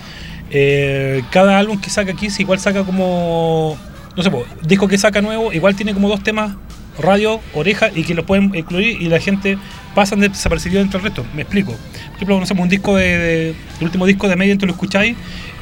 [0.51, 3.77] eh, cada álbum que saca Kiss igual saca como,
[4.17, 4.31] no sé,
[4.63, 6.57] disco que saca nuevo, igual tiene como dos temas,
[6.99, 9.59] radio, oreja, y que los pueden incluir y la gente
[9.95, 11.27] pasan de desapercibido dentro del resto.
[11.35, 11.73] Me explico.
[11.73, 15.17] Por ejemplo, no sé, un disco de, el último disco de Maiden, tú lo escucháis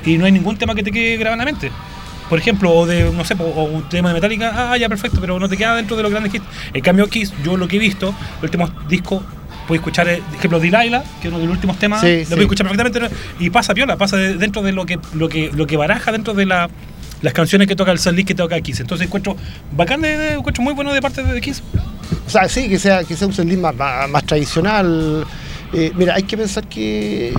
[0.04, 1.70] y no hay ningún tema que te quede grabado en la mente.
[2.28, 5.38] Por ejemplo, o de, no sé, o un tema de Metallica, ah, ya perfecto, pero
[5.38, 6.44] no te queda dentro de los grandes hits.
[6.72, 9.22] En cambio, Kiss, yo lo que he visto, los últimos discos,
[9.66, 12.14] puedes escuchar, eh, por ejemplo, Delilah, que es uno de los últimos temas, Sí, lo
[12.20, 12.24] sí.
[12.28, 15.66] puedes escuchar perfectamente, y pasa piola, pasa de- dentro de lo que, lo que, lo
[15.66, 16.68] que baraja dentro de la,
[17.22, 18.80] las canciones que toca el setlist que toca Kiss.
[18.80, 19.36] Entonces encuentro
[19.76, 21.62] bacán, de, de- encuentro muy bueno de parte de Kiss.
[22.26, 25.24] O sea, sí, que sea, que sea un setlist más, más, más tradicional.
[25.76, 27.34] Eh, mira, hay que pensar que,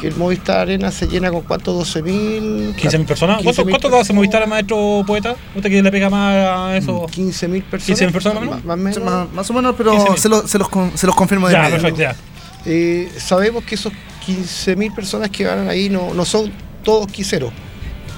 [0.00, 2.74] que el Movistar Arena se llena con cuánto, 12.000...
[2.76, 3.42] 15.000 personas.
[3.42, 5.36] ¿Cuánto, 15.000 cuánto hace Movistar, maestro poeta?
[5.54, 7.06] ¿Usted que le pega más a eso?
[7.06, 8.00] 15.000 personas.
[8.00, 8.64] 15.000 personas, más o menos.
[8.64, 9.04] Más, menos.
[9.04, 10.16] Más, más o menos, pero 15.000.
[10.16, 11.82] se, lo- se los, con- se los confirmo de Ya, inmediato.
[11.82, 12.70] perfecto, ya.
[12.70, 13.92] Eh, sabemos que esos
[14.26, 16.50] 15.000 personas que van ahí no, no son
[16.82, 17.52] todos quiseros.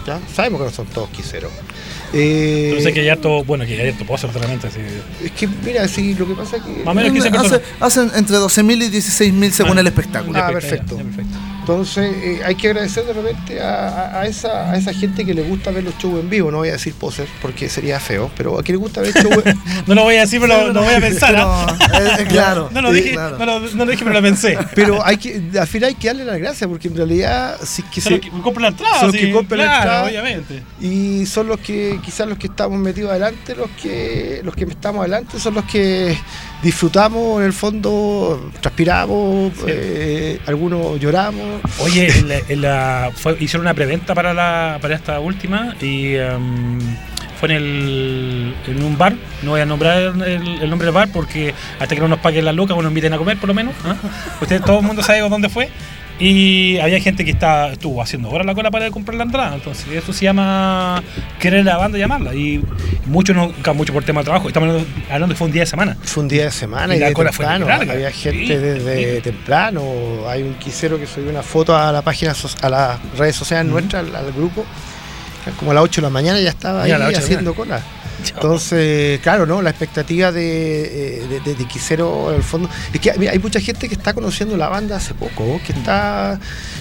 [0.07, 0.21] ¿ya?
[0.33, 1.51] Sabemos que no son todos quiseros.
[2.19, 4.67] Eh, sé que hay harto, bueno, que hay harto pozo realmente.
[4.69, 4.81] Así.
[5.25, 6.71] Es que, mira, sí, lo que pasa es que.
[6.85, 7.63] Más o menos 15 Hace- personas.
[7.81, 9.81] hacen entre 12.000 y 16.000 según Ah.
[9.83, 10.39] el espectáculo.
[10.39, 10.97] Ah, Ya, perfecto.
[10.97, 11.37] ya, perfecto.
[11.67, 15.73] Entonces, eh, hay que agradecer de repente a, esa, a esa gente que le gusta
[15.73, 16.53] ver los shows en vivo.
[16.53, 19.43] No voy a decir poser porque sería feo, pero a quien le gusta ver shows.
[19.89, 21.35] No lo voy a decir, pero lo, lo voy a pensar.
[21.37, 21.77] ¿ah?
[21.91, 22.71] Pero, eh, claro.
[22.73, 23.37] No lo dije, claro.
[23.39, 24.57] no, lo, no lo dije, pero lo pensé.
[24.77, 28.01] pero hay que, al final hay que darle las gracias porque en realidad, sí que
[28.01, 29.01] Son se, los que compran la entrada.
[29.01, 30.05] son los sí, que compran la claro, entrada.
[30.05, 30.63] obviamente.
[30.81, 35.01] y son los que, quizás los que estamos metidos adelante, los que, los que estamos
[35.01, 36.17] adelante, son los que
[36.63, 41.61] disfrutamos en el fondo, transpiramos, eh, algunos lloramos.
[41.81, 46.15] Oye, en la- en la- fue- hicieron una preventa para la para esta última y
[46.15, 46.79] em,
[47.39, 49.15] fue en el en un bar.
[49.43, 50.23] No voy a nombrar el,
[50.63, 53.13] el nombre del bar porque hasta que no nos paguen las lucas o nos inviten
[53.13, 53.75] a comer por lo menos.
[53.85, 53.95] ¿ah?
[54.41, 55.69] Usted, todo el mundo sabe dónde fue.
[56.19, 59.55] Y había gente que estaba, estuvo haciendo horas la cola para comprar la entrada.
[59.55, 61.03] Entonces, eso se llama
[61.39, 62.35] querer la banda llamarla.
[62.35, 62.63] Y
[63.05, 64.49] muchos no, mucho por tema de trabajo.
[64.49, 65.97] Estamos hablando, que fue un día de semana.
[66.03, 67.93] Fue un día de semana Y y, la cola fue larga.
[67.93, 69.23] Había gente Sí, desde sí.
[69.23, 69.83] temprano.
[70.27, 72.33] Hay un quisero que subió una foto a la página,
[72.63, 74.65] a las redes sociales nuestras, al, al grupo.
[75.59, 77.21] Como a las 8 de la mañana ya estaba ahí Ya, a las 8 de
[77.21, 77.81] la haciendo cola.
[78.35, 79.63] Entonces, claro, ¿no?
[79.63, 82.69] La expectativa de, eh, de, de- de Quisero, en el fondo.
[82.93, 86.39] Es que mira, hay mucha gente que está conociendo la banda hace poco, que está,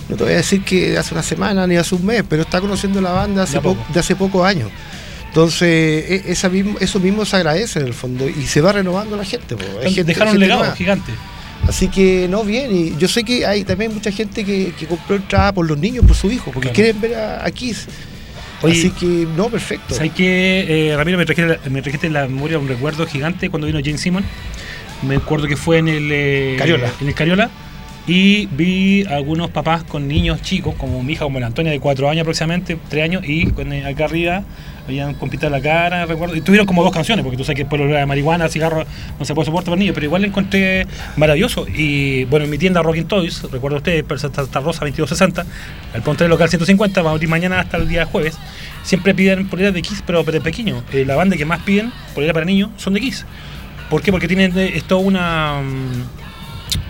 [0.10, 2.62] no te voy a decir que hace una semana ni hace un mes, pero está
[2.62, 3.86] conociendo la banda hace poco.
[3.94, 4.72] de hace pocos años.
[5.28, 5.68] Entonces,
[6.10, 9.26] e- esa mismo, eso mismo se agradece en el fondo y se va renovando la
[9.26, 9.56] gente.
[9.84, 11.12] Hay gente- Dejaron un legado gigante.
[11.68, 12.74] Así que no, bien.
[12.76, 16.06] Y yo sé que hay también mucha gente que, que compró entrada por los niños,
[16.06, 16.76] por su hijo, porque Claro.
[16.76, 17.88] quieren ver a, a Kiss.
[18.66, 19.96] Oye, Así que, no, perfecto.
[19.96, 21.18] ¿Sabes qué, eh, Ramiro?
[21.18, 24.24] Me trajiste, me trajiste la memoria un recuerdo gigante cuando vino Jane Simon.
[25.02, 26.92] Me acuerdo que fue en el eh, Cariola.
[27.02, 27.50] En el Cariola.
[28.08, 32.10] Y vi algunos papás con niños chicos, como mi hija, como la Antonia, de 4
[32.10, 34.44] años aproximadamente, 3 años, y eh, acá arriba
[34.86, 36.36] habían con pita en la cara, recuerdo.
[36.36, 38.86] Y tuvieron como dos canciones, porque tú sabes que después lo de marihuana, cigarro,
[39.20, 40.86] no se puede soportar para niños, pero igual lo encontré
[41.18, 41.66] maravilloso.
[41.68, 45.46] Y bueno, en mi tienda Rocking Toys, recuerdo ustedes, Santa Rosa 2260,
[45.94, 48.38] al Ponte local 150, vamos a abrir mañana hasta el día jueves.
[48.84, 50.84] Siempre piden poleras de Kiss, pero de pequeño.
[50.92, 53.26] Eh, la banda que más piden, polera para niños, son de Kiss.
[53.90, 54.12] ¿Por qué?
[54.12, 55.62] Porque tienen eh, es toda una.
[55.62, 56.25] mm,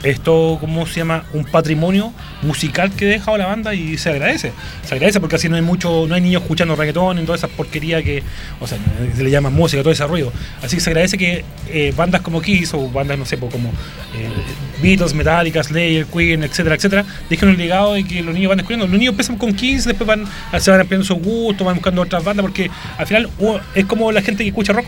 [0.05, 1.25] esto, ¿cómo se llama?
[1.33, 4.51] Un patrimonio musical que ha dejado la banda y se agradece.
[4.83, 7.47] Se agradece porque así no hay mucho, no hay niños escuchando reggaetón y toda esa
[7.47, 8.23] porquería que,
[8.59, 8.77] o sea,
[9.15, 10.31] se le llama música, todo ese ruido.
[10.61, 13.69] Así que se agradece que eh, bandas como Kiss o bandas, no sé, pues, como
[13.69, 14.29] eh,
[14.81, 18.85] Beatles, Metallica, Slayer, Queen, etcétera, etcétera, dejen un legado y que los niños van descubriendo.
[18.85, 20.25] Los niños empiezan con Kiss, después van,
[20.59, 24.11] se van ampliando su gusto, van buscando otras bandas porque al final uh, es como
[24.11, 24.85] la gente que escucha rock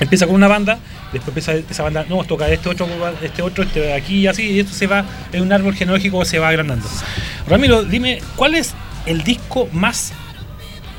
[0.00, 0.78] empieza con una banda,
[1.12, 2.86] después empieza esa banda, no, toca este otro,
[3.22, 6.26] este otro, este aquí y así, y esto se va, es un árbol genealógico que
[6.26, 6.86] se va agrandando.
[7.48, 8.74] Ramiro, dime, ¿cuál es
[9.06, 10.12] el disco más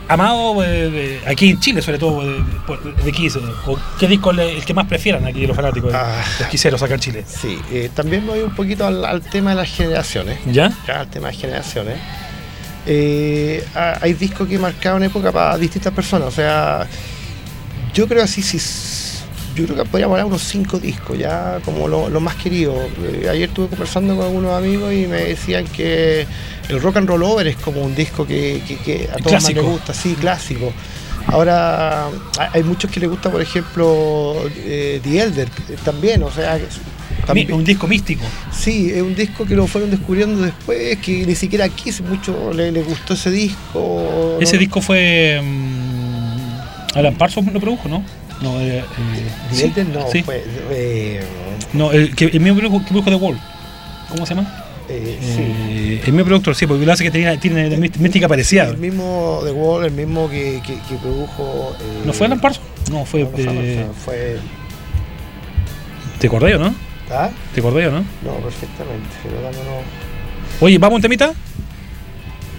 [0.10, 3.36] amado eh, aquí en Chile, sobre todo, de, Kiss?
[3.36, 6.24] eh, ¿O qué disco es el que más prefieran aquí los fanáticos, de- Ah.
[6.40, 7.26] los quiseros acá en Chile?
[7.28, 10.40] Sí, eh, también me voy un poquito al, al tema de las generaciones.
[10.46, 10.72] ¿Ya?
[10.88, 11.98] Ya, al tema de generaciones.
[12.86, 16.30] Eh, ha- hay discos que marcaron época para distintas personas.
[16.30, 16.88] O sea,
[17.98, 18.60] yo creo así, sí,
[19.56, 22.76] yo creo que podríamos hablar unos cinco discos, ya como lo, lo más querido.
[23.04, 26.28] Eh, ayer estuve conversando con algunos amigos y me decían que
[26.70, 29.52] el Rock and Roll Over es como un disco que, que- que a todos más
[29.52, 30.72] les gusta, sí, clásico.
[31.26, 32.08] Ahora,
[32.54, 36.60] hay- muchos que les gusta, por ejemplo, eh, The Elder eh, también, o sea,
[37.34, 38.24] Mi- un disco místico.
[38.56, 42.72] Sí, es un disco que lo fueron descubriendo después, que ni siquiera aquí mucho le,
[42.72, 44.38] le gustó ese disco.
[44.40, 44.60] Ese ¿no?
[44.60, 45.42] disco fue.
[45.44, 45.87] mm,
[46.96, 48.04] Alan Parsons lo produjo, ¿no?
[48.42, 48.84] No, eh, eh,
[49.52, 50.22] sí, no, sí.
[50.24, 50.44] fue.
[50.72, 51.22] eh,
[51.74, 53.40] No, el, que, el mismo que produjo The Wall.
[54.10, 54.64] ¿Cómo se llama?
[54.90, 58.66] eh, Eh, el mismo productor, sí, porque lo hace que tiene, tiene míst- mística parecida.
[58.66, 61.76] El mismo The Wall, el mismo que, que, que produjo.
[62.06, 62.66] ¿No fue Alan Parsons?
[62.92, 63.24] No, fue.
[63.24, 64.38] no, no fue.
[66.20, 66.74] ¿Te acordé o no?
[67.12, 67.30] ¿Ah?
[67.54, 68.00] ¿Te acordé o no?
[68.24, 70.66] No, perfectamente, pero no.
[70.66, 71.28] Oye, ¿vamos a un temita?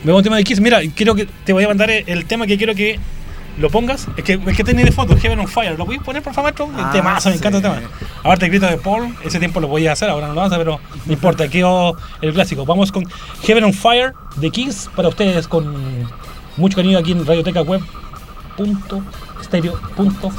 [0.05, 0.61] Vamos a un tema de Kiss.
[0.61, 2.99] Mira, quiero que te voy a mandar el tema que quiero que
[3.59, 4.07] lo pongas.
[4.17, 5.77] Es que el que tenés de foto, Heaven on Fire.
[5.79, 6.67] ¿Lo podéis poner, por favor, maestro?
[6.79, 7.71] El Ah, temazo, me encanta el sí.
[7.71, 7.91] tema.
[8.21, 10.81] Aparte, el grito de Paul, ese tiempo lo podía hacer, ahora no lo hace, pero
[11.07, 12.65] no importa, quedó el clásico.
[12.65, 13.05] Vamos con
[13.43, 15.75] Heaven on Fire de Kiss para ustedes con
[16.57, 17.83] mucho cariño aquí en Radioteca Web.
[18.57, 19.03] Punto
[19.43, 20.31] stereo punto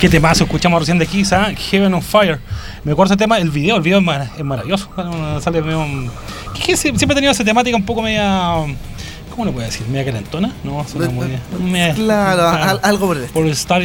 [0.00, 1.32] ¿Qué temazo escuchamos recién de Kiss?
[1.32, 1.50] ah?
[1.54, 2.38] Heaven on Fire.
[2.84, 4.88] Me acuerdo ese tema, el video, el video es, mar- es maravilloso.
[5.42, 5.84] Sale medio,
[6.64, 8.54] que siempre he tenido esa temática un poco media.
[9.30, 9.86] ¿Cómo le puedo decir?
[9.88, 10.52] ¿Media calentona?
[10.64, 11.26] No, suena muy.
[11.62, 13.82] media- Claro, al- algo por el Por estar.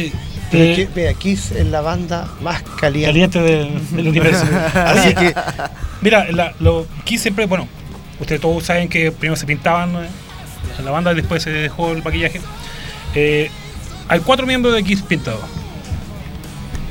[0.50, 3.08] Pero eh, es que, vea, Kiss es la banda más caliente.
[3.10, 4.46] caliente del, del universo.
[4.74, 5.34] Así que
[6.00, 7.68] Mira, la, lo, Kiss siempre, bueno,
[8.20, 10.08] ustedes todos saben que primero se pintaban eh,
[10.78, 12.40] en la banda y después se dejó el maquillaje.
[13.14, 13.50] Eh,
[14.08, 15.40] hay cuatro miembros de Kiss pintados.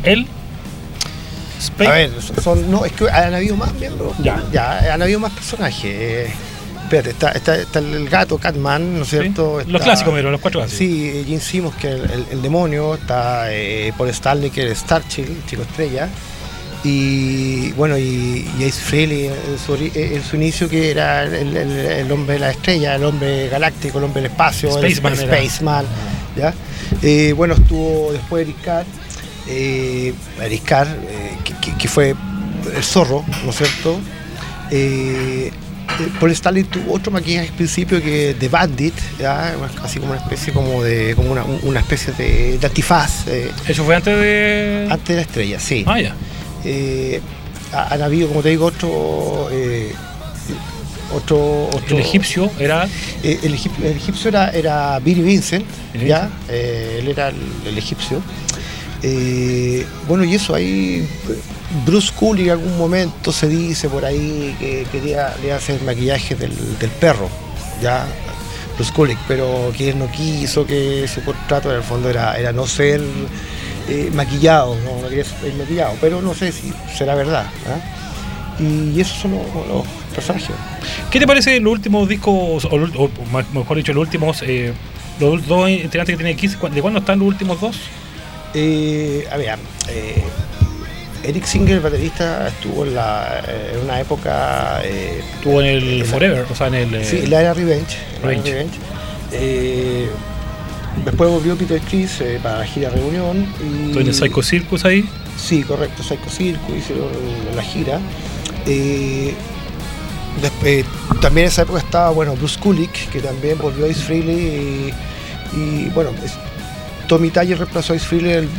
[0.05, 0.27] Él,
[1.61, 2.11] Spade, A ver,
[2.43, 4.13] son, no, es que han habido más miembros.
[4.21, 4.43] Ya.
[4.51, 5.83] Ya, han habido más personajes.
[5.85, 6.27] Eh,
[6.83, 9.57] Espérate, está, está, está el gato Catman, ¿no es cierto?
[9.57, 10.77] los Está- clásicos, pero los cuatro clásicos.
[10.77, 14.77] Sí, Gene Simmons, que es el, el- el demonio, está eh, Paul Stanley, que es
[14.77, 16.07] Starchill, chico estrella,
[16.83, 21.57] y bueno, y, y Ace Frehley en su, ori- en su inicio, que era el,
[21.57, 25.15] el- hombre de la estrella, el hombre galáctico, el hombre del espacio, Spaceman.
[25.17, 25.85] Spaceman,
[26.37, 26.53] ¿ya?
[27.01, 28.85] Eh, bueno, estuvo después Eric Carr,
[29.47, 32.15] eh, eh, que, que- que fue
[32.75, 33.99] el zorro, ¿no es cierto?
[34.71, 39.55] Eh, eh, Paul Stanley tuvo otro maquillaje al principio que de Bandit, ¿ya?
[39.83, 43.83] así como una especie como de como una, una especie de, de antifaz eh, Eso
[43.85, 44.87] fue antes de.
[44.89, 45.83] antes de la estrella, sí.
[45.87, 46.15] Ah, ya.
[47.71, 49.49] Ha- han habido, como te digo, otro
[51.13, 52.87] otro, otro El egipcio era.
[53.23, 55.63] eh, el, egip- el egipcio era, era Billy Vincent,
[55.93, 56.29] El ¿ya?
[56.49, 57.35] Eh, él era el,
[57.67, 58.21] el egipcio.
[59.07, 61.07] Eh, bueno, y eso ahí,
[61.85, 66.51] Bruce Cooley en algún momento se dice por ahí que quería le hacer maquillaje del,
[66.79, 67.29] del perro,
[67.83, 68.07] ¿ya?
[68.75, 72.51] Bruce Cooley, pero que él no quiso, que su contrato en el fondo era, era
[72.51, 72.99] no ser
[73.87, 77.45] eh, maquillado, no, no quería ser maquillado, pero no sé si será verdad.
[77.67, 78.59] ¿ah?
[78.59, 80.49] Y esos son los, los personajes.
[81.11, 83.09] ¿Qué te parece los últimos discos, o,
[83.53, 84.41] mejor dicho, los últimos.
[84.41, 84.73] eh,
[85.19, 86.57] los dos integrantes que tiene Kiss?
[86.73, 87.77] ¿De cuándo están los últimos dos?
[88.55, 89.57] Eh, a ver,
[89.89, 90.23] eh,
[91.23, 94.81] Eric Singer, el baterista, estuvo en, la, eh, en una época.
[94.83, 96.95] eh, Estuvo en el en la- Forever, o sea, en el.
[96.95, 97.97] eh, Sí, la era Revenge.
[98.23, 98.51] la era Revenge.
[98.51, 98.77] Revenge.
[99.33, 100.07] Eh,
[101.03, 103.45] después volvió Peter Chris eh, para la gira Reunión.
[103.61, 105.03] Y, en el Psycho Circus ahí.
[105.37, 107.09] Sí, correcto, Psycho Circus, hicieron
[107.55, 107.99] la gira.
[108.67, 109.33] Eh,
[110.41, 110.85] después,
[111.21, 114.93] también en esa época estaba bueno, Bruce Kulick, que también volvió a Ace Frehley.
[115.53, 116.33] Y, y, bueno, es-
[117.07, 118.49] Tommy Taller reemplazó a Ace Frehley en el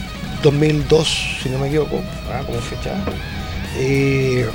[0.42, 2.02] 2002, si no me equivoco,
[2.32, 2.92] ah, como fecha.
[3.78, 4.46] Eh,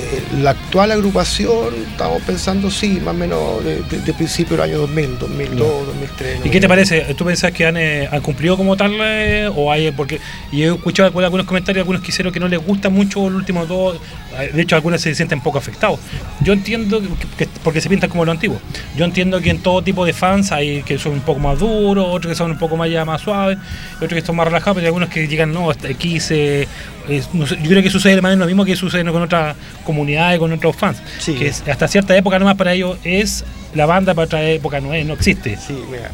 [0.00, 4.70] eh, la actual agrupación, estamos pensando, sí, más o menos de, de- de principio del
[4.70, 6.40] año 2000, 2002, 2003.
[6.44, 7.02] ¿Y qué te parece?
[7.14, 10.18] ¿Tú pensás que han, eh, han cumplido como tal eh, o hay porque
[10.50, 13.98] y he escuchado algunos- comentarios algunos quiseros que no les gusta mucho los últimos dos,
[14.38, 16.00] eh, de hecho algunos se sienten poco afectados.
[16.40, 17.08] Yo entiendo que,
[17.44, 18.60] que- porque se pintan como lo antiguo.
[18.96, 22.06] Yo entiendo que en todo tipo de fans hay que son un poco más duros,
[22.08, 23.58] otros que son un poco más ya más suaves,
[23.96, 26.66] otros que son más relajados, pero hay algunos que llegan no, hasta aquí se
[27.08, 29.56] es- no sé, yo creo que sucede de manera lo mismo que sucede con otras
[29.84, 30.98] comunidades, con otros fans.
[31.18, 31.34] Sí.
[31.34, 33.44] Que es- hasta cierta época nomás para ellos es
[33.74, 35.56] la banda, para otra época no es, no existe.
[35.56, 36.10] Sí, mira.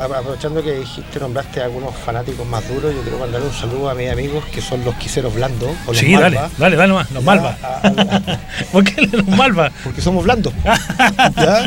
[0.00, 3.94] Aprovechando que dijiste, nombraste a algunos fanáticos más duros, yo quiero mandar un saludo a
[3.94, 5.70] mis amigos que son los quiseros blandos.
[5.86, 6.50] o los Sí, dale, malva.
[6.58, 7.56] dale, dale nomás, los Ya, malva.
[7.62, 8.38] a- a-
[8.72, 9.70] ¿Por qué los malva?
[9.84, 10.52] porque somos blandos.
[11.36, 11.64] ¿ya?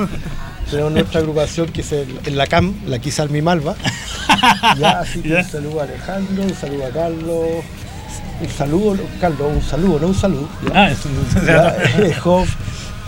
[0.69, 3.75] Tenemos nuestra agrupación que es el, el la CAM, la Quizal Mi Malva.
[4.77, 5.37] Ya, así que Ya.
[5.39, 7.47] un saludo a Alejandro, un saludo a Carlos,
[8.41, 10.47] un saludo, Carlos, un saludo, no un saludo.
[10.67, 10.71] ¿ya?
[10.75, 12.45] Ah, es- eh, Job,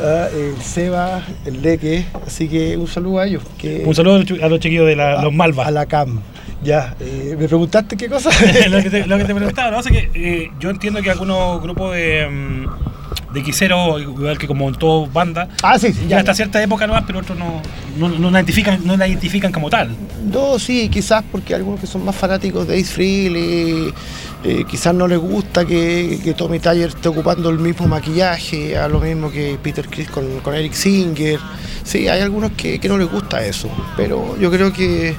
[0.01, 3.43] ah, el Seba, el Leque, así que un saludo a ellos.
[3.57, 5.65] Que, un saludo a los chiquillos de la- a- los malva.
[5.67, 6.19] A la CAM.
[6.63, 8.29] Ya, eh, ¿me preguntaste qué cosa?
[8.69, 9.79] lo, que te, lo que te preguntaba, ¿no?
[9.79, 14.45] O sea que eh, yo entiendo que algunos grupos de, mm, de quiseros, igual que
[14.45, 16.17] como en toda banda, ah, sí, sí, ya ya.
[16.19, 17.61] hasta cierta época nomás, pero otros no,
[17.97, 19.89] no, no la identifican, no la identifican como tal.
[20.31, 23.91] No, sí, quizás porque algunos que son más fanáticos de Ace Frehley,
[24.43, 28.88] eh, quizás no les gusta que, que Tommy Taller esté ocupando el mismo maquillaje, a
[28.88, 31.39] lo mismo que Peter Chris con, con Eric Singer.
[31.84, 35.15] Sí, hay algunos que, que no les gusta eso, pero yo creo que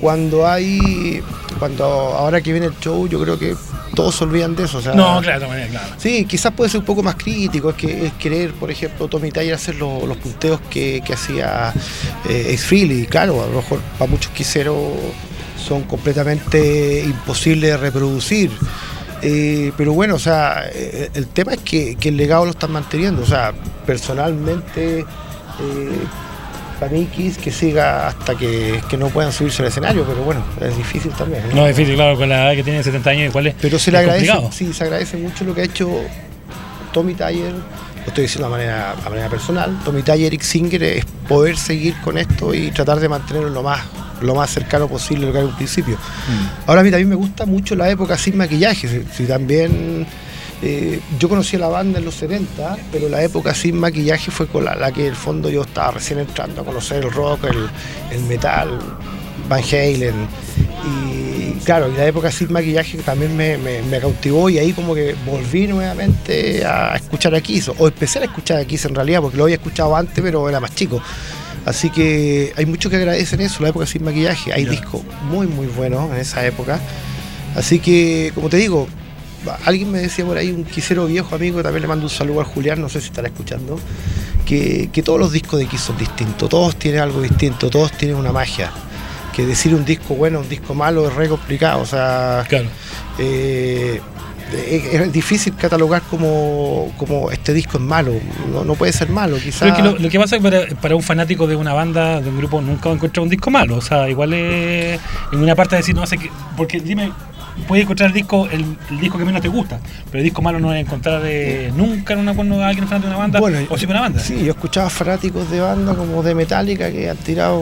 [0.00, 1.22] cuando hay,
[1.58, 3.54] cuando ahora que viene el show, yo creo que
[3.94, 4.78] todos se olvidan de eso.
[4.78, 5.94] O sea, No, claro, claro.
[5.98, 9.30] Sí, quizás puede ser un poco más crítico, es que es querer, por ejemplo, Tommy
[9.30, 11.72] Taller hacer lo- los punteos que, que hacía
[12.28, 13.06] eh, Ace Frehley.
[13.06, 14.76] Claro, a lo mejor para muchos quiseros
[15.64, 18.50] son completamente imposibles de reproducir.
[19.22, 22.72] Eh, pero bueno, o sea, eh, el tema es que, que el legado lo están
[22.72, 23.22] manteniendo.
[23.22, 23.52] O sea,
[23.86, 25.04] personalmente, eh,
[26.78, 30.44] para mí Kiss que siga hasta que, que no puedan subirse al escenario, pero bueno,
[30.60, 31.42] es difícil también.
[31.48, 31.54] ¿no?
[31.56, 33.54] No es difícil, claro, con la edad que tiene 70 años, ¿cuál es?
[33.60, 34.52] Pero se le agradece, complicado.
[34.52, 35.90] sí, se agradece mucho lo que ha hecho
[36.92, 40.82] Tommy Taller, lo estoy diciendo de manera, a manera personal, Tommy Taller y Eric Singer
[40.82, 43.80] es poder seguir con esto y tratar de mantenerlo lo más,
[44.24, 45.94] lo más cercano posible a lo que era un principio.
[45.96, 46.68] Mm.
[46.68, 50.06] Ahora a mí también me gusta mucho la época sin maquillaje, si, si también
[50.62, 54.46] eh, yo conocí a la banda en los 70, pero la época sin maquillaje fue
[54.46, 57.44] con la, la que en el fondo yo estaba recién entrando a conocer el rock,
[57.44, 57.68] el,
[58.16, 58.78] el metal,
[59.48, 60.26] Van Halen.
[60.86, 64.94] Y claro, y la época sin maquillaje también me, me- me cautivó y ahí como
[64.94, 69.20] que volví nuevamente a escuchar a Kiss, o empecé a escuchar a Kiss en realidad,
[69.20, 71.00] porque lo había escuchado antes, pero era más chico.
[71.66, 74.52] Así que hay muchos que agradecen eso, la época sin maquillaje.
[74.52, 75.00] Hay discos
[75.30, 76.78] muy, muy buenos en esa época.
[77.56, 78.86] Así que, como te digo,
[79.64, 82.46] alguien me decía por ahí, un quisero viejo amigo, también le mando un saludo al
[82.46, 83.78] Julián, no sé si estará escuchando,
[84.44, 88.16] que, que todos los discos de Kiss son distintos, todos tienen algo distinto, todos tienen
[88.16, 88.70] una magia.
[89.34, 92.66] Que decir un disco bueno, un disco malo es re complicado, o sea, Claro.
[93.18, 94.00] eh,
[94.54, 98.12] es, difícil catalogar como, como este disco es malo,
[98.52, 99.68] no, no puede ser malo, quizás.
[99.68, 102.20] Es que lo, lo que pasa es que para, para un fanático de una banda,
[102.20, 103.76] de un grupo, nunca va a encontrar un disco malo.
[103.76, 105.00] O sea, igual es
[105.32, 106.30] en una parte de decir, no sé qué.
[106.56, 107.12] Porque dime,
[107.68, 110.58] puedes encontrar el disco, el, el disco que menos te gusta, pero el disco malo
[110.58, 113.40] no vas a encontrar eh, nunca en una, cuando alguien es fanático de una banda
[113.40, 114.20] Bueno, o si una banda.
[114.20, 117.60] Sí, yo escuchaba fanáticos de banda como de Metallica que han tirado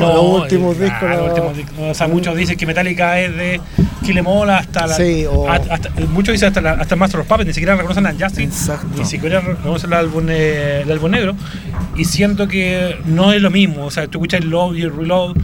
[0.00, 0.98] No, los últimos eh, discos.
[1.00, 1.74] claro, no- los últimos discos.
[1.78, 3.60] O sea, muchos dicen que Metallica es de
[4.06, 4.94] Chile Mola hasta la.
[4.94, 8.42] Sí, o- hasta- muchos dicen hasta, la, hasta Master of Puppets, ni siquiera reconocen Justice,
[8.44, 8.86] Exacto.
[8.96, 11.34] ni siquiera reconocen el álbum, eh, el álbum negro.
[11.96, 13.84] Y siento que no es lo mismo.
[13.86, 15.36] O sea, tú escuchas el Love y el Reload,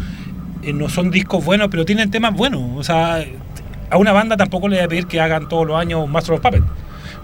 [0.62, 2.62] eh, no son discos buenos, pero tienen temas buenos.
[2.76, 3.24] O sea,
[3.90, 6.40] a una banda tampoco le voy a pedir que hagan todos los años Master of
[6.40, 6.64] Puppets.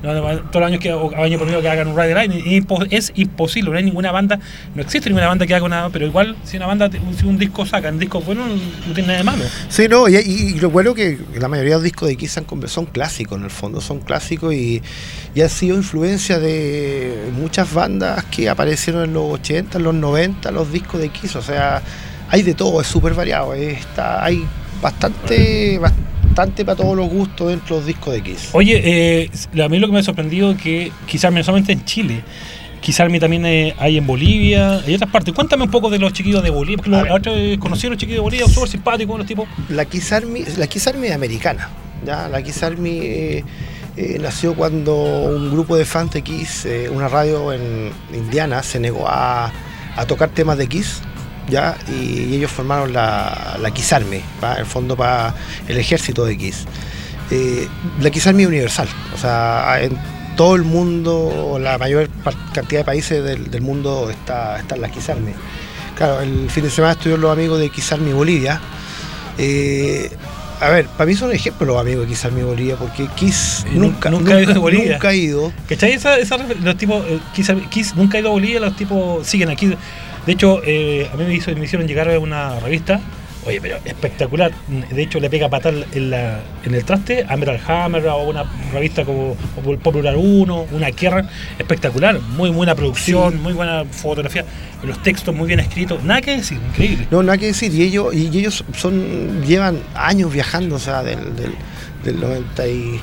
[0.00, 3.12] Todos los años que año por medio que hagan un Ride the es, impo- es
[3.16, 4.38] imposible, no hay ninguna banda,
[4.74, 6.88] no existe ninguna banda que haga una, pero igual si una banda
[7.18, 9.44] si un disco saca un disco bueno no tiene nada de malo.
[9.68, 12.38] Sí, no, y, y- y lo bueno que la mayoría de los discos de Kiss
[12.66, 14.80] son clásicos en el fondo, son clásicos y,
[15.34, 20.50] y han sido influencia de muchas bandas que aparecieron en los 80, en los 90,
[20.52, 21.82] los discos de Kiss, o sea,
[22.30, 24.44] hay de todo, es súper variado, eh, está, hay
[24.80, 25.80] bastante
[26.64, 28.50] para todos los gustos dentro de los discos de Kiss.
[28.52, 29.30] Oye, eh,
[29.62, 32.22] a mí lo que me ha sorprendido es que quizás no solamente en Chile,
[32.80, 35.34] quizás también eh, hay en Bolivia, hay otras partes.
[35.34, 37.98] Cuéntame un poco de los chiquillos de Bolivia, porque los, otra vez conocí a los
[37.98, 39.48] chiquillos de Bolivia, súper simpáticos los tipos.
[39.68, 41.70] La Kiss Army, la Kiss Army es americana.
[42.04, 42.28] ¿ya?
[42.28, 43.44] La Kiss Army eh,
[43.96, 48.78] eh, nació cuando un grupo de fans de Kiss, eh, una radio en Indiana, se
[48.78, 49.50] negó a,
[49.96, 51.02] a tocar temas de Kiss.
[51.48, 51.76] ¿Ya?
[51.88, 54.22] Y, ellos formaron la, la Kiss Army,
[54.56, 55.34] el fondo para
[55.66, 56.64] el ejército de Kiss.
[57.30, 57.68] Eh,
[58.00, 59.98] la Kiss Army es universal, o sea, en
[60.36, 62.08] todo el mundo, la mayor
[62.52, 65.32] cantidad de países del, del mundo está, está en la Kiss Army.
[65.96, 68.60] Claro, el fin de semana estuvieron los amigos de Kiss Army Bolivia.
[69.36, 70.08] Eh,
[70.60, 73.70] a ver, para mí son ejemplos los amigos de Kiss Army Bolivia, porque Kiss Eh,
[73.74, 74.92] nunca, nunca ha ido a Bolivia.
[74.92, 75.52] nunca ha ido.
[75.68, 75.92] ¿Cachai?
[75.92, 79.50] Esa, esa, los tipos, eh, Kiss, Kiss nunca ha ido a Bolivia, los tipos siguen
[79.50, 79.74] aquí.
[80.28, 83.00] De hecho, eh, a mí me, hizo- me hicieron llegar a una revista,
[83.46, 84.52] oye, pero espectacular.
[84.90, 88.44] De hecho, le pega patar en, la, en el traste a Emerald Hammer o una
[88.70, 89.34] revista como
[89.82, 91.26] Popular 1, una Kerrang,
[91.58, 92.20] espectacular.
[92.20, 94.44] Muy buena producción, muy buena fotografía,
[94.82, 97.06] los textos muy bien escritos, nada que decir, increíble.
[97.10, 97.72] No, nada que decir.
[97.72, 101.54] Y ellos, y ellos son, llevan años viajando, o sea, del, del,
[102.04, 103.00] del 90 y.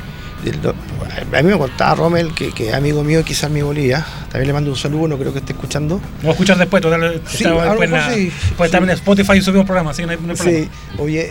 [0.51, 4.05] a mí me contaba Rommel, que, que es amigo mío Kiss Army Bolivia.
[4.31, 5.95] También le mando un saludo, no creo que esté escuchando.
[5.95, 8.31] Lo voy a escuchar después, total, Sí, después, sí.
[8.49, 10.59] después también en Spotify y subimos programas, así que no hay, no hay problema.
[10.65, 11.29] Sí, oye,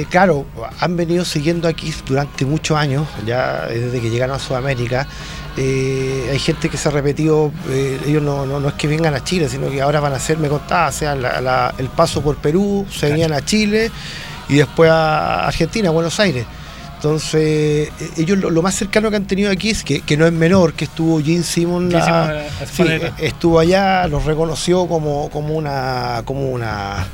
[0.00, 0.46] eh, claro,
[0.80, 5.06] han venido siguiendo aquí durante muchos años, ya desde que llegaron a Sudamérica.
[5.56, 9.14] Eh, hay gente que se ha repetido, eh, ellos no, no, no es que vengan
[9.14, 11.86] a Chile, sino que ahora van a hacer, me contaba, o sea, la- la- el
[11.88, 13.90] paso por Perú, se venían a Chile
[14.48, 16.44] y después a Argentina, a Buenos Aires.
[17.08, 17.42] Entonces,
[18.00, 20.32] eh, ellos lo, lo más cercano que han tenido aquí es que, que no es
[20.32, 23.06] menor, que estuvo Gene Simon, la- eh, sí, Spalletti.
[23.26, 27.06] estuvo allá, los reconoció como, como una como una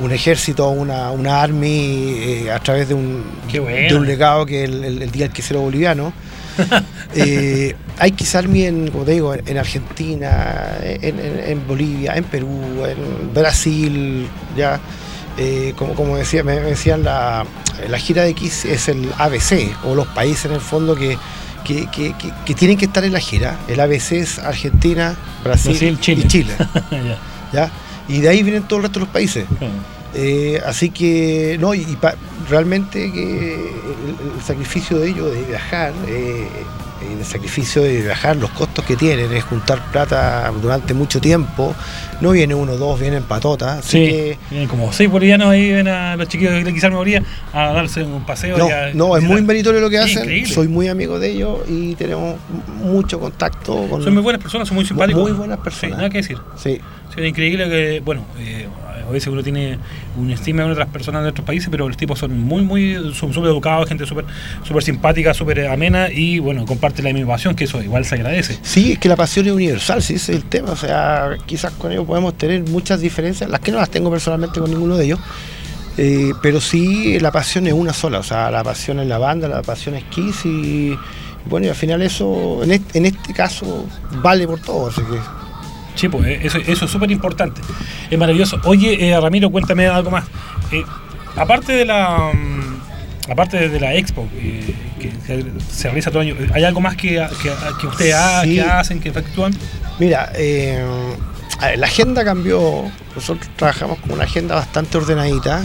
[0.00, 3.22] un ejército, una, una army eh, a través de un,
[3.60, 3.88] bueno.
[3.88, 6.12] de un legado que el, el- el Día del Quesero Boliviano.
[7.14, 12.14] Eh, hay Kiss Army en, como te digo, en, en Argentina, en, en- en Bolivia,
[12.16, 12.48] en Perú,
[12.86, 14.78] en Brasil, ya.
[15.38, 17.44] Eh, como, como decía, me, me decían, la,
[17.88, 21.18] la gira de Kiss es el ABC, o los países en el fondo que,
[21.64, 23.58] que, que- que- que tienen que estar en la gira.
[23.68, 26.22] El ABC es Argentina, Brasil, Brasil, Chile.
[26.24, 26.54] y Chile.
[26.90, 27.18] Ya.
[27.52, 27.70] ¿ya?
[28.08, 29.44] Y de ahí vienen todo el resto de los países.
[30.14, 32.14] Eh, así que, no, y, y pa-
[32.48, 36.48] realmente que el, el sacrificio de ellos de viajar, eh,
[37.18, 41.74] el sacrificio de viajar, los costos que tienen es juntar plata durante mucho tiempo,
[42.20, 43.84] No viene uno, dos, vienen patotas.
[43.84, 47.22] Sí, que vienen como seis bolivianos ahí ven a los chiquillos de quizás me moría
[47.52, 48.58] a darse un paseo.
[48.58, 50.22] No, y a- no, es muy meritorio lo que Sí, hacen.
[50.24, 50.52] increíble.
[50.52, 52.36] Soy muy amigo de ellos y tenemos
[52.82, 55.22] mucho contacto con Son muy buenas personas, son muy simpáticos.
[55.22, 55.96] Muy buenas Sí, personas.
[55.98, 56.38] nada que decir.
[56.56, 56.80] Sí.
[57.14, 58.66] Sí, es increíble que, bueno, eh,
[59.06, 59.78] a veces uno tiene
[60.18, 63.32] un estima de otras personas de otros países, pero los tipos son muy, muy, son
[63.32, 64.26] súper educados, gente súper
[64.62, 68.58] súper simpática, súper amena y, bueno, comparte la misma pasión, que eso igual se agradece.
[68.60, 70.72] Sí, es que la pasión es universal, sí, ese es el tema.
[70.72, 74.58] O sea, quizás con ellos podemos tener muchas diferencias, las que no las tengo personalmente
[74.58, 75.20] con ninguno de ellos.
[75.96, 78.18] eh, pero sí, la pasión es una sola.
[78.18, 80.98] O sea, la pasión es la banda, la pasión es Kiss y, y
[81.46, 83.86] bueno, y al final eso, en este, en este caso,
[84.22, 84.88] vale por todo.
[84.88, 85.18] Así que
[85.96, 87.60] Sí, pues eh, eso, eso es súper importante.
[88.10, 88.60] Es maravilloso.
[88.64, 90.24] Oye, eh, Ramiro, cuéntame algo más.
[90.72, 90.84] Eh,
[91.36, 92.30] aparte de la.
[92.32, 92.78] mm,
[93.30, 95.12] Aparte de la expo que,
[95.70, 98.54] se realiza todo el año, ¿hay algo más que, que, que ustedes ha- Sí.
[98.54, 99.52] que hacen, que efectúan?
[99.98, 100.82] Mira, eh,
[101.60, 102.84] a ver, la agenda cambió.
[103.14, 105.62] Nosotros trabajamos con una agenda bastante ordenadita.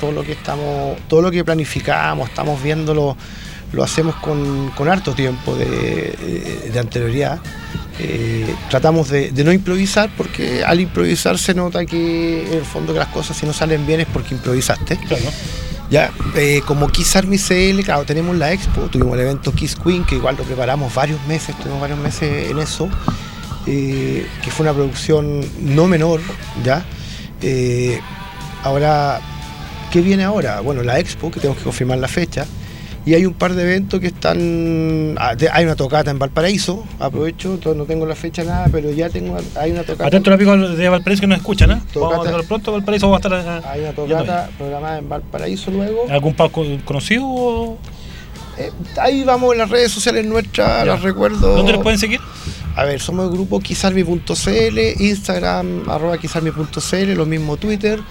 [0.00, 3.16] Todo lo que estamos, todo lo que planificamos, estamos viéndolo,
[3.72, 7.38] lo hacemos con, con harto tiempo de, de- de anterioridad.
[7.98, 12.92] Eh, tratamos de, de no improvisar porque al improvisar se nota que en el fondo
[12.92, 14.96] que las cosas si no salen bien es porque improvisaste.
[14.98, 15.24] Claro.
[15.88, 20.04] Ya, eh, como Kiss Army CL, claro, tenemos la expo, tuvimos el evento Kiss Queen,
[20.04, 22.88] que igual lo preparamos varios meses, tuvimos varios meses en eso,
[23.66, 26.20] eh, que fue una producción no menor,
[26.64, 26.84] ¿ya?
[27.42, 28.00] Eh,
[28.62, 29.20] ahora,
[29.92, 30.60] ¿qué viene ahora?
[30.60, 32.46] Bueno, la expo, que tenemos que confirmar la fecha,
[33.04, 35.14] y hay un par de eventos que están.
[35.18, 39.36] ah, Hay una tocata en Valparaíso, aprovecho, no tengo la fecha nada, pero ya tengo.
[39.56, 40.06] Hay una tocata.
[40.08, 41.80] Atento los amigos de Valparaíso que nos escuchan, ¿eh?
[41.92, 42.22] Tocata.
[42.24, 43.62] Vamos a pronto Valparaíso, vamos a estar.
[43.62, 46.06] eh, Hay una tocata programada en Valparaíso luego.
[46.10, 47.76] ¿Algún palco conocido?
[48.58, 48.70] Eh,
[49.00, 51.56] ahí vamos en las redes sociales nuestras, las recuerdo.
[51.56, 52.20] ¿Dónde los pueden seguir?
[52.76, 58.02] A ver, somos el grupo Kizarmi.cl, Instagram arroba Kizarmi.cl, lo mismo Twitter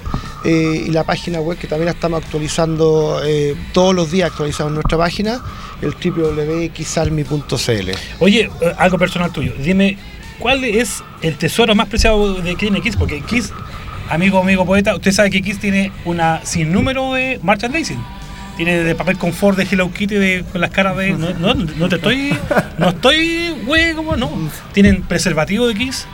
[0.43, 4.73] eh, y la página web que también la estamos actualizando eh, todos los días, actualizamos
[4.73, 5.39] nuestra página,
[5.84, 7.91] el www.kizarmi.cl.
[8.19, 9.53] Oye, algo personal tuyo.
[9.59, 9.99] Dime,
[10.39, 12.95] ¿cuál es el tesoro más preciado de tiene Kiss?
[12.95, 13.53] Porque Kiss,
[14.09, 18.03] amigo, amigo poeta, usted sabe que Kiss tiene una sin número de merchandising.
[18.57, 21.11] Tiene de papel confort de Hello Kitty de, con las caras de.
[21.11, 22.34] No, no, no te estoy.
[22.77, 24.32] No estoy, güey, como no.
[24.73, 26.07] Tienen preservativo de Kiss.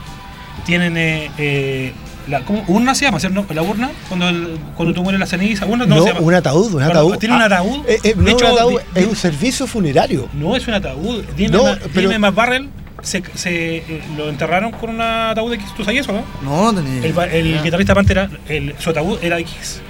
[0.65, 0.97] Tienen.
[0.97, 1.93] Eh, eh,
[2.27, 2.63] la, ¿cómo?
[2.67, 3.19] ¿Urna se llama?
[3.19, 3.45] ¿cierto?
[3.53, 3.89] ¿La urna?
[4.07, 5.65] Cuando, el- cuando tú mueres la ceniza.
[5.65, 5.85] ¿Urna?
[5.85, 6.21] No, No, se llama.
[6.21, 7.17] un ataúd, un ataúd.
[7.17, 7.85] ¿Tiene un Ah, ataúd?
[7.87, 10.27] eh, eh, De no, hecho, un ataúd, di- es un servicio funerario.
[10.33, 11.23] no es un ataúd.
[11.35, 12.69] Dime, No, Ma- pero- dime Matt Barrel
[13.01, 15.73] se, se, eh, lo enterraron con un ataúd de Kiss.
[15.75, 16.13] ¿Tú sabías eso,
[16.43, 16.71] no?
[16.71, 17.03] No, tenía.
[17.05, 17.17] El,
[17.55, 19.81] el guitarrista Pantera, el, su ataúd era de Kiss.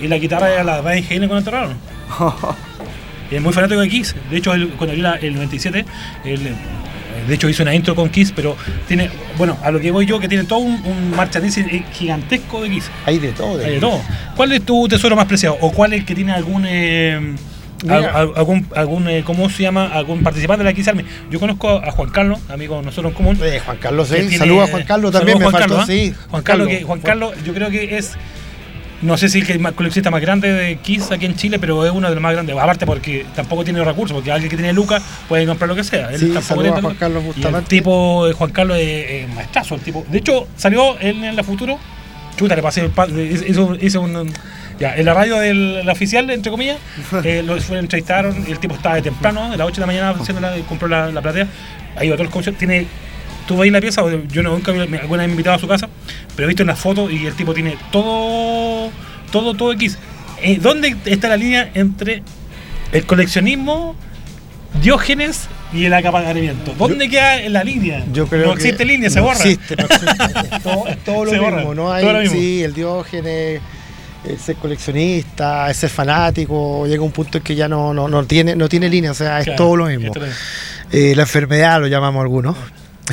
[0.00, 1.74] Y la guitarra era la Van Halen cuando enterraron.
[3.30, 4.14] Y es muy fanático de Kiss.
[4.30, 5.84] De hecho, él, cuando la- el 97,
[6.24, 6.54] él, eh,
[7.28, 8.56] de hecho hizo una intro con Kiss, pero
[8.86, 12.70] tiene, bueno, a lo que voy yo, que tiene todo un, un merchandising gigantesco de
[12.70, 12.90] Kiss.
[13.04, 13.62] Hay de todo.
[13.62, 14.00] Hay de todo.
[14.34, 15.58] ¿Cuál es tu tesoro más preciado?
[15.60, 16.64] ¿O cuál es el que tiene algún...
[16.66, 17.34] eh,
[17.86, 19.86] algún, algún eh, ¿cómo se llama?
[19.88, 21.04] algún participante de la Kiss Army.
[21.30, 23.38] Yo conozco a Juan Carlos, amigo de nosotros en común.
[23.42, 24.36] Eh, Juan Carlos, sí.
[24.38, 26.14] Saludos a Juan Carlos también, me Juan faltó, Carlos, sí.
[26.16, 26.26] ¿ah?
[26.30, 28.14] Juan Carlos, que, Juan Carlos, yo creo que es,
[29.02, 31.92] no sé si es el coleccionista más grande de Kiss aquí en Chile, pero es
[31.92, 32.56] uno de los más grandes.
[32.56, 36.10] Aparte porque tampoco tiene recursos, porque alguien que tiene lucas puede comprar lo que sea.
[36.10, 36.96] Él Sí, tampoco saludos tiene a Juan.
[36.96, 39.76] Carlos Y el tipo, eh, Juan Carlos, es es maestrazo.
[39.76, 40.04] El tipo.
[40.08, 41.78] De hecho, salió él en la futuro.
[42.36, 44.32] Chuta, le pasé el hizo, hizo un.
[44.78, 46.78] Ya, en la radio del la oficial, entre comillas,
[47.24, 49.86] eh, lo fue, entrevistaron, y el tipo estaba de temprano, de las 8 de la
[49.86, 51.48] mañana, haciendo la, compró la, la platea,
[51.96, 52.86] ahí va todo el concierto, tiene,
[53.48, 55.58] tú ahí la pieza, o yo no, nunca, me- alguna vez me he invitado a
[55.58, 55.88] su casa,
[56.36, 58.90] pero he visto en las fotos y el tipo tiene todo,
[59.32, 59.98] todo, todo X.
[60.42, 62.22] Eh, ¿Dónde está la línea entre
[62.92, 63.96] el coleccionismo,
[64.82, 66.72] Diógenes y el acaparamiento?
[66.78, 68.04] ¿Dónde queda la línea?
[68.12, 69.38] Yo creo no que existe línea, se no borra.
[69.40, 70.06] existe, no existe.
[70.92, 71.90] Es todo, lo Se mismo, borra, ¿no?
[71.92, 72.36] Hay, todo lo mismo.
[72.36, 73.60] Sí, el diógenes,
[74.24, 78.24] el ser coleccionista, el ser fanático, llega un punto en que ya no, no, no
[78.26, 80.12] tiene, no tiene línea, o sea, es Claro, todo lo mismo.
[80.92, 82.56] Eh, la enfermedad lo llamamos algunos.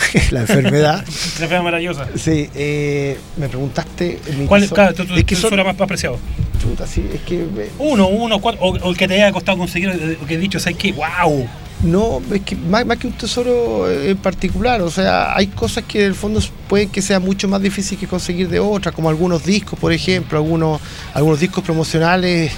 [0.31, 1.05] la enfermedad.
[1.37, 2.07] Una fe maravillosa.
[2.15, 4.19] Sí, eh, me preguntaste.
[4.47, 6.19] ¿Cuál es, claro, que tesoro son, más, más preciado?
[6.61, 7.45] chuta, sí, es que
[7.79, 10.59] Uno, uno, cuatro, o, o el que te haya costado conseguir, eh, que he dicho,
[10.59, 10.93] ¿sabes qué?
[10.93, 11.47] ¡Wow!
[11.83, 16.01] No, es que más, más que un tesoro en particular, o sea, hay cosas que
[16.01, 19.43] en el fondo pueden que sea mucho más difícil que conseguir de otras, como algunos
[19.43, 20.81] discos, por ejemplo, algunos,
[21.13, 22.53] algunos discos promocionales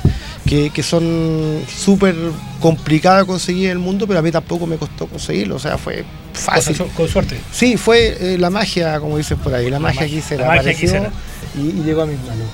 [0.48, 2.16] que, que son súper
[2.60, 5.78] complicados de conseguir en el mundo, pero a mí tampoco me costó conseguirlo, o sea,
[5.78, 6.04] fue
[6.34, 6.78] fácil.
[6.78, 7.38] Con, con suerte.
[7.52, 11.08] Sí, fue eh, la magia, como dices por ahí, la, magia, la magia apareció
[11.56, 12.48] y llegó a mis manos.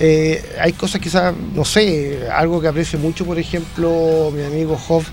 [0.00, 5.08] Eh, hay cosas quizás, no sé, algo que aprecio mucho, por ejemplo, mi amigo Hoff,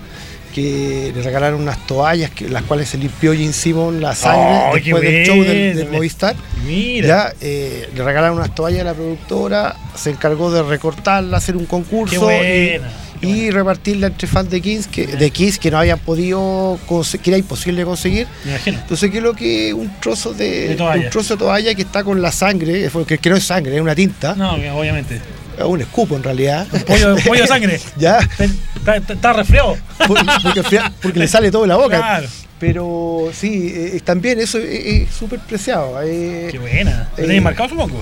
[0.56, 4.74] que le regalaron unas toallas que las cuales se limpió Jim Simon la sangre ¡Oh,
[4.74, 5.88] después del show del!
[5.90, 6.34] Movistar.
[6.66, 7.06] Mira.
[7.06, 11.66] Ya eh, le regalaron unas toallas a la productora, se encargó de recortarla, hacer un
[11.66, 12.80] concurso Qué
[13.20, 17.30] y- repartirla entre fans de Kiss que, de Kiss que no habían podido conse- que
[17.30, 18.26] era imposible conseguir.
[18.44, 18.78] Me imagino.
[18.78, 22.32] Entonces que lo que un trozo de, un trozo de toalla que está con la
[22.32, 22.88] sangre,
[23.20, 25.20] que no es sangre, es una tinta, No, obviamente.
[25.64, 26.66] Un escupo en realidad.
[26.86, 27.80] Pollo, pollo de sangre.
[27.96, 28.18] ya,
[28.76, 29.76] Está, está- resfriado.
[30.06, 30.18] por-
[31.02, 31.96] porque, le sale todo de la boca.
[31.98, 32.28] Claro.
[32.58, 34.64] Pero sí, eh, también eso es
[35.08, 36.00] es súper preciado.
[36.02, 37.08] eh, Qué buena.
[37.16, 38.00] ¿Lo Eh, tenéis marcado, supongo?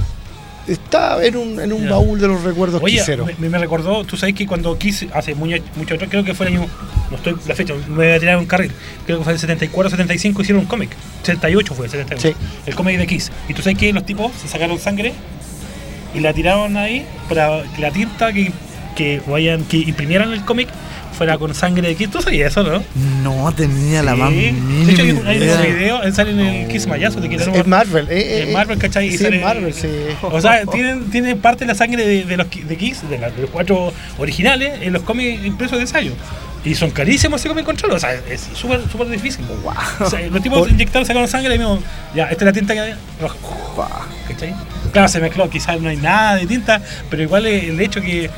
[0.66, 3.02] está en un, en un baúl de los recuerdos Oye,
[3.38, 6.46] me, me recordó, tú sabes que cuando Kiss, hace mucho, mucho atrás, creo que fue
[6.48, 6.66] el año,
[7.10, 8.72] no estoy la fecha, me voy a tirar un carril,
[9.04, 10.88] creo que fue el 74, 75, hicieron un cómic,
[11.22, 12.34] 78 fue, 78, Sí.
[12.64, 13.30] el cómic de Kiss.
[13.46, 15.12] Y tú sabes que los tipos se sacaron sangre
[16.14, 18.52] y la tiraron ahí para que la tinta que,
[18.96, 20.68] que vayan, que imprimieran el cómic
[21.16, 22.10] fuera con sangre de Kiss.
[22.10, 22.82] ¿Tú sabías eso, no?
[23.22, 24.18] No tenía la Sí.
[24.20, 25.60] más De mínima hecho, hay un, hay un idea.
[25.60, 28.08] video, él sale en el Kiss Mayazo, te quiero Es Marvel.
[28.10, 29.10] eh, en eh, Marvel, ¿cachai?
[29.12, 29.88] Sí, sale- es Marvel, sí.
[30.22, 33.30] O sea, tienen, tienen parte de la sangre de, de los de Kiss, de, la-
[33.30, 36.12] de los cuatro originales, en los cómics impresos de ensayo.
[36.64, 39.44] Y son carísimos ese cómic control, o sea, es súper súper difícil.
[40.00, 41.78] O sea, los tipos inyectaron, sacaron sangre y mismo,
[42.14, 43.36] ya, esta es la tinta que hay, roja.
[44.26, 44.54] ¿Cachai?
[44.92, 46.80] Claro, se mezcló, quizás no hay nada de tinta,
[47.10, 48.30] pero igual el hecho que.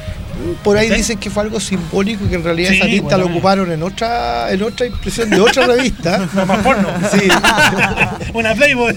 [0.63, 0.95] Por ahí ¿Sí?
[0.97, 3.33] dicen que fue algo simbólico y que en realidad Sí, esa tinta bueno, eh.
[3.33, 6.29] ocuparon en otra en otra impresión de otra revista.
[6.35, 6.89] No, más porno.
[7.11, 7.27] Sí.
[8.35, 8.95] Una Playboy.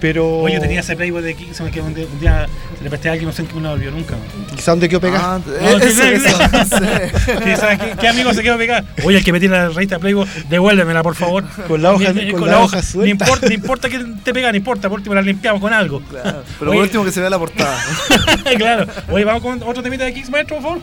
[0.00, 2.46] Pero Oye, yo tenía ese Playboy de me quedó un día, un día
[2.78, 4.14] se le presté a alguien, no sé en qué me lo volvió nunca.
[4.54, 5.24] quizá donde quedó pegado.
[5.24, 5.40] Ah,
[5.72, 7.12] No, que- eso, eso, no sé.
[7.44, 8.86] Sí, ¿sabes qué, qué amigo se quedó pegado?
[9.04, 11.44] Oye, el que me tiene la revista Playboy, devuélvemela, por favor.
[11.68, 13.10] Con la hoja- Ni- ni- con la hoja No suelta.
[13.10, 16.00] importa, no importa que te pega, no importa, por último la limpiamos con algo.
[16.00, 17.76] Claro, Pero Oye, por último que se vea la portada.
[18.56, 18.86] claro.
[19.10, 20.78] Oye, vamos con otro temita de Kicks, maestro, por favor.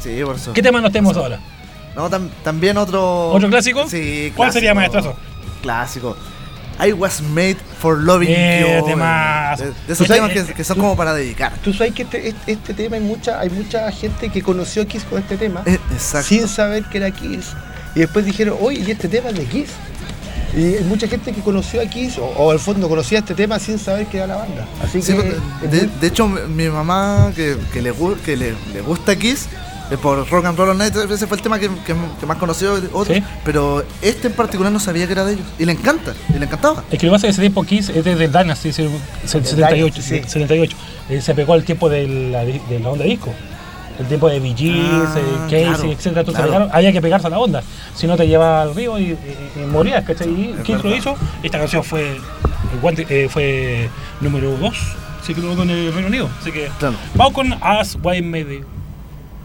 [0.00, 0.52] Sí, por eso.
[0.52, 1.38] ¿Qué tema nos tenemos ahora?
[1.94, 3.28] No, tam- también otro.
[3.30, 3.88] ¿Otro clásico?
[3.88, 4.94] Sí, ¿Cuál sería, clásico.
[4.96, 5.18] maestrazo?
[5.62, 6.16] Clásico.
[6.78, 8.86] I was made for loving Eh, you.
[8.86, 11.52] De, de esos temas que son como para dedicar.
[11.64, 14.84] Tú sabes que este, este- este tema hay mucha, hay mucha gente que conoció a
[14.84, 16.28] Kiss con este tema Eh, exacto.
[16.28, 17.52] sin saber que era Kiss.
[17.94, 19.70] Y después dijeron, oye, ¿y este tema es de Kiss?
[20.56, 23.58] Y hay mucha gente que conoció a Kiss, o, o al fondo conocía este tema
[23.58, 24.66] sin saber que era la banda.
[24.82, 25.20] Así Sí, que.
[25.22, 25.34] pues,
[25.64, 27.92] es de, muy- de hecho, mi mamá, que, que, le,
[28.24, 29.48] que le, le gusta Kiss,
[29.90, 32.80] eh, por Rock and Roll Night, ese fue el tema que, que- que más conoció
[32.80, 33.22] de otros, Sí.
[33.44, 35.46] pero este en particular no sabía que era de ellos.
[35.58, 36.82] Y le encanta, y le encantaba.
[36.90, 38.78] Es que lo que pasa es que ese tiempo Kiss es desde el Dynasty, es
[38.78, 39.74] el el 78.
[39.74, 40.22] Dynasty, sí.
[40.26, 40.76] 78.
[41.10, 43.32] Eh, se pegó al tiempo de la, de la onda disco.
[43.98, 46.20] El tiempo de Gees, Ah, eh, Casey, claro, etcétera.
[46.20, 46.46] Entonces claro.
[46.52, 47.62] pegaron, había que pegarse a la onda.
[47.94, 49.18] Si no te llevaba al río y, y-
[49.62, 50.28] y morías, ¿cachai?
[50.28, 51.14] Y Kiss lo hizo.
[51.42, 52.18] Esta canción fue,
[53.08, 53.88] eh, fue
[54.20, 54.74] número 2,
[55.22, 56.28] se quedó con el Reino Unido.
[56.40, 56.96] Así que Claro.
[57.14, 58.64] vamos con As Why Maybe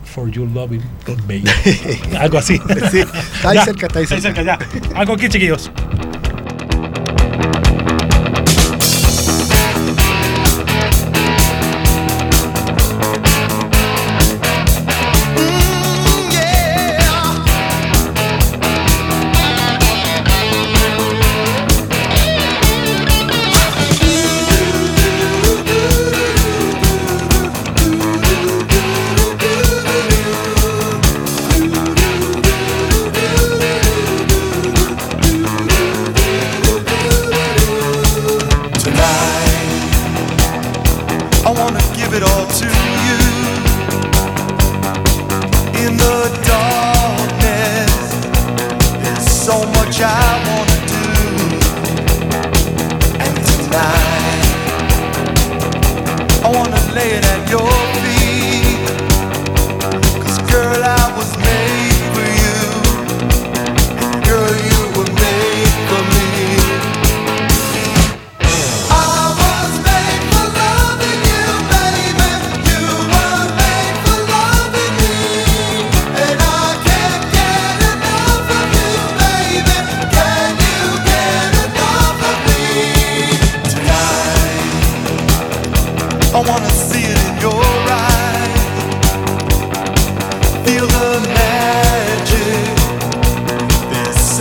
[0.04, 0.82] For You Loving
[1.28, 1.44] Baby.
[2.20, 2.60] Algo así.
[2.92, 4.42] Sí, está ahí Ya, cerca, está ahí cerca.
[4.42, 4.60] ya.
[4.96, 5.72] Algo aquí, chiquillos.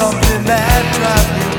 [0.00, 1.49] Something that drives me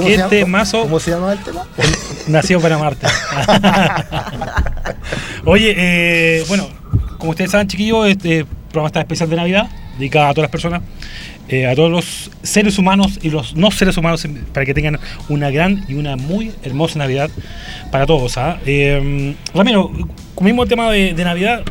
[0.00, 0.30] ¿Cómo Qué se llama?
[0.30, 0.82] temazo.
[0.82, 1.66] ¿Cómo se llama el tema?
[2.28, 3.06] Nació para Marte.
[5.44, 6.68] Oye, eh, bueno,
[7.18, 9.68] como ustedes saben, chiquillos, este programa está especial de Navidad,
[9.98, 10.80] dedicado a todas las personas,
[11.48, 14.98] eh, a todos los seres humanos y los no seres humanos, para que tengan
[15.28, 17.28] una gran y una muy hermosa Navidad
[17.90, 18.38] para todos.
[18.38, 18.58] ¿ah?
[18.64, 19.90] Eh, Ramiro,
[20.34, 21.62] como mismo el tema de, de Navidad,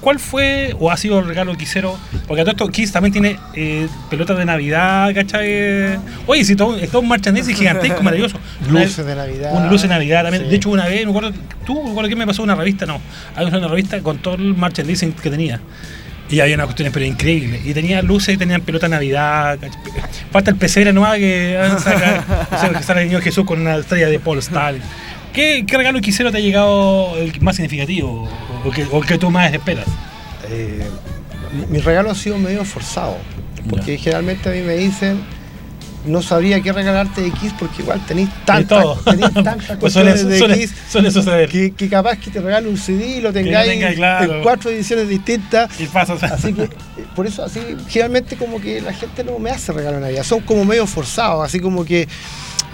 [0.00, 1.92] ¿cuál fue o ha sido el regalo que hicieron?
[2.30, 5.98] Porque a todo esto Kiss también tiene eh, pelotas de Navidad, ¿cachai?
[6.28, 8.38] Oye, si todo, todo un merchandising gigantesco, maravilloso.
[8.70, 9.50] Luces de Navidad.
[9.52, 10.44] una luz de Navidad también.
[10.44, 10.50] Sí.
[10.50, 11.32] De hecho, una vez, me acuerdo,
[11.66, 13.00] tú, me acuerdo que me pasó una revista, no.
[13.34, 15.60] Había una revista con todo el merchandising que tenía.
[16.30, 17.62] Y había una cuestión pero increíble.
[17.64, 19.58] Y tenía luces, tenían pelota de Navidad.
[20.30, 23.74] Falta el pesebre nueva que saca, o sea, que sale el niño Jesús con una
[23.74, 24.82] estrella de Paul Stalin.
[25.32, 28.30] ¿Qué, ¿Qué regalo quisiera te ha llegado el más significativo?
[28.64, 29.86] O que, o que tú más esperas?
[30.48, 30.86] Eh,
[31.52, 33.16] mi, mi regalo ha sido medio forzado.
[33.68, 35.20] Porque generalmente a mí me dicen,
[36.06, 38.94] no sabría qué regalarte de X porque igual tenéis tanta, todo.
[39.04, 41.48] tenéis tantas Pues suele- de suele- suele suceder.
[41.50, 44.36] Que, que capaz que te regalo un CD y lo tengáis claro.
[44.36, 45.78] en cuatro ediciones distintas.
[45.78, 46.70] Y pasas Así que,
[47.14, 50.22] por eso, así, generalmente como que la gente no me hace regalo de Navidad.
[50.24, 52.08] Son como medio forzados, así como que,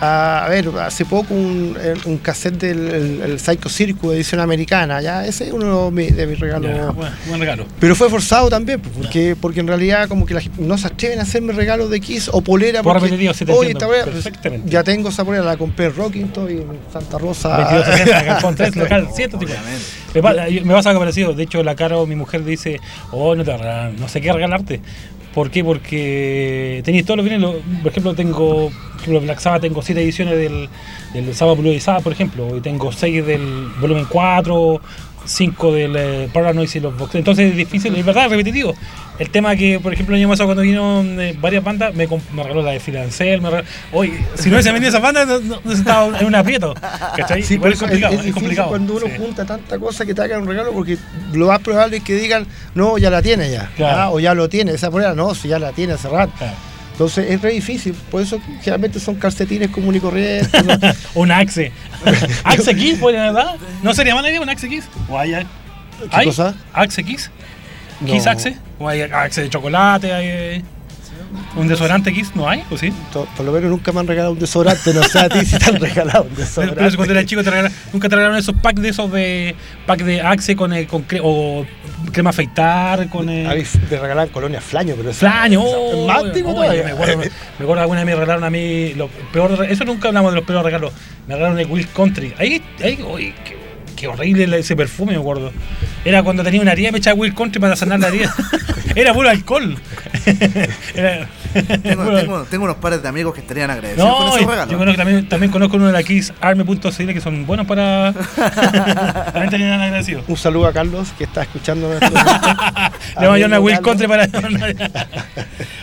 [0.00, 5.00] a ver, hace poco un, eh, un cassette del el, el Psycho Circus edición americana,
[5.00, 6.70] ya, ese es uno de mis, de mis regalos.
[6.70, 7.66] Ya, buen, buen regalo.
[7.80, 11.18] Pero fue forzado también, pues, porque, porque en realidad como que la no se atreven
[11.18, 12.82] a hacerme regalos de Kiss o polera.
[12.82, 14.70] Por porque, repetido, sí te esta polera, pues, perfectamente.
[14.70, 17.56] ya tengo esa polera, la compré en Rockingham y en Santa Rosa.
[17.56, 19.62] 2260, Galpón 3, local 150.
[20.14, 21.32] Me, pa- me pasa algo parecido.
[21.32, 22.80] De hecho, la Caro, mi mujer, dice:
[23.12, 24.80] Oh, no te regalar- no sé qué regalarte.
[25.36, 25.62] ¿Por qué?
[25.62, 27.56] Porque tenéis todos los vinilos.
[27.82, 30.70] Por ejemplo, tengo, por ejemplo, Black Sabbath, tengo 7 ediciones del,
[31.12, 32.56] del Sabbath Blue Sabbath, por ejemplo.
[32.56, 34.80] Y tengo 6 del volumen 4,
[35.26, 37.14] 5 del eh, Paranoid y los Box.
[37.16, 38.74] Entonces es difícil, es verdad, es repetitivo.
[39.18, 42.42] El tema que, por ejemplo, el año pasado cuando vino eh, varias bandas, me, me
[42.42, 43.68] regaló la de Phil Ansel, me regaló...
[43.92, 46.74] Oye, si no hubiese venido esa banda, no, no, no estaba en un aprieto.
[47.16, 47.42] ¿Cachai?
[47.42, 48.68] Sí, Igual es complicado, es, difícil complicado.
[48.68, 49.12] cuando uno Sí.
[49.16, 50.98] junta tanta cosa que te hagan un regalo porque
[51.32, 53.70] lo más probable es que digan, no, ya la tiene ya.
[53.76, 53.98] Claro.
[54.02, 56.32] Ah, o ya lo tiene, esa polera, no, si ya la tiene hace rato.
[56.36, 56.54] Claro.
[56.96, 60.62] Entonces es re difícil, por eso generalmente son calcetines común y corriente.
[60.62, 60.78] ¿no?
[61.20, 61.70] Un Axe.
[62.44, 63.56] Axe Kiss, pues, ¿verdad?
[63.82, 64.88] ¿No sería mala idea un Axe Kiss?
[65.06, 65.46] ¿O hay, hay?
[66.10, 66.54] ¿Qué cosa?
[66.72, 67.30] ¿Axe Kiss?
[68.00, 68.10] No.
[68.10, 68.56] ¿Kiss Axe?
[68.78, 70.10] ¿O hay Axe de chocolate?
[70.10, 70.64] ¿Hay eh,
[71.56, 72.32] un desodorante Kiss?
[72.34, 72.62] ¿No hay?
[72.70, 72.92] ¿O sí?
[73.12, 75.64] Por lo menos nunca me han regalado un desodorante, no sé a ti si te
[75.66, 76.80] han regalado un desodorante.
[76.82, 79.54] pero cuando era chico te regalaron, nunca te regalaron esos packs de esos de
[79.86, 81.66] pack de Axe con, eh, con cre- o
[82.12, 85.62] crema afeitar con eh, A mí me regalaban colonia flaño, pero eso- flaño.
[85.62, 86.84] oh, es más antiguo oye, todavía.
[86.84, 87.24] me acuerdo, me
[87.64, 90.64] acuerdo alguna vez me regalaron a mí lo peor eso nunca hablamos de los peores
[90.64, 90.92] regalos.
[91.26, 92.34] Me regalaron el Will Country.
[92.38, 93.56] Ahí, ahí, uy, qué,
[93.96, 95.52] qué horrible ese perfume, me acuerdo.
[96.04, 98.32] Era cuando tenía una herida me echaba Will Country para sanar la herida.
[98.94, 99.76] Era puro alcohol.
[100.94, 101.28] Era-
[101.82, 104.44] Tengo, puro- tengo- tengo unos pares de amigos que estarían agradecidos con no, esos y-
[104.46, 104.70] regalos.
[104.72, 108.12] yo conozco, también, también conozco uno de la KissArmy.cl que son buenos para.
[109.32, 110.24] también tenían agradecidos.
[110.28, 112.10] Un saludo a Carlos que está escuchando nuestro.
[113.20, 113.80] Le voy a una Will.
[113.80, 114.28] Country para.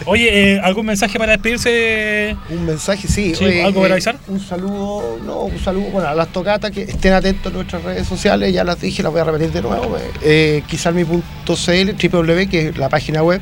[0.06, 2.35] Oye, eh, ¿algún mensaje para despedirse?
[2.49, 3.34] Un mensaje, sí.
[3.35, 4.18] Sí, oye, ¿algo para eh, avisar?
[4.27, 8.02] Un saludo, no, un saludo, bueno, a las tocatas que estén atentos a nuestras redes
[8.07, 9.97] sociales, ya las dije, las voy a repetir de nuevo.
[10.21, 13.41] Eh, quizalmi.cl, www, que es la página web,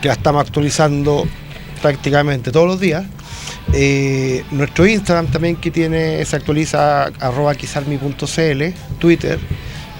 [0.00, 1.26] que la estamos actualizando
[1.82, 3.04] prácticamente todos los días.
[3.72, 7.54] Eh, nuestro Instagram también que tiene, se actualiza arroba
[8.98, 9.38] Twitter,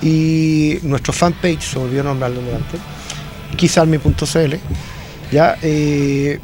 [0.03, 2.79] y nuestro fanpage, se me olvidó nombrarlo delante,
[3.57, 4.55] quizalmi.cl.
[5.33, 6.39] Ya, eh,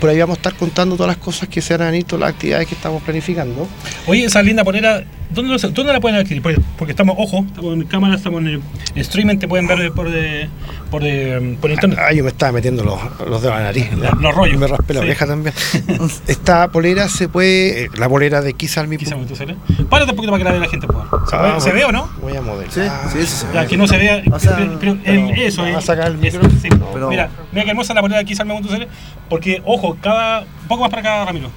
[0.00, 2.68] por ahí vamos a estar contando todas las cosas que se y todas las actividades
[2.68, 3.66] que estamos planificando.
[4.06, 5.04] Oye, esa linda polera,
[5.34, 6.42] ¿dónde, lo- dónde la pueden adquirir?
[6.42, 8.62] Porque, porque estamos, ojo, estamos en cámara, estamos en, el-
[8.94, 10.48] en streaming, te pueden ver por, de,
[10.90, 11.98] por, de, por internet.
[12.00, 12.98] Ah, yo me estaba metiendo los,
[13.28, 13.92] los dedos a la nariz.
[13.92, 14.58] Los- los rollos.
[14.58, 15.06] Me raspé la Sí.
[15.06, 15.54] oreja también.
[16.26, 18.54] Esta polera se puede, eh, la polera de.
[18.54, 19.56] Quizá me sale.
[19.90, 20.86] Párate un poquito para que la vea la gente.
[20.86, 21.04] por.
[21.28, 22.08] ¿Se, Ah, ve- ¿se voy- ve o no?
[22.22, 22.70] Voy a modelar.
[22.72, 22.80] Sí,
[23.12, 23.46] sí, sí, sí.
[23.52, 24.22] Ya, que no se vea.
[24.32, 26.58] O sea, pero, pero eso, ¿vas a sacar el eso, micro?
[26.62, 26.68] sí.
[26.92, 28.86] Pero- Mira, mira qué hermosa la polera de Quizalme.cl
[29.28, 30.42] porque, ojo, cada.
[30.42, 31.50] Un poco más para acá, Ramiro.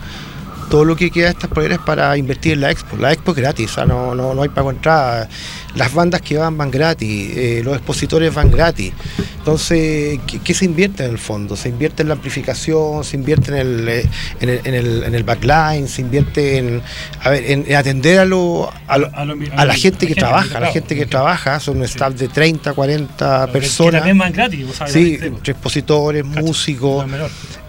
[0.69, 2.97] todo lo que queda de estas poleras es para invertir en la expo.
[2.97, 5.29] La expo es gratis, no, no, no hay pago entrada.
[5.75, 8.93] Las bandas que van van gratis, eh, los expositores van gratis.
[9.37, 11.55] Entonces, ¿qué, qué se invierte en el fondo?
[11.55, 15.13] Se invierte en la amplificación, se invierte en el, eh, en el, en el, en
[15.15, 16.81] el backline, se invierte en,
[17.21, 20.15] a ver, en, en atender a, lo, a, lo- A lo- a la gente que
[20.15, 24.01] trabaja, a la gente que trabaja, son un staff de 30, 40 Que personas.
[24.01, 27.05] también van gratis, vos sabes, Sí, entre expositores, músicos,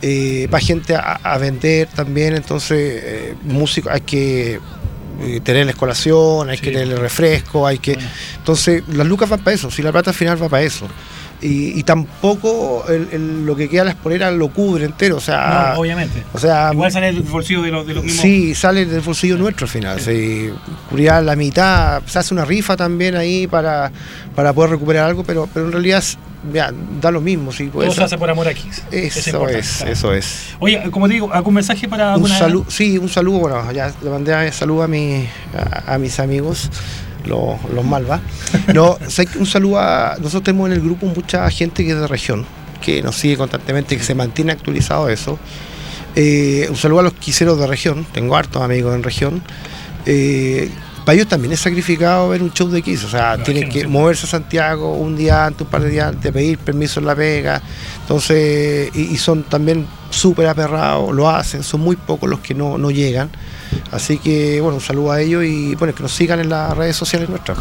[0.00, 4.60] eh, va gente a, a vender también, entonces eh, músicos hay que
[5.20, 7.98] eh, tenerles colación, hay que tenerles refresco, hay que...
[8.36, 10.88] Entonces las lucas van para eso, si la plata al final va para eso.
[11.42, 15.20] Y, y tampoco el- el- lo que queda de las poleras lo cubre entero, o
[15.20, 15.72] sea...
[15.74, 16.22] No, obviamente.
[16.32, 18.22] O sea, Igual sale del bolsillo de los, de los mismos.
[18.22, 20.00] Sí, sale del bolsillo nuestro al final.
[20.00, 20.50] Sí,
[20.88, 23.92] cubría la mitad, se hace una rifa también ahí para,
[24.34, 26.02] para poder recuperar algo, pero, pero en realidad
[26.52, 26.72] ya,
[27.02, 27.52] da lo mismo.
[27.52, 28.68] Sí, Todo puede se hace por amor aquí.
[28.90, 29.92] Eso es, claro.
[29.92, 30.54] eso es.
[30.58, 33.92] Oye, como te digo, ¿algún mensaje para Un alguna saludo, sí, un saludo, bueno, ya
[34.02, 35.26] le mandé a- saludo a, mi,
[35.86, 36.70] a, a mis amigos,
[37.26, 38.20] los, los malva.
[38.74, 38.98] No,
[39.38, 40.16] un saludo a.
[40.18, 42.44] Nosotros tenemos en el grupo mucha gente que es de región,
[42.80, 45.38] que nos sigue constantemente, que se mantiene actualizado eso.
[46.14, 49.42] Eh, un saludo a los quiseros de región, tengo hartos amigos en región.
[50.06, 50.70] Eh,
[51.04, 54.26] para ellos también es sacrificado ver un show de Kiss, o sea, tienen que moverse
[54.26, 57.62] a Santiago un día antes, un par de días antes, pedir permiso en la pega.
[58.00, 62.78] Entonces, y, y son también súper aperrados, lo hacen, son muy pocos los que no,
[62.78, 63.30] no llegan.
[63.90, 66.96] Así que, bueno, un saludo a ellos y bueno, que nos sigan en las redes
[66.96, 67.58] sociales nuestras.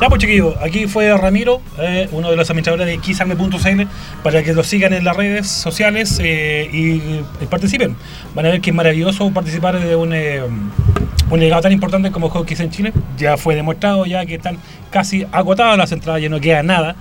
[0.00, 3.82] Ya, pues chiquillos, aquí fue Ramiro, eh, uno de los administradores de Xarme.cl,
[4.22, 7.96] para que lo sigan en las redes sociales eh, y, y participen.
[8.34, 10.42] Van a ver que es maravilloso participar de un, eh,
[11.30, 12.92] un legado tan importante como Hockey en Chile.
[13.16, 14.58] Ya fue demostrado, ya que están
[14.90, 16.96] casi agotadas las entradas, ya no queda nada.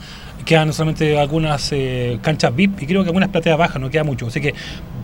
[0.45, 4.27] Quedan solamente algunas eh, canchas VIP y creo que algunas plateas bajas, no queda mucho.
[4.27, 4.53] Así que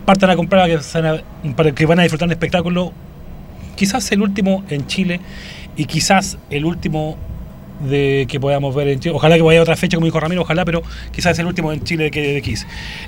[0.06, 0.70] partan a comprar
[1.56, 2.94] para que van a disfrutar un espectáculo
[3.76, 5.20] quizás el último en Chile
[5.76, 7.18] y quizás el último
[7.84, 9.16] de que podamos ver en Chile.
[9.16, 10.82] Ojalá que vaya a otra fecha, como dijo Ramiro, ojalá, pero
[11.12, 12.66] quizás es el último en Chile que de Kiss.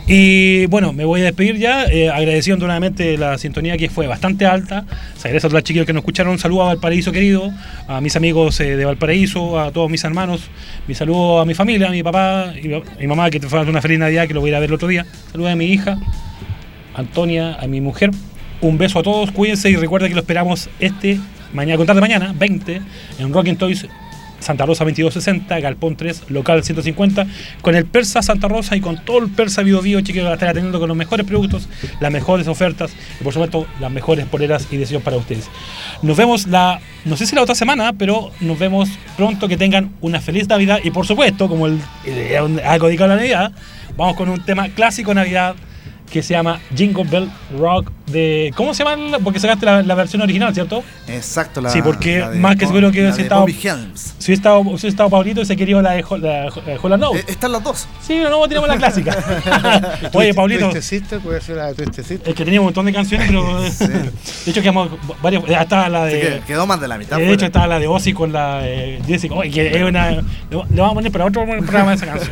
[0.07, 4.45] Y bueno, me voy a despedir ya, eh, agradeciendo nuevamente la sintonía que fue bastante
[4.45, 4.85] alta.
[5.15, 6.33] Se agradece a todos los chiquillos que nos escucharon.
[6.33, 7.51] Un saludo a Valparaíso querido,
[7.87, 10.49] a mis amigos eh, de Valparaíso, a todos mis hermanos.
[10.87, 13.61] Mi saludo a mi familia, a mi papá y a mi mamá, que te fue
[13.61, 15.05] una feliz Navidad, que lo voy a ir a ver el otro día.
[15.31, 15.97] Saludos a mi hija,
[16.95, 18.11] Antonia, a mi mujer.
[18.61, 21.19] Un beso a todos, cuídense y recuerden que lo esperamos este
[21.53, 22.81] mañana, con tarde mañana, 20,
[23.19, 23.85] en Rockin' Toys
[24.44, 27.26] Santa Rosa 2260, Galpón 3, local 150,
[27.61, 30.80] con el Persa Santa Rosa y con todo el Persa Bio Bio, a estar atendiendo
[30.80, 31.68] con los mejores productos,
[31.99, 35.49] las mejores ofertas y por supuesto las mejores poleras y diseños para ustedes.
[36.02, 39.91] Nos vemos la, no sé si la otra semana, pero nos vemos pronto, que tengan
[40.02, 43.52] una feliz Navidad y por supuesto, como el, el- algo dedicado la Navidad,
[43.98, 45.56] vamos con un tema clásico de Navidad
[46.11, 48.53] que se llama Jingle Bell Rock de...
[48.55, 49.17] ¿Cómo se llama?
[49.23, 50.84] Porque sacaste la, la versión original, ¿cierto?
[51.07, 54.15] Exacto, la Sí, porque la de más que seguro que si de estaba- Bobby Helms.
[54.17, 57.19] Si hubiese estado, si estado Pablito, ese quería la de la de Holland Note.
[57.19, 57.88] Eh, están las dos.
[58.01, 59.15] Sí, pero no tenemos la clásica.
[60.13, 63.27] Oye, Pablito, Twisted Sister puede ser la de es que tenía un montón de canciones,
[63.27, 64.11] pero de
[64.51, 64.89] hecho quedamos
[65.21, 65.43] varios.
[65.47, 66.19] Estaba la de.
[66.19, 67.17] que quedó más de la mitad.
[67.17, 69.35] de hecho, estaba la de Ozzy con la eh, Jessica.
[69.35, 70.11] Oye, que es una.
[70.11, 70.21] Le
[70.51, 72.31] vamos a poner para otro programa esa canción.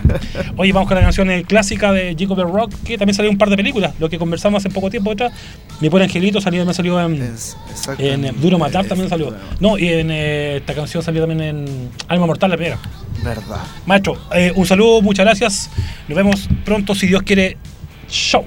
[0.58, 3.38] Oye, vamos con la canción eh, clásica de Jacob the Rock, que también salió un
[3.38, 5.32] par de películas, lo que conversamos hace poco tiempo atrás.
[5.80, 7.22] Mi pobre angelito salió, también salió en.
[7.22, 8.04] Es- exacto.
[8.04, 9.34] En Duro Matar también salió.
[9.60, 12.80] No, y en eh, esta canción salió también en Alma Mortal, la primera.
[13.24, 13.62] Verdad.
[13.86, 15.70] Maestro, eh, un saludo, muchas gracias.
[16.08, 17.58] Nos vemos pronto, si Dios quiere.
[18.10, 18.46] Show.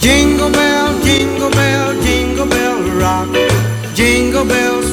[0.00, 3.28] Jingle bell, jingle bell, jingle bell rock.
[3.94, 4.92] Jingle bells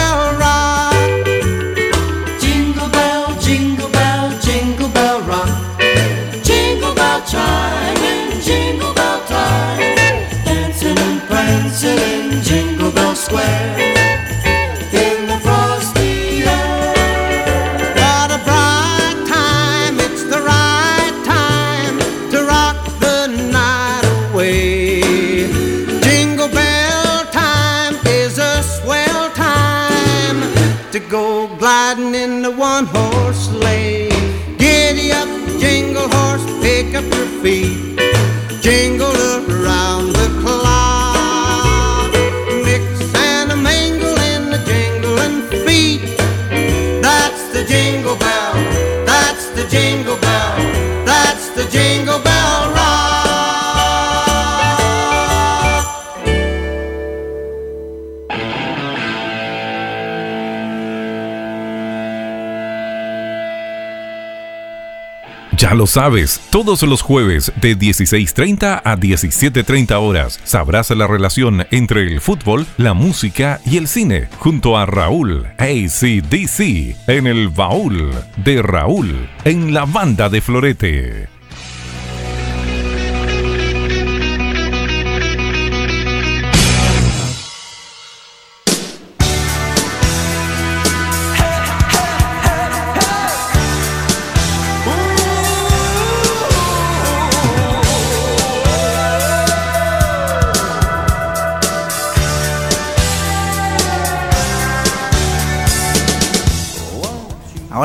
[65.81, 72.21] Lo sabes, todos los jueves de 16.30 a 17.30 horas sabrás la relación entre el
[72.21, 79.27] fútbol, la música y el cine junto a Raúl ACDC en el baúl de Raúl
[79.43, 81.30] en la banda de Florete.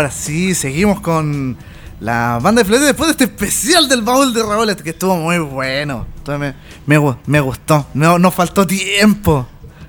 [0.06, 1.56] Ahora sí, seguimos con
[1.98, 5.38] la banda de Florete después de este especial del baúl de Raúl, que estuvo muy
[5.40, 6.06] bueno.
[6.18, 6.54] Entonces
[6.86, 7.88] me, me, gu- me gustó.
[7.92, 9.48] No, nos faltó tiempo.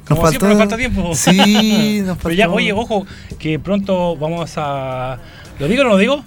[0.10, 1.14] Nos Como siempre nos falta tiempo.
[1.14, 3.06] Sí, nos Pero ya, faltó- oye, ojo,
[3.38, 5.19] que pronto vamos a.
[5.60, 6.23] ¿Lo digo o no lo digo?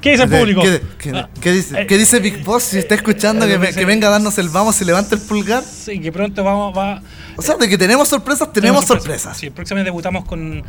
[0.00, 0.62] ¿Qué dice el público?
[0.62, 2.64] ¿Qué, qué- Ah, qué dice, eh, qué dice Big Boss?
[2.64, 5.14] Si está escuchando, eh, que, me- dice- que venga a darnos el vamos y levante
[5.14, 5.62] el pulgar.
[5.62, 7.00] Sí, que pronto vamos va.
[7.36, 9.36] O sea, de que tenemos sorpresas, tenemos sorpresas.
[9.36, 10.62] Sí, próximamente debutamos con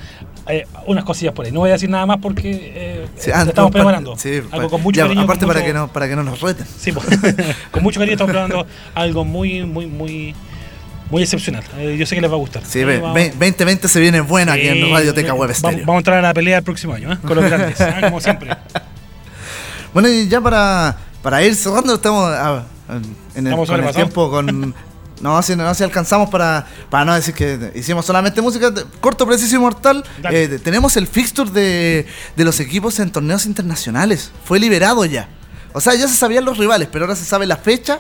[0.48, 1.52] eh, unas cosillas por ahí.
[1.52, 4.16] No voy a decir nada más porque eh, Sí, ah, estamos para- preparando.
[4.18, 5.22] sí, algo para- con mucho cariño.
[5.22, 6.66] Aparte con para, que no, para que no nos reten.
[6.80, 7.06] Sí, pues,
[7.72, 10.36] con mucho cariño estamos preparando algo muy, muy, muy,
[11.12, 11.64] muy excepcional.
[11.78, 12.64] Eh, yo sé que les va a gustar.
[12.66, 15.80] Sí, Eh, ve- vamos- ve- 2020 se viene bueno aquí en Radioteca Web vamos, Stereo.
[15.86, 17.18] vamos a entrar a la pelea el próximo año, ¿eh?
[17.26, 17.96] con los grandes, ¿eh?
[18.02, 18.56] como siempre.
[19.94, 22.30] Bueno, y ya para, para ir cerrando, estamos
[22.90, 23.04] en el,
[23.36, 23.96] Estamos con el sobrepasados.
[23.96, 24.76] tiempo con.
[25.22, 29.56] No, si, no, si alcanzamos para, para no decir que hicimos solamente música, corto, preciso
[29.56, 30.04] y mortal.
[30.30, 32.06] Eh, tenemos el fixture de,
[32.36, 34.32] de los equipos en torneos internacionales.
[34.44, 35.30] Fue liberado ya.
[35.72, 38.00] O sea, ya se sabían los rivales, pero ahora se sabe la fecha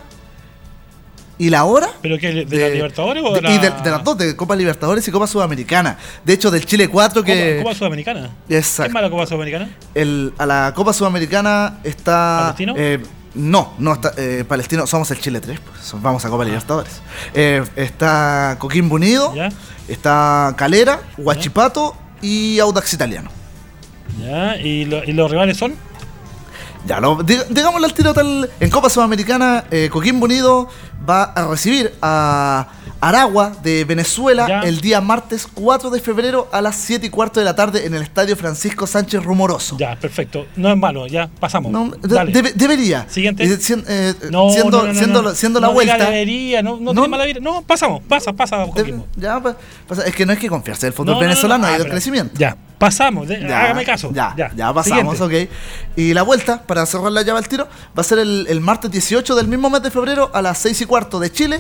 [1.37, 1.89] y la hora.
[2.01, 2.45] ¿Pero qué?
[2.45, 5.07] ¿De, la Libertadores o de, de- y de, la de las dos, de Copa Libertadores
[5.07, 5.97] y Copa Sudamericana.
[6.23, 7.57] De hecho, del Chile 4 que...
[7.57, 8.29] Copa, Copa Sudamericana?
[8.49, 8.87] Exacto.
[8.89, 9.69] ¿Es mala Copa Sudamericana?
[9.93, 12.37] El, a la Copa Sudamericana está.
[12.55, 12.73] ¿Palestino?
[12.77, 12.99] eh,
[13.35, 14.13] no, no está.
[14.17, 17.01] eh, Palestino, somos el Chile 3, pues, vamos a Copa Libertadores.
[17.33, 19.49] Eh, está Coquimbo Unido, ¿Ya?
[19.89, 23.29] está Calera, Huachipato y Audax Italiano.
[24.23, 24.55] ¿Ya?
[24.57, 25.73] ¿Y, lo- y los rivales son?
[26.87, 28.49] Ya, lo, dig- digámosle al tiro tal.
[28.59, 30.69] En Copa Sudamericana, eh, Coquimbo Unido
[31.07, 32.68] va a recibir a
[33.02, 34.60] Aragua de Venezuela Ya.
[34.61, 37.94] el día martes 4 de febrero a las 7 y cuarto de la tarde en
[37.94, 39.77] el estadio Francisco Sánchez Rumoroso.
[39.77, 40.48] Ya, perfecto.
[40.56, 41.72] No es malo, ya pasamos.
[41.72, 42.32] No, Dale.
[42.32, 43.06] debe- debería.
[43.10, 43.44] Siguiente.
[43.44, 43.57] Eh,
[43.88, 45.36] eh, No, siendo, no, siendo, no.
[45.36, 45.98] siendo la vuelta.
[45.98, 46.94] debería, no, no, No.
[46.94, 47.40] tiene mala vida.
[47.41, 50.88] No, pasamos, pasa, pasa, de- ya, pasa- es que no hay que confiarse.
[50.88, 51.72] El fútbol No, no, no, venezolano no.
[51.73, 52.34] ha ido en crecimiento.
[52.38, 54.11] Ya, pasamos, de- Ya, hágame caso.
[54.14, 55.49] Ya, ya, ya, pasamos, Siguiente.
[55.53, 55.98] ok.
[55.98, 57.68] Y la vuelta, para cerrar la llave al tiro,
[57.98, 60.82] va a ser el, el martes 18 del mismo mes de febrero a las 6
[60.82, 61.59] y cuarto de Chile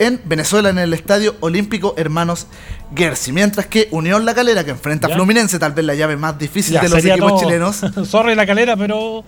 [0.00, 2.48] en Venezuela, en el Estadio Olímpico Hermanos
[2.96, 3.30] Gersi.
[3.30, 5.10] Mientras que Unión La Calera, que enfrenta a.
[5.10, 7.38] Fluminense, tal vez la llave más difícil Ya, de los equipos todo.
[7.42, 7.76] chilenos.
[8.10, 9.22] Sorry la calera, pero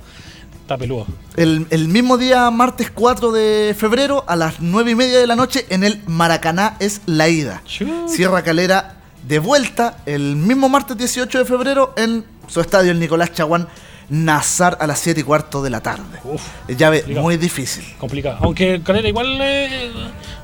[0.60, 1.06] está peludo.
[1.36, 5.36] El, el mismo día, martes 4 de febrero, a las 9 y media de la
[5.36, 7.62] noche, en el Maracaná es la ida.
[8.09, 13.32] Sierra Calera de vuelta el mismo martes 18 de febrero en su estadio, el Nicolás
[13.32, 13.69] Chaguán
[14.09, 16.20] Nazar, a las 7 y cuarto de la tarde.
[16.68, 17.22] Llave complicado.
[17.22, 17.85] muy difícil.
[17.98, 18.39] Complicado.
[18.40, 19.90] Aunque Calera igual, eh,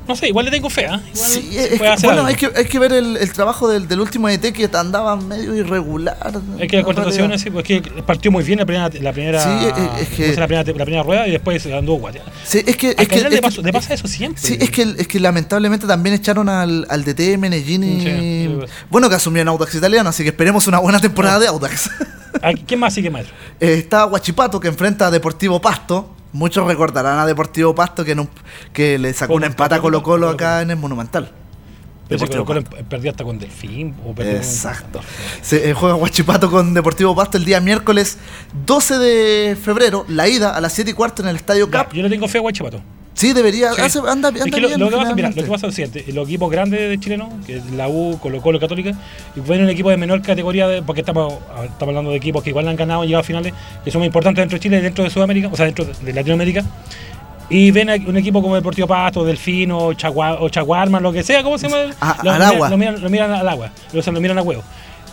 [0.07, 1.01] no sé, igual le tengo fe, ¿ah?
[1.15, 3.33] Igual Sí, se es que- puede hacer bueno, hay que, hay que ver el, el
[3.33, 6.17] trabajo del, del último ET que andaba medio irregular.
[6.59, 7.43] Es que la en contratación realidad.
[7.45, 10.17] sí, pues, es que partió muy bien la primera, la primera, Sí, es- es que-
[10.17, 10.41] ¿cómo se llama?
[10.41, 12.23] la, primera, la primera rueda y después anduvo guatia.
[12.45, 13.29] Sí, es que, es que,
[13.63, 14.43] le, pasa eso siempre.
[14.43, 17.39] Sí, es que, es que lamentablemente también echaron al, al DT.
[17.39, 18.71] Sí, sí, pues.
[18.91, 21.91] Bueno, que asumió en Audax Italiano, así que esperemos una buena temporada de Audax.
[22.43, 23.35] ¿A ¿Quién más sigue maestro?
[23.61, 26.11] Eh, está Huachipato que enfrenta a Deportivo Pasto.
[26.35, 28.29] Muchos recordarán a Deportivo Pasto que, en un-
[28.73, 31.31] que le sacó una un empata a Colo Colo acá en el Monumental.
[32.09, 33.95] Deportivo Colo perdió hasta con Delfín.
[34.05, 35.01] O Exacto.
[35.41, 38.19] Se eh, juega Huachipato con Deportivo Pasto el día miércoles
[38.67, 41.93] 12 de febrero, la ida a las 7 y cuarto en el Estadio Ya, Cap.
[41.95, 42.83] yo le tengo fe a Guachipato.
[43.15, 43.73] Sí, debería.
[43.73, 43.81] Sí.
[43.81, 44.81] hace- anda, anda Es que lo, bien.
[44.81, 47.17] lo que pasa, mira, lo que pasa es lo siguiente, los equipos grandes de Chile,
[47.17, 47.31] ¿no?
[47.47, 48.93] Que es la U, Colo Colo, Católica,
[49.37, 51.33] y viene un equipo de menor categoría, de- porque estamos,
[51.63, 53.55] estamos hablando de equipos que igual han ganado y llegado a finales,
[53.85, 56.13] que son muy importantes dentro de Chile y dentro de Sudamérica, o sea, dentro de
[56.13, 56.65] Latinoamérica,
[57.51, 61.43] y ven a un equipo como Deportivo Pasto, Delfino, Chagua, o Chaguarma, lo que sea,
[61.43, 61.93] ¿cómo se llama?
[62.01, 62.69] A- Lo- al lo, agua.
[62.69, 64.63] Miran, lo, miran, lo miran al agua, o sea, lo miran a huevo.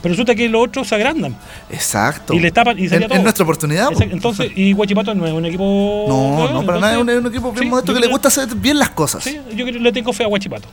[0.01, 1.35] Pero resulta que los otros se agrandan.
[1.69, 2.33] Exacto.
[2.33, 3.17] Y le tapan y sería Es- todo.
[3.17, 3.91] es nuestra oportunidad.
[3.91, 4.13] Exacto.
[4.15, 6.05] Entonces, y Guachipato no es un equipo.
[6.07, 6.93] No, no, para nada.
[6.93, 9.23] Es un, es un equipo bien sí, modesto que le gusta hacer bien las cosas.
[9.23, 10.67] Sí, yo le tengo fe a Guachipato.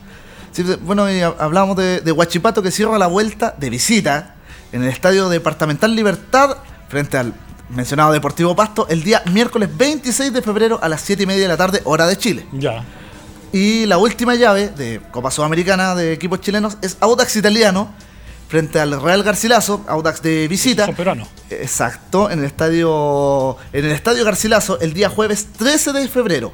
[0.51, 4.35] Sí, bueno, y ha- hablábamos de, de Huachipato que cierra la vuelta de visita
[4.71, 6.57] en el Estadio Departamental Libertad
[6.87, 7.33] frente al
[7.69, 11.47] mencionado Deportivo Pasto el día miércoles 26 de febrero a las 7 y media de
[11.49, 12.45] la tarde, hora de Chile.
[12.53, 12.83] Ya.
[13.53, 17.89] Y la última llave de Copa Sudamericana de equipos chilenos es Audax Italiano
[18.49, 20.87] frente al Real Garcilaso, Audax de visita.
[20.87, 21.29] Son peruanos.
[21.51, 26.51] Exacto, en el estadio en el estadio Garcilaso el día jueves 13 de febrero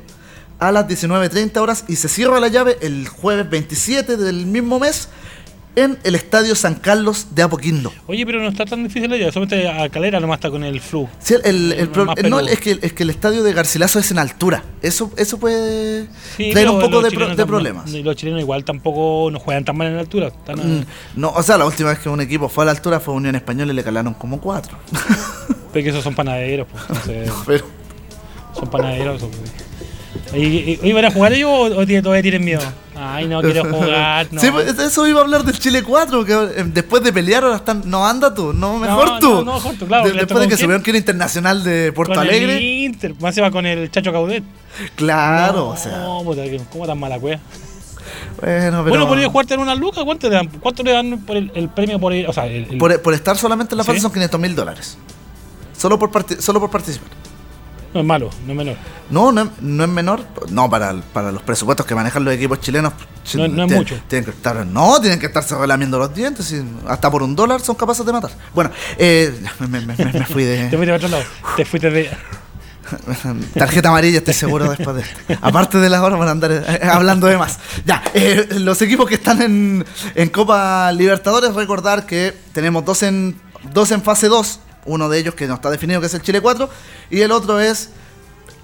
[0.60, 5.08] a las 19:30 horas y se cierra la llave el jueves 27 del mismo mes
[5.76, 7.92] en el estadio San Carlos de Apoquindo.
[8.08, 9.32] Oye, pero no está tan difícil allá.
[9.32, 11.08] Solamente a Calera nomás está con el flu.
[11.20, 14.20] Sí, el, el- más no, es que, es que el estadio de Garcilaso es en
[14.20, 14.64] altura.
[14.82, 16.08] Eso, eso puede
[16.38, 17.92] Sí, traer un poco de, pro- de problemas.
[17.94, 20.28] y Los chilenos igual tampoco no juegan tan mal en altura.
[20.48, 20.86] A- Mm,
[21.18, 23.36] No, o sea, la última vez que un equipo fue a la altura fue Unión
[23.36, 24.78] Española y le calaron como cuatro.
[25.74, 26.68] Porque esos son panaderos.
[26.72, 27.66] Pues, entonces, Pero
[28.58, 29.20] son panaderos.
[29.22, 29.32] son-
[30.34, 32.62] ¿Y, y, van a jugar ellos o, o todavía tienen miedo?
[32.96, 34.28] Ay, no quiero jugar.
[34.32, 34.42] No.
[34.42, 37.58] Sí, pues, eso iba a hablar del Chile 4, que eh, después de pelear ahora
[37.58, 39.30] están, no anda tú, no mejor No, tú.
[39.30, 41.92] no, no, mejor tú, claro, De- ¿le después de que subieron que era internacional de
[41.94, 42.60] Porto Con el Alegre.
[42.62, 44.44] Inter, más se va con el Chacho Caudet.
[44.96, 47.40] Claro, no, o sea, puta, que- ¿Cómo tan mala cueva?
[48.42, 50.04] bueno, pero Bueno, podría jugarte en una luca.
[50.04, 52.28] ¿Cuánto le dan, cuánto le dan por el, el premio por ir?
[52.28, 54.02] O sea, el, el- por, por estar solamente en la fase ¿Sí?
[54.02, 54.98] son 500 mil dólares.
[55.78, 56.10] Solo por,
[56.42, 57.10] solo por participar.
[57.96, 58.76] No es malo, no es menor.
[59.10, 60.22] No, no, es- no es menor.
[60.50, 62.94] No, para, para los presupuestos que manejan los equipos chilenos.
[63.26, 64.00] ch- No- no es tienen- mucho.
[64.08, 66.52] Tienen que estar, no, tienen que estarse relamiendo los dientes.
[66.52, 68.32] y hasta por un dólar son capaces de matar.
[68.54, 68.70] Bueno,
[69.00, 70.68] eh, me, me- me- me fui de.
[70.70, 71.24] Te fuiste a otro lado.
[71.56, 72.10] Te fuiste de.
[73.56, 75.40] Tarjeta amarilla, estoy seguro después de esto.
[75.42, 77.58] Aparte de las horas van a andar eh, hablando de más.
[77.86, 83.40] Ya, eh, los equipos que están en, en Copa Libertadores, recordar que tenemos dos en,
[83.74, 84.60] dos en fase 2.
[84.86, 86.70] Uno de ellos que no está definido, que es el Chile 4.
[87.10, 87.90] Y el otro es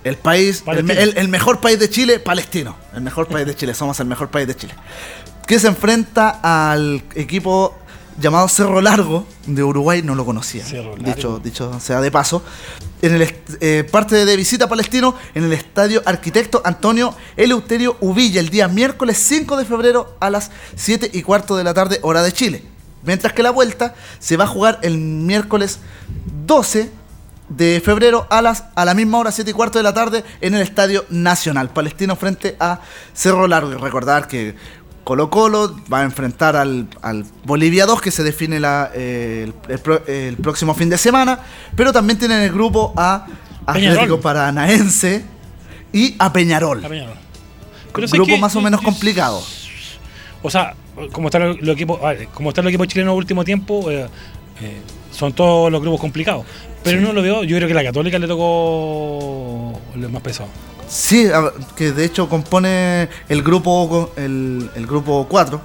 [0.04, 2.76] el país, el, mejor país de Chile, Palestino.
[2.94, 4.74] El mejor país de Chile, somos el mejor país de Chile.
[5.46, 7.76] Que se enfrenta al equipo
[8.20, 10.66] llamado Cerro Largo de Uruguay, no lo conocía.
[10.66, 11.16] Cerro Largo.
[11.16, 12.44] Dicho, dicho sea de paso.
[13.02, 18.50] En el eh, parte de visita palestino en el estadio Arquitecto Antonio Eleuterio Uvilla el
[18.50, 22.32] día miércoles 5 de febrero a las 7 y cuarto de la tarde, hora de
[22.32, 22.64] Chile.
[23.04, 25.80] Mientras que la vuelta se va a jugar el miércoles
[26.46, 26.92] 12
[27.50, 30.54] de febrero a las a la misma hora 7 y cuarto de la tarde en
[30.56, 32.80] el Estadio Nacional Palestino frente a
[33.14, 34.56] Cerro Largo y recordar que
[35.04, 39.84] Colo Colo va a enfrentar al, al Bolivia 2 que se define la, eh, el,
[40.14, 41.40] el próximo fin de semana
[41.76, 43.26] pero también tienen el grupo a
[43.66, 44.22] Atlético.
[44.22, 45.26] Paranaense
[45.92, 47.18] y a Peñarol a Peñarol.
[47.94, 49.44] Pero sé grupo que- más o menos complicado
[50.42, 50.74] O sea,
[51.12, 52.00] como están los los equipos,
[52.34, 54.08] como están los equipos chilenos último tiempo, eh,
[54.62, 54.78] eh,
[55.12, 56.46] son todos los grupos complicados.
[56.84, 60.50] Pero no lo veo, yo creo que la Católica le tocó lo más pesado.
[60.88, 61.28] Sí,
[61.76, 65.62] que de hecho compone el grupo el, el grupo 4.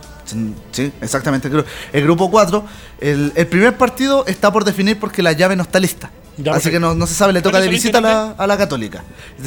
[0.73, 1.49] Sí, exactamente.
[1.49, 2.65] El, gru- el grupo 4.
[3.01, 6.11] El, el primer partido está por definir porque la llave no está lista.
[6.37, 8.27] Ya, Así que no, no se sabe, le ¿Cuál toca de el visita a la,
[8.31, 9.03] Inter, a la Católica.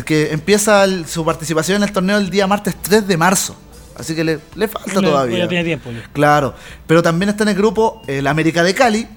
[0.05, 3.55] Que empieza el- su participación en el torneo el día martes 3 de marzo.
[3.99, 5.37] Así que le, le falta Le- todavía.
[5.39, 6.03] ya tiene tiempo, ya.
[6.13, 6.55] Claro.
[6.87, 9.07] Pero también está en el grupo el América de Cali,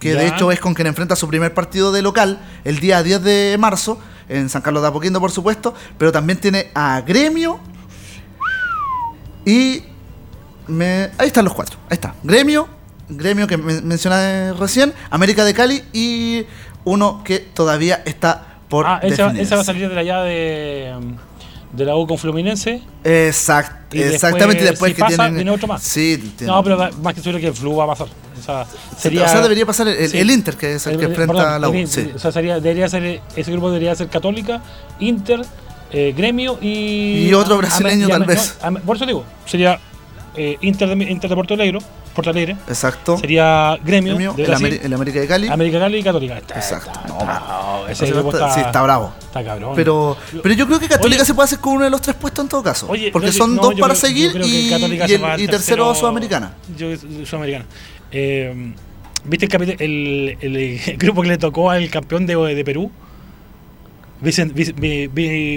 [0.00, 3.22] que de hecho es con quien enfrenta su primer partido de local el día 10
[3.22, 3.98] de marzo,
[4.28, 5.74] en San Carlos de Apoquindo, por supuesto.
[5.98, 7.60] Pero también tiene a Gremio
[9.44, 9.84] y.
[10.66, 11.78] me- ahí están los cuatro.
[11.88, 12.14] Ahí está.
[12.22, 12.68] Gremio,
[13.08, 16.44] Gremio que men- mencioné recién, América de Cali y
[16.84, 20.94] uno que todavía está por Ah, esa, esa va a salir de la llave de,
[21.76, 22.82] de la U con Fluminense.
[23.04, 25.34] Exact- Y exactamente después, después si que pasa, tienen.
[25.36, 25.82] viene otro más.
[25.82, 28.08] Sí, No, pero más que seguro que el Flu va a pasar.
[28.08, 28.66] O sea,
[28.98, 30.18] sería, o sea, debería pasar el, el- sí.
[30.18, 31.74] el Inter, que es el, que enfrenta perdón, a la U.
[31.74, 32.10] el- sí.
[32.14, 34.62] O sea, sería, debería ser, ese grupo debería ser Católica,
[35.00, 35.42] Inter,
[35.92, 37.28] eh, Gremio y.
[37.28, 38.58] Y otro brasileño, tal vez.
[38.84, 39.78] por eso digo, sería
[40.36, 41.78] eh, Inter, de, Inter de Porto Alegre,
[42.16, 42.56] Porto Alegre.
[42.66, 43.18] Exacto.
[43.18, 45.48] Sería Gremio, Gremio, de el, Brasil, Ameri- el América de Cali.
[45.48, 46.38] América Cali y Católica.
[46.38, 46.90] Está- Exacto.
[46.90, 47.88] está- No, está- no.
[47.88, 49.12] ese está- sí, está bravo.
[49.20, 49.72] Está cabrón.
[49.76, 51.26] Pero, pero yo creo que Católica Oye.
[51.26, 52.86] se puede hacer con uno de los tres puestos en todo caso.
[52.88, 56.54] Oye, porque son no, dos para creo- seguir y, y el- y tercero Sudamericana.
[56.76, 56.88] Yo
[57.24, 57.66] Sudamericana.
[58.10, 58.72] Eh,
[59.24, 60.56] ¿Viste el, el, el-
[60.86, 62.90] el grupo que le tocó al campeón de, de Perú?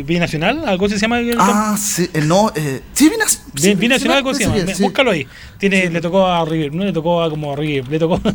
[0.06, 4.34] Binacional, algo se llama Ah, sí, eh, no, eh, sí, Binac- sí, Bi- Binacional, algo
[4.34, 4.58] se llama.
[4.80, 5.28] Búscalo ahí.
[5.58, 8.20] Tiene, Le tocó a River, no le tocó a como a River, le tocó.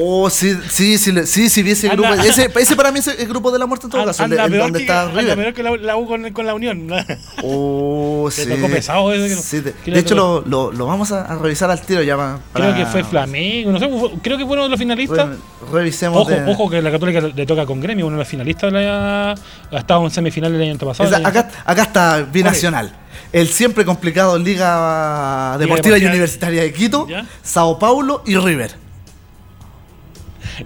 [0.00, 2.12] Oh, sí, sí, sí, le- sí, sí, vi ese grupo.
[2.12, 5.06] Ese, para mí es el grupo de la muerte en todo caso, donde que, está
[5.10, 5.36] River.
[5.36, 6.88] peor que la, U con, la Unión.
[7.42, 8.48] Oh, Le sí.
[8.48, 12.38] tocó pesado ese de, le hecho, lo, vamos a, revisar al tiro ya.
[12.52, 13.88] Creo que fue Flamengo, no sé,
[14.22, 15.28] creo que fue uno de los finalistas.
[15.28, 15.36] Re-
[15.72, 18.80] revisemos Ojo, ojo que la Católica le toca con Gremio, uno de los finalistas de
[18.82, 19.34] la,
[19.72, 21.08] ha estado en semifinales el año pasado.
[21.08, 22.92] Esa- el año acá, acá está Binacional.
[23.32, 26.06] El siempre complicado Liga Deportiva y.
[26.06, 27.26] Universitaria de Quito, ¿Ya?
[27.42, 28.72] Sao Paulo y River.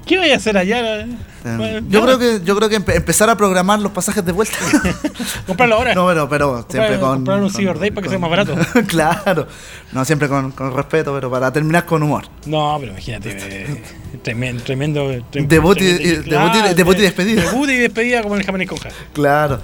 [0.06, 1.06] ¿Qué vaya a hacer allá?
[1.44, 4.32] Eh, Bueno, yo creo que yo creo que empe- empezar a programar los pasajes de
[4.32, 4.54] vuelta.
[5.46, 5.94] Comprarlo ahora.
[5.94, 8.54] no, pero, pero siempre con comprar un Cyber Day para que sea más barato.
[8.86, 9.46] claro.
[9.92, 12.24] No, siempre con, con respeto, pero para terminar con humor.
[12.46, 13.82] No, pero imagínate, eh,
[14.22, 15.10] tremendo, tremendo.
[15.30, 17.42] trem- Debut y- tremendo- y- debut y- debut y de- despedida.
[17.42, 18.88] Debut y despedida como en el japonés con Ja.
[19.12, 19.60] Claro.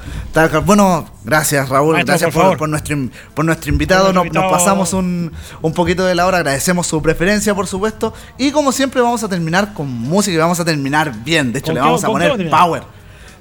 [0.65, 2.97] Bueno, gracias Raúl, Maestro, gracias por por, nuestro,
[3.35, 4.13] por nuestro invitado.
[4.13, 5.33] Por Nos, pasamos un,
[5.63, 8.13] un poquito de la hora, agradecemos su preferencia, por supuesto.
[8.37, 11.53] Y como siempre vamos a terminar con música y vamos a terminar bien.
[11.53, 12.83] De hecho, ¿Con le vamos a qué poner a power.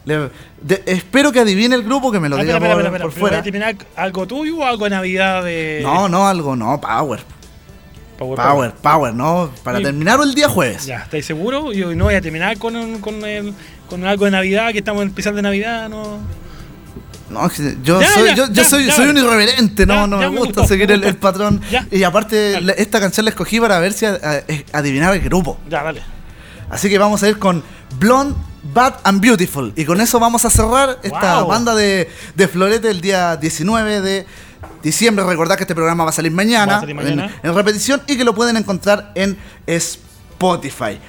[0.05, 0.29] Le-
[0.61, 3.03] de- espero que adivine el grupo, que me lo Ah, diga espera, por, espera, espera,
[3.03, 4.03] por espera, ¿voy fuera.
[4.05, 5.81] algo tuyo o algo de Navidad de.
[5.83, 7.19] No, no, algo, no, power.
[8.17, 9.51] Power, Power, power, ¿no?
[9.63, 10.85] Para terminar el día jueves.
[10.87, 11.75] Ya, ¿estáis seguros?
[11.75, 13.53] Yo no voy a terminar con, un- con, el,
[13.89, 16.17] con algo de Navidad, que estamos en el especial de Navidad, no.
[17.29, 17.51] No,
[17.83, 20.37] yo Ya, soy, ya, yo, yo ya, soy, soy un irreverente, no, no me me
[20.37, 21.61] gusta gustó, seguir me el, patrón.
[21.91, 25.59] Y aparte, la- esta canción la escogí para ver si a- a- adivinaba el grupo.
[25.69, 26.01] Ya, dale.
[26.69, 27.63] Así que vamos a ir con
[27.99, 28.35] Blonde,
[28.73, 29.71] Bad and Beautiful.
[29.75, 31.47] Y con eso vamos a cerrar esta Wow.
[31.49, 34.25] banda de, de Florete el día 19 de
[34.83, 35.25] diciembre.
[35.25, 37.31] Recordad que este programa va a salir mañana, a salir mañana.
[37.43, 40.99] En, en repetición y que lo pueden encontrar en Spotify.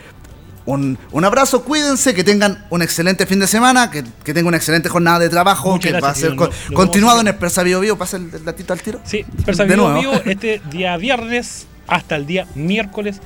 [0.65, 4.59] Un, un abrazo, cuídense, que tengan un excelente fin de semana, que, que tengan una
[4.59, 7.63] excelente jornada de trabajo, Muchas que va a gracias, ser con- lo continuado en Expresa
[7.63, 7.97] Bio Bio.
[7.97, 9.01] Pasa el, el datito al tiro.
[9.05, 9.99] Sí, Vivo nuevo.
[9.99, 13.17] Vivo este día viernes hasta el día miércoles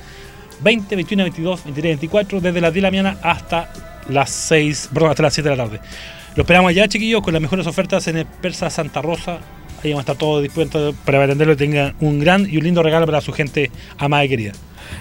[0.63, 3.71] 20, 21, 22, 23, 24, desde las 10 de la mañana hasta
[4.09, 5.79] las 6, perdón, hasta las 7 de la tarde.
[6.35, 9.39] Lo esperamos allá, chiquillos, con las mejores ofertas en el Persa Santa Rosa.
[9.83, 12.81] Ahí vamos a estar todos dispuestos para atenderlo y tengan un gran y un lindo
[12.81, 14.53] regalo para su gente amada y querida.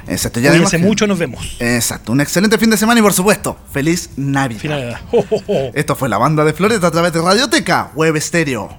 [0.09, 1.57] Exacto, ya además Cuídense mucho, nos vemos.
[1.61, 4.61] Exacto, un excelente fin de semana y por supuesto, feliz Navidad.
[4.61, 5.01] Final de edad.
[5.13, 5.71] Oh, oh, oh.
[5.75, 8.77] Esto fue la banda de Floreta a través de Radioteca, Web Stereo.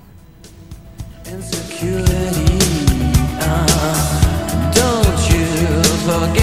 [1.26, 2.54] Insecurity.
[4.74, 6.43] don't you forget